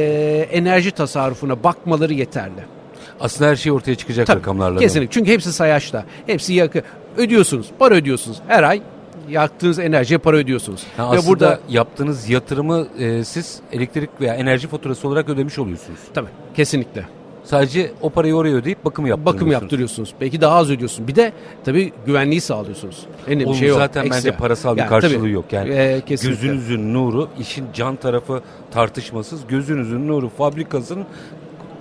enerji 0.53 0.91
tasarrufuna 0.91 1.63
bakmaları 1.65 2.15
yeterli. 2.15 2.75
Aslında 3.21 3.51
her 3.51 3.57
şey 3.57 3.73
ortaya 3.73 3.95
çıkacak 3.95 4.27
Tabii, 4.27 4.39
rakamlarla. 4.41 4.81
Kesinlikle. 4.81 5.11
Çünkü 5.11 5.33
hepsi 5.33 5.53
sayaçta. 5.53 6.05
Hepsi 6.27 6.55
yakı. 6.55 6.83
Ödüyorsunuz. 7.17 7.67
Para 7.79 7.95
ödüyorsunuz. 7.95 8.39
Her 8.49 8.63
ay 8.63 8.83
yaktığınız 9.29 9.79
enerjiye 9.79 10.19
para 10.19 10.37
ödüyorsunuz. 10.37 10.83
Ha, 10.97 11.03
Ve 11.03 11.07
aslında 11.19 11.29
burada 11.29 11.61
yaptığınız 11.69 12.29
yatırımı 12.31 12.87
e, 12.99 13.25
siz 13.25 13.61
elektrik 13.73 14.11
veya 14.21 14.35
enerji 14.35 14.69
faturası 14.69 15.09
olarak 15.09 15.29
ödemiş 15.29 15.59
oluyorsunuz. 15.59 15.99
tabii 16.15 16.29
kesinlikle. 16.57 17.05
Sadece 17.45 17.93
o 18.01 18.11
parayı 18.11 18.35
oraya 18.37 18.55
ödeyip 18.55 18.85
bakım 18.85 19.07
yaptırıyorsunuz. 19.07 19.35
Bakım 19.41 19.53
yaptırıyorsunuz. 19.53 20.15
Belki 20.21 20.41
daha 20.41 20.57
az 20.57 20.71
ödüyorsunuz. 20.71 21.09
Bir 21.09 21.15
de 21.17 21.33
tabii 21.65 21.93
güvenliği 22.07 22.41
sağlıyorsunuz. 22.41 23.07
Önemli 23.27 23.45
Onun 23.45 23.55
bir 23.55 23.59
şey 23.59 23.69
yok. 23.69 23.79
zaten 23.79 24.05
bence 24.05 24.17
Ekstra. 24.17 24.37
parasal 24.37 24.75
bir 24.75 24.81
Yani 24.81 24.89
karşılığı 24.89 25.19
tabii, 25.19 25.31
yok. 25.31 25.45
Yani 25.53 25.71
e, 25.71 26.01
kesinlikle. 26.07 26.47
gözünüzün 26.47 26.95
nuru, 26.95 27.29
işin 27.41 27.65
can 27.75 27.97
tarafı 27.97 28.43
tartışmasız. 28.71 29.41
Gözünüzün 29.49 30.09
nuru 30.09 30.29
fabrikasının 30.29 31.05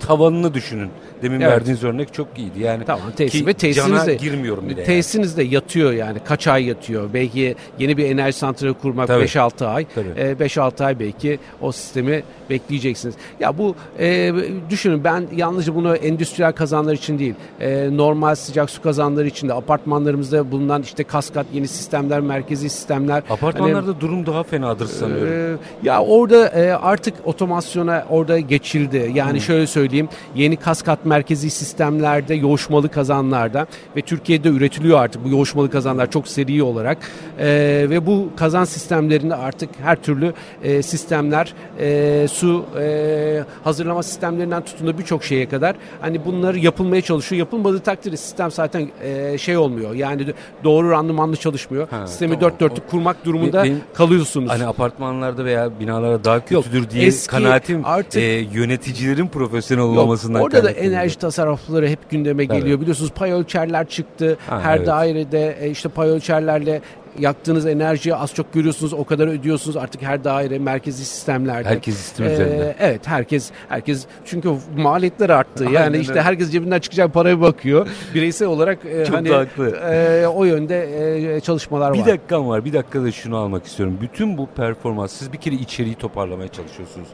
tavanını 0.06 0.54
düşünün. 0.54 0.90
Demin 1.22 1.40
Evet. 1.40 1.52
verdiğiniz 1.52 1.84
örnek 1.84 2.14
çok 2.14 2.26
iyiydi. 2.38 2.60
Yani 2.60 2.84
Tamam 2.84 3.10
tesis 3.16 3.40
ki 3.40 3.46
ve 3.46 3.52
tesisiniz 3.54 3.96
cana 3.98 4.06
de 4.06 4.14
girmiyorum 4.14 4.64
bile. 4.68 4.80
yani. 4.80 4.86
tesisiniz 4.86 5.36
de 5.36 5.42
yatıyor 5.42 5.92
yani 5.92 6.18
kaç 6.24 6.46
ay 6.46 6.64
yatıyor. 6.64 7.08
Belki 7.14 7.54
yeni 7.78 7.96
bir 7.96 8.04
enerji 8.10 8.38
santrali 8.38 8.74
kurmak 8.74 9.06
Tabii. 9.08 9.24
5-6 9.24 9.66
ay. 9.66 9.86
Tabii. 9.94 10.08
E, 10.16 10.32
5-6 10.46 10.84
ay 10.84 10.98
belki 11.00 11.38
o 11.60 11.72
sistemi 11.72 12.22
bekleyeceksiniz. 12.50 13.14
Ya 13.40 13.58
bu 13.58 13.74
e, 13.98 14.32
düşünün 14.70 15.04
ben 15.04 15.24
yalnızca 15.36 15.74
bunu 15.74 15.96
endüstriyel 15.96 16.52
kazanlar 16.52 16.92
için 16.94 17.18
değil. 17.18 17.34
e, 17.60 17.96
normal 17.96 18.34
sıcak 18.34 18.70
su 18.70 18.82
kazanları 18.82 19.26
için 19.26 19.48
de 19.48 19.54
apartmanlarımızda 19.54 20.50
bulunan 20.50 20.82
işte 20.82 21.04
kaskat 21.04 21.46
yeni 21.52 21.68
sistemler, 21.68 22.20
merkezi 22.20 22.70
sistemler. 22.70 23.22
Apartmanlarda 23.30 23.86
Hani, 23.90 24.00
durum 24.00 24.26
daha 24.26 24.42
fenadır 24.42 24.86
sanıyorum. 24.86 25.32
ee, 25.32 25.56
ya 25.88 26.02
orada 26.02 26.46
e, 26.48 26.70
artık 26.72 27.14
otomasyona 27.24 28.04
orada 28.10 28.38
geçildi. 28.38 29.10
Yani 29.14 29.32
Hmm. 29.32 29.40
şöyle 29.40 29.66
söyleyeyim, 29.66 29.93
yeni 30.36 30.56
kaskat 30.56 31.04
merkezi 31.06 31.50
sistemlerde, 31.50 32.34
yoğuşmalı 32.34 32.88
kazanlarda 32.88 33.66
ve 33.96 34.00
Türkiye'de 34.02 34.48
üretiliyor 34.48 34.98
artık 35.00 35.24
bu 35.24 35.28
yoğuşmalı 35.28 35.70
kazanlar 35.70 36.10
çok 36.10 36.28
seri 36.28 36.62
olarak 36.62 36.98
Ee, 37.38 37.86
ve 37.90 38.06
bu 38.06 38.28
kazan 38.36 38.64
sistemlerinde 38.64 39.34
artık 39.34 39.70
her 39.82 40.02
türlü 40.02 40.32
e, 40.62 40.82
sistemler, 40.82 41.54
e, 41.80 42.26
su 42.28 42.64
e, 42.80 43.44
hazırlama 43.64 44.02
sistemlerinden 44.02 44.64
tutun 44.64 44.86
da 44.86 44.98
birçok 44.98 45.24
şeye 45.24 45.48
kadar 45.48 45.76
hani 46.00 46.24
bunları 46.24 46.58
yapılmaya 46.58 47.02
çalışıyor. 47.02 47.38
Yapılmadığı 47.38 47.80
takdirde 47.80 48.16
sistem 48.16 48.50
zaten 48.50 48.88
e, 49.02 49.38
şey 49.38 49.56
olmuyor. 49.56 49.94
Yani 49.94 50.26
doğru 50.64 50.90
randımanlı 50.90 51.36
çalışmıyor. 51.36 51.88
Ha, 51.90 52.06
Sistemi 52.06 52.32
tamam. 52.34 52.50
dört 52.50 52.60
dörtlük 52.60 52.88
kurmak 52.90 53.24
durumunda 53.24 53.64
Benim- 53.64 53.80
kalıyorsunuz. 53.94 54.50
Hani 54.50 54.66
apartmanlarda 54.66 55.44
veya 55.44 55.80
binalara 55.80 56.24
daha 56.24 56.44
kötüdür 56.44 56.90
diye 56.90 57.06
eski 57.06 57.30
kanaatim 57.30 57.84
artık- 57.84 58.22
e, 58.22 58.24
yöneticilerin 58.52 59.26
profesyonel 59.28 59.83
Yok, 59.88 59.98
olmasından 60.04 60.42
orada 60.42 60.64
da 60.64 60.70
enerji 60.70 61.18
tasarrufları 61.18 61.88
hep 61.88 62.10
gündeme 62.10 62.44
geliyor. 62.44 62.80
Biliyorsunuz 62.80 63.10
pay 63.10 63.32
ölçerler 63.32 63.88
çıktı. 63.88 64.36
Ha, 64.48 64.60
Her 64.60 64.76
evet. 64.76 64.86
dairede 64.86 65.56
e, 65.60 65.70
işte 65.70 65.88
pay 65.88 66.08
ölçerlerle 66.08 66.80
yaktığınız 67.18 67.66
enerjiyi 67.66 68.14
az 68.14 68.34
çok 68.34 68.52
görüyorsunuz. 68.52 68.92
O 68.92 69.04
kadar 69.04 69.26
ödüyorsunuz 69.28 69.76
artık 69.76 70.02
her 70.02 70.24
daire 70.24 70.58
merkezi 70.58 71.04
sistemlerde. 71.04 71.68
Herkes 71.68 71.96
sistem 71.96 72.26
Ee, 72.26 72.32
üzerinde. 72.32 72.76
Evet 72.80 73.06
herkes 73.06 73.50
herkes 73.68 74.06
çünkü 74.24 74.50
maliyetler 74.76 75.30
arttı. 75.30 75.64
Yani 75.64 75.78
Aynen 75.78 76.00
işte 76.00 76.20
herkes 76.20 76.52
cebinden 76.52 76.80
çıkacak 76.80 77.14
paraya 77.14 77.40
bakıyor. 77.40 77.86
Bireysel 78.14 78.48
olarak 78.48 78.78
e, 78.86 79.04
Çok 79.04 79.16
hani 79.16 79.28
haklı. 79.30 79.70
e, 79.76 80.26
o 80.26 80.44
yönde 80.44 81.36
e, 81.36 81.40
çalışmalar 81.40 81.94
Bir 81.94 81.98
var. 82.00 82.06
dakikam 82.06 82.48
var. 82.48 82.64
Bir 82.64 82.72
dakikada 82.72 83.12
şunu 83.12 83.36
almak 83.36 83.66
istiyorum. 83.66 83.98
Bütün 84.00 84.38
bu 84.38 84.46
performans 84.56 85.12
siz 85.12 85.32
bir 85.32 85.38
kere 85.38 85.54
içeriği 85.54 85.94
toparlamaya 85.94 86.48
çalışıyorsunuz. 86.48 87.08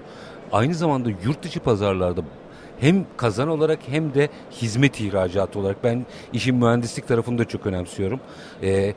Aynı 0.52 0.74
zamanda 0.74 1.08
yurt 1.24 1.42
dışı 1.42 1.60
pazarlarda 1.60 2.20
hem 2.80 3.06
kazan 3.16 3.48
olarak 3.48 3.78
hem 3.88 4.14
de 4.14 4.28
hizmet 4.52 5.00
ihracatı 5.00 5.58
olarak 5.58 5.84
ben 5.84 6.06
işin 6.32 6.56
mühendislik 6.56 7.08
tarafını 7.08 7.38
da 7.38 7.44
çok 7.44 7.66
önemsiyorum. 7.66 8.20
Ee, 8.62 8.94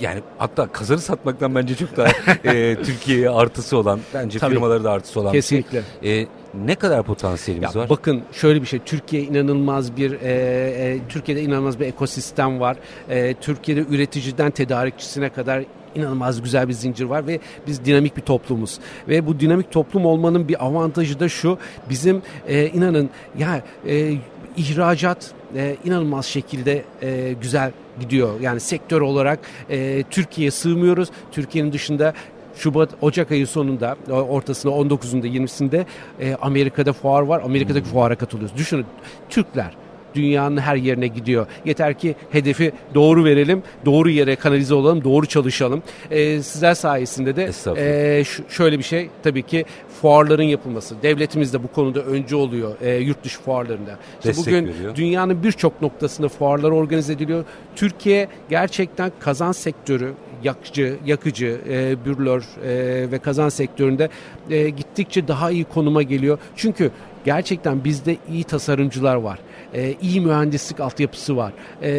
yani 0.00 0.20
hatta 0.38 0.66
kazanı 0.66 0.98
satmaktan 0.98 1.54
bence 1.54 1.74
çok 1.74 1.96
daha 1.96 2.08
e, 2.44 2.76
Türkiye'ye 2.82 3.30
artısı 3.30 3.76
olan, 3.76 4.00
bence 4.14 4.38
Tabii. 4.38 4.54
firmalara 4.54 4.84
da 4.84 4.90
artısı 4.92 5.20
olan 5.20 5.32
bir 5.32 5.42
şey. 5.42 5.62
Kesinlikle. 5.62 6.10
Ee, 6.20 6.26
ne 6.54 6.74
kadar 6.74 7.02
potansiyelimiz 7.02 7.74
Ya 7.74 7.80
var? 7.80 7.88
bakın 7.90 8.22
şöyle 8.32 8.62
bir 8.62 8.66
şey 8.66 8.78
Türkiye 8.78 9.22
inanılmaz 9.22 9.96
bir 9.96 10.12
e, 10.12 10.30
e, 10.30 10.98
Türkiye'de 11.08 11.42
inanılmaz 11.42 11.80
bir 11.80 11.86
ekosistem 11.86 12.60
var. 12.60 12.76
E, 13.08 13.34
Türkiye'de 13.34 13.80
üreticiden 13.90 14.50
tedarikçisine 14.50 15.28
kadar 15.28 15.64
inanılmaz 15.94 16.42
güzel 16.42 16.68
bir 16.68 16.72
zincir 16.72 17.04
var 17.04 17.26
ve 17.26 17.40
biz 17.66 17.84
dinamik 17.84 18.16
bir 18.16 18.22
toplumuz. 18.22 18.78
Ve 19.08 19.26
bu 19.26 19.40
dinamik 19.40 19.72
toplum 19.72 20.06
olmanın 20.06 20.48
bir 20.48 20.66
avantajı 20.66 21.20
da 21.20 21.28
şu. 21.28 21.58
Bizim 21.90 22.22
e, 22.48 22.66
inanın 22.66 23.10
ya 23.38 23.62
e, 23.88 24.12
ihracat 24.56 25.30
e, 25.56 25.76
inanılmaz 25.84 26.26
şekilde 26.26 26.84
e, 27.02 27.32
güzel 27.40 27.72
gidiyor. 28.00 28.40
Yani 28.40 28.60
sektör 28.60 29.00
olarak 29.00 29.38
e, 29.70 30.02
Türkiye'ye 30.10 30.50
sığmıyoruz. 30.50 31.08
Türkiye'nin 31.32 31.72
dışında 31.72 32.12
Şubat, 32.56 32.90
Ocak 33.00 33.30
ayı 33.30 33.46
sonunda, 33.46 33.96
ortasında 34.10 34.72
19'unda 34.72 35.26
20'sinde 35.26 35.84
e, 36.20 36.34
Amerika'da 36.34 36.92
fuar 36.92 37.22
var. 37.22 37.42
Amerika'daki 37.44 37.86
fuara 37.86 38.14
katılıyoruz. 38.16 38.56
Düşünün 38.56 38.86
Türkler 39.28 39.85
dünyanın 40.16 40.56
her 40.56 40.76
yerine 40.76 41.06
gidiyor. 41.06 41.46
Yeter 41.64 41.98
ki 41.98 42.14
hedefi 42.30 42.72
doğru 42.94 43.24
verelim, 43.24 43.62
doğru 43.84 44.10
yere 44.10 44.36
kanalize 44.36 44.74
olalım, 44.74 45.04
doğru 45.04 45.26
çalışalım. 45.26 45.82
E, 46.10 46.42
sizler 46.42 46.74
sayesinde 46.74 47.36
de 47.36 47.50
e, 47.76 48.24
şöyle 48.48 48.78
bir 48.78 48.84
şey 48.84 49.08
tabii 49.22 49.42
ki 49.42 49.64
fuarların 50.00 50.42
yapılması. 50.42 51.02
Devletimiz 51.02 51.52
de 51.52 51.62
bu 51.62 51.68
konuda 51.68 52.00
öncü 52.00 52.36
oluyor 52.36 52.74
e, 52.80 52.94
yurt 52.94 53.24
dışı 53.24 53.40
fuarlarında. 53.42 53.98
İşte 54.18 54.28
Destek 54.28 54.46
bugün 54.46 54.68
veriyor. 54.68 54.94
dünyanın 54.94 55.42
birçok 55.42 55.82
noktasında 55.82 56.28
fuarlar 56.28 56.70
organize 56.70 57.12
ediliyor. 57.12 57.44
Türkiye 57.76 58.28
gerçekten 58.50 59.12
kazan 59.20 59.52
sektörü 59.52 60.12
yakıcı, 60.42 60.96
yakıcı, 61.06 61.60
e, 61.68 62.04
bürlör 62.04 62.42
e, 62.64 63.10
ve 63.10 63.18
kazan 63.18 63.48
sektöründe 63.48 64.08
e, 64.50 64.68
gittikçe 64.70 65.28
daha 65.28 65.50
iyi 65.50 65.64
konuma 65.64 66.02
geliyor. 66.02 66.38
Çünkü 66.56 66.90
gerçekten 67.26 67.84
bizde 67.84 68.16
iyi 68.28 68.44
tasarımcılar 68.44 69.16
var. 69.16 69.38
E, 69.74 69.94
iyi 70.02 70.20
mühendislik 70.20 70.80
altyapısı 70.80 71.36
var. 71.36 71.52
E, 71.82 71.90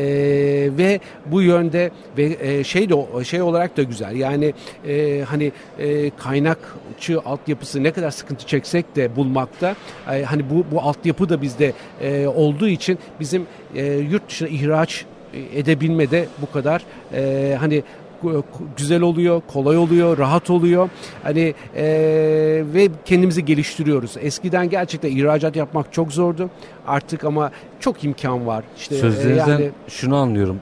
ve 0.77 0.99
bu 1.25 1.41
yönde 1.41 1.91
ve 2.17 2.37
e, 2.41 2.63
şey 2.63 2.89
de 2.89 3.23
şey 3.23 3.41
olarak 3.41 3.77
da 3.77 3.83
güzel. 3.83 4.15
Yani 4.15 4.53
e, 4.87 5.23
hani 5.29 5.51
e, 5.79 6.09
kaynakçı 6.09 7.19
altyapısı 7.25 7.83
ne 7.83 7.91
kadar 7.91 8.11
sıkıntı 8.11 8.47
çeksek 8.47 8.95
de 8.95 9.15
bulmakta 9.15 9.75
e, 10.11 10.23
hani 10.23 10.49
bu 10.49 10.65
bu 10.71 10.81
altyapı 10.81 11.29
da 11.29 11.41
bizde 11.41 11.73
e, 12.01 12.27
olduğu 12.27 12.67
için 12.67 12.99
bizim 13.19 13.47
e, 13.75 13.85
yurt 13.85 14.29
dışına 14.29 14.47
ihraç 14.47 15.05
edebilmede 15.55 16.27
bu 16.41 16.51
kadar 16.51 16.83
e, 17.13 17.55
hani 17.59 17.83
güzel 18.77 19.01
oluyor, 19.01 19.41
kolay 19.47 19.77
oluyor, 19.77 20.17
rahat 20.17 20.49
oluyor. 20.49 20.89
Hani 21.23 21.53
e, 21.75 21.83
ve 22.73 22.89
kendimizi 23.05 23.45
geliştiriyoruz. 23.45 24.15
Eskiden 24.21 24.69
gerçekten 24.69 25.09
ihracat 25.11 25.55
yapmak 25.55 25.93
çok 25.93 26.13
zordu. 26.13 26.49
Artık 26.87 27.23
ama 27.23 27.51
çok 27.79 28.03
imkan 28.03 28.47
var. 28.47 28.63
İşte 28.77 28.95
Sözlerinizden 28.95 29.47
yani, 29.47 29.69
şunu 29.87 30.15
anlıyorum. 30.15 30.61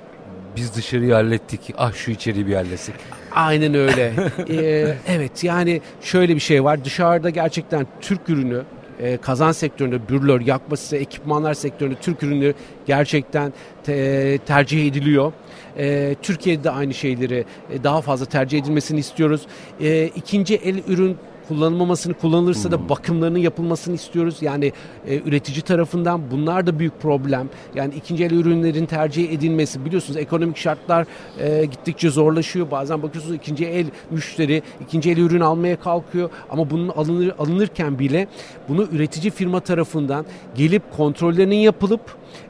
Biz 0.55 0.75
dışarıyı 0.75 1.13
hallettik. 1.13 1.61
Ah 1.77 1.93
şu 1.93 2.11
içeriği 2.11 2.47
bir 2.47 2.55
halletsek. 2.55 2.95
Aynen 3.31 3.73
öyle. 3.73 4.13
ee, 4.49 4.95
evet 5.07 5.43
yani 5.43 5.81
şöyle 6.01 6.35
bir 6.35 6.39
şey 6.39 6.63
var. 6.63 6.85
Dışarıda 6.85 7.29
gerçekten 7.29 7.87
Türk 8.01 8.29
ürünü 8.29 8.63
e, 8.99 9.17
kazan 9.17 9.51
sektöründe 9.51 10.09
bürlör, 10.09 10.41
yakması, 10.41 10.97
ekipmanlar 10.97 11.53
sektöründe 11.53 11.95
Türk 12.01 12.23
ürünleri 12.23 12.53
gerçekten 12.85 13.53
te, 13.83 14.37
tercih 14.37 14.87
ediliyor. 14.87 15.33
E, 15.77 16.15
Türkiye'de 16.21 16.63
de 16.63 16.71
aynı 16.71 16.93
şeyleri 16.93 17.45
e, 17.71 17.83
daha 17.83 18.01
fazla 18.01 18.25
tercih 18.25 18.59
edilmesini 18.59 18.99
istiyoruz. 18.99 19.41
E, 19.81 20.05
ikinci 20.05 20.55
el 20.55 20.83
ürün 20.87 21.17
kullanılmamasını 21.47 22.13
kullanılırsa 22.13 22.71
da 22.71 22.89
bakımlarının 22.89 23.39
yapılmasını 23.39 23.95
istiyoruz. 23.95 24.37
Yani 24.41 24.73
e, 25.07 25.19
üretici 25.19 25.61
tarafından 25.61 26.31
bunlar 26.31 26.67
da 26.67 26.79
büyük 26.79 27.01
problem. 27.01 27.49
Yani 27.75 27.93
ikinci 27.95 28.25
el 28.25 28.31
ürünlerin 28.31 28.85
tercih 28.85 29.31
edilmesi 29.31 29.85
biliyorsunuz 29.85 30.17
ekonomik 30.17 30.57
şartlar 30.57 31.07
e, 31.39 31.65
gittikçe 31.65 32.09
zorlaşıyor. 32.09 32.71
Bazen 32.71 33.03
bakıyorsunuz 33.03 33.35
ikinci 33.35 33.65
el 33.65 33.87
müşteri 34.11 34.63
ikinci 34.81 35.11
el 35.11 35.17
ürün 35.17 35.41
almaya 35.41 35.79
kalkıyor 35.79 36.29
ama 36.49 36.69
bunun 36.69 36.89
alınır, 36.89 37.33
alınırken 37.39 37.99
bile 37.99 38.27
bunu 38.69 38.87
üretici 38.91 39.31
firma 39.31 39.59
tarafından 39.59 40.25
gelip 40.55 40.83
kontrollerinin 40.97 41.55
yapılıp 41.55 42.01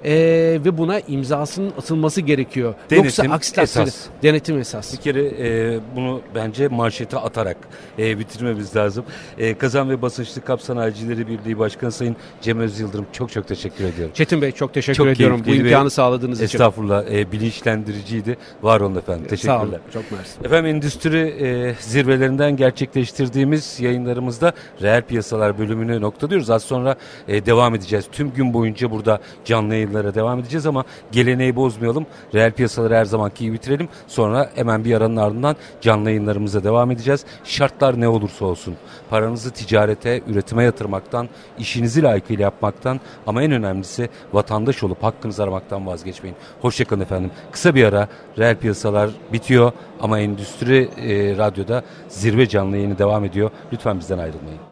e, 0.05 0.13
ve 0.65 0.77
buna 0.77 0.99
imzasının 0.99 1.69
atılması 1.69 2.21
gerekiyor. 2.21 2.73
Denetim 2.89 3.05
Yoksa 3.05 3.23
aksi 3.23 3.53
takdirde 3.53 3.83
esas. 3.83 4.05
denetim 4.23 4.59
esas. 4.59 4.93
Bir 4.93 4.97
kere 4.97 5.23
e, 5.23 5.79
bunu 5.95 6.21
bence 6.35 6.67
manşete 6.67 7.17
atarak 7.17 7.57
e, 7.99 8.19
bitirmemiz 8.19 8.75
lazım. 8.75 9.05
E, 9.37 9.53
Kazan 9.57 9.89
ve 9.89 10.01
Basınçlı 10.01 10.41
Kap 10.41 10.61
Sanayicileri 10.61 11.27
Birliği 11.27 11.59
Başkanı 11.59 11.91
Sayın 11.91 12.15
Cem 12.41 12.59
Öz 12.59 12.79
Yıldırım 12.79 13.05
çok 13.11 13.31
çok 13.31 13.47
teşekkür 13.47 13.85
ediyorum. 13.85 14.13
Çetin 14.13 14.41
Bey 14.41 14.51
çok 14.51 14.73
teşekkür 14.73 14.97
çok 14.97 15.07
ediyorum 15.07 15.41
bu 15.47 15.53
imkanı 15.53 15.89
sağladığınız 15.89 16.41
için. 16.41 16.45
Estağfurullah 16.45 17.05
e, 17.11 17.31
bilinçlendiriciydi. 17.31 18.37
Var 18.61 18.81
olun 18.81 18.95
efendim. 18.95 19.27
Teşekkürler. 19.29 19.55
Sağ 19.57 19.63
olun. 19.63 19.75
Çok 19.93 20.11
mersi. 20.11 20.39
Efendim 20.43 20.75
endüstri 20.75 21.17
e, 21.19 21.75
zirvelerinden 21.79 22.57
gerçekleştirdiğimiz 22.57 23.79
yayınlarımızda 23.79 24.53
reel 24.81 25.01
piyasalar 25.01 25.57
bölümünü 25.57 26.01
noktalıyoruz. 26.01 26.49
Az 26.49 26.63
sonra 26.63 26.95
e, 27.27 27.45
devam 27.45 27.75
edeceğiz. 27.75 28.05
Tüm 28.11 28.33
gün 28.33 28.53
boyunca 28.53 28.91
burada 28.91 29.19
canlı 29.45 29.74
yayınlara 29.75 30.15
devam 30.15 30.39
edeceğiz 30.39 30.65
ama 30.65 30.83
geleneği 31.11 31.55
bozmayalım. 31.55 32.05
Reel 32.33 32.51
piyasaları 32.51 32.95
her 32.95 33.05
zamanki 33.05 33.43
gibi 33.43 33.53
bitirelim. 33.53 33.89
Sonra 34.07 34.49
hemen 34.55 34.85
bir 34.85 34.95
aranın 34.95 35.15
ardından 35.15 35.55
canlı 35.81 36.09
yayınlarımıza 36.09 36.63
devam 36.63 36.91
edeceğiz. 36.91 37.25
Şartlar 37.43 38.01
ne 38.01 38.07
olursa 38.07 38.45
olsun. 38.45 38.75
Paranızı 39.09 39.51
ticarete, 39.51 40.21
üretime 40.27 40.63
yatırmaktan, 40.63 41.29
işinizi 41.59 42.03
layıkıyla 42.03 42.43
yapmaktan 42.43 42.99
ama 43.27 43.43
en 43.43 43.51
önemlisi 43.51 44.09
vatandaş 44.33 44.83
olup 44.83 45.03
hakkınızı 45.03 45.43
aramaktan 45.43 45.87
vazgeçmeyin. 45.87 46.37
Hoşçakalın 46.61 47.01
efendim. 47.01 47.31
Kısa 47.51 47.75
bir 47.75 47.83
ara 47.83 48.07
reel 48.37 48.55
piyasalar 48.55 49.09
bitiyor 49.33 49.71
ama 50.01 50.19
endüstri 50.19 50.89
e, 50.97 51.37
radyoda 51.37 51.83
zirve 52.09 52.49
canlı 52.49 52.77
yayını 52.77 52.97
devam 52.97 53.25
ediyor. 53.25 53.51
Lütfen 53.73 53.99
bizden 53.99 54.17
ayrılmayın. 54.17 54.65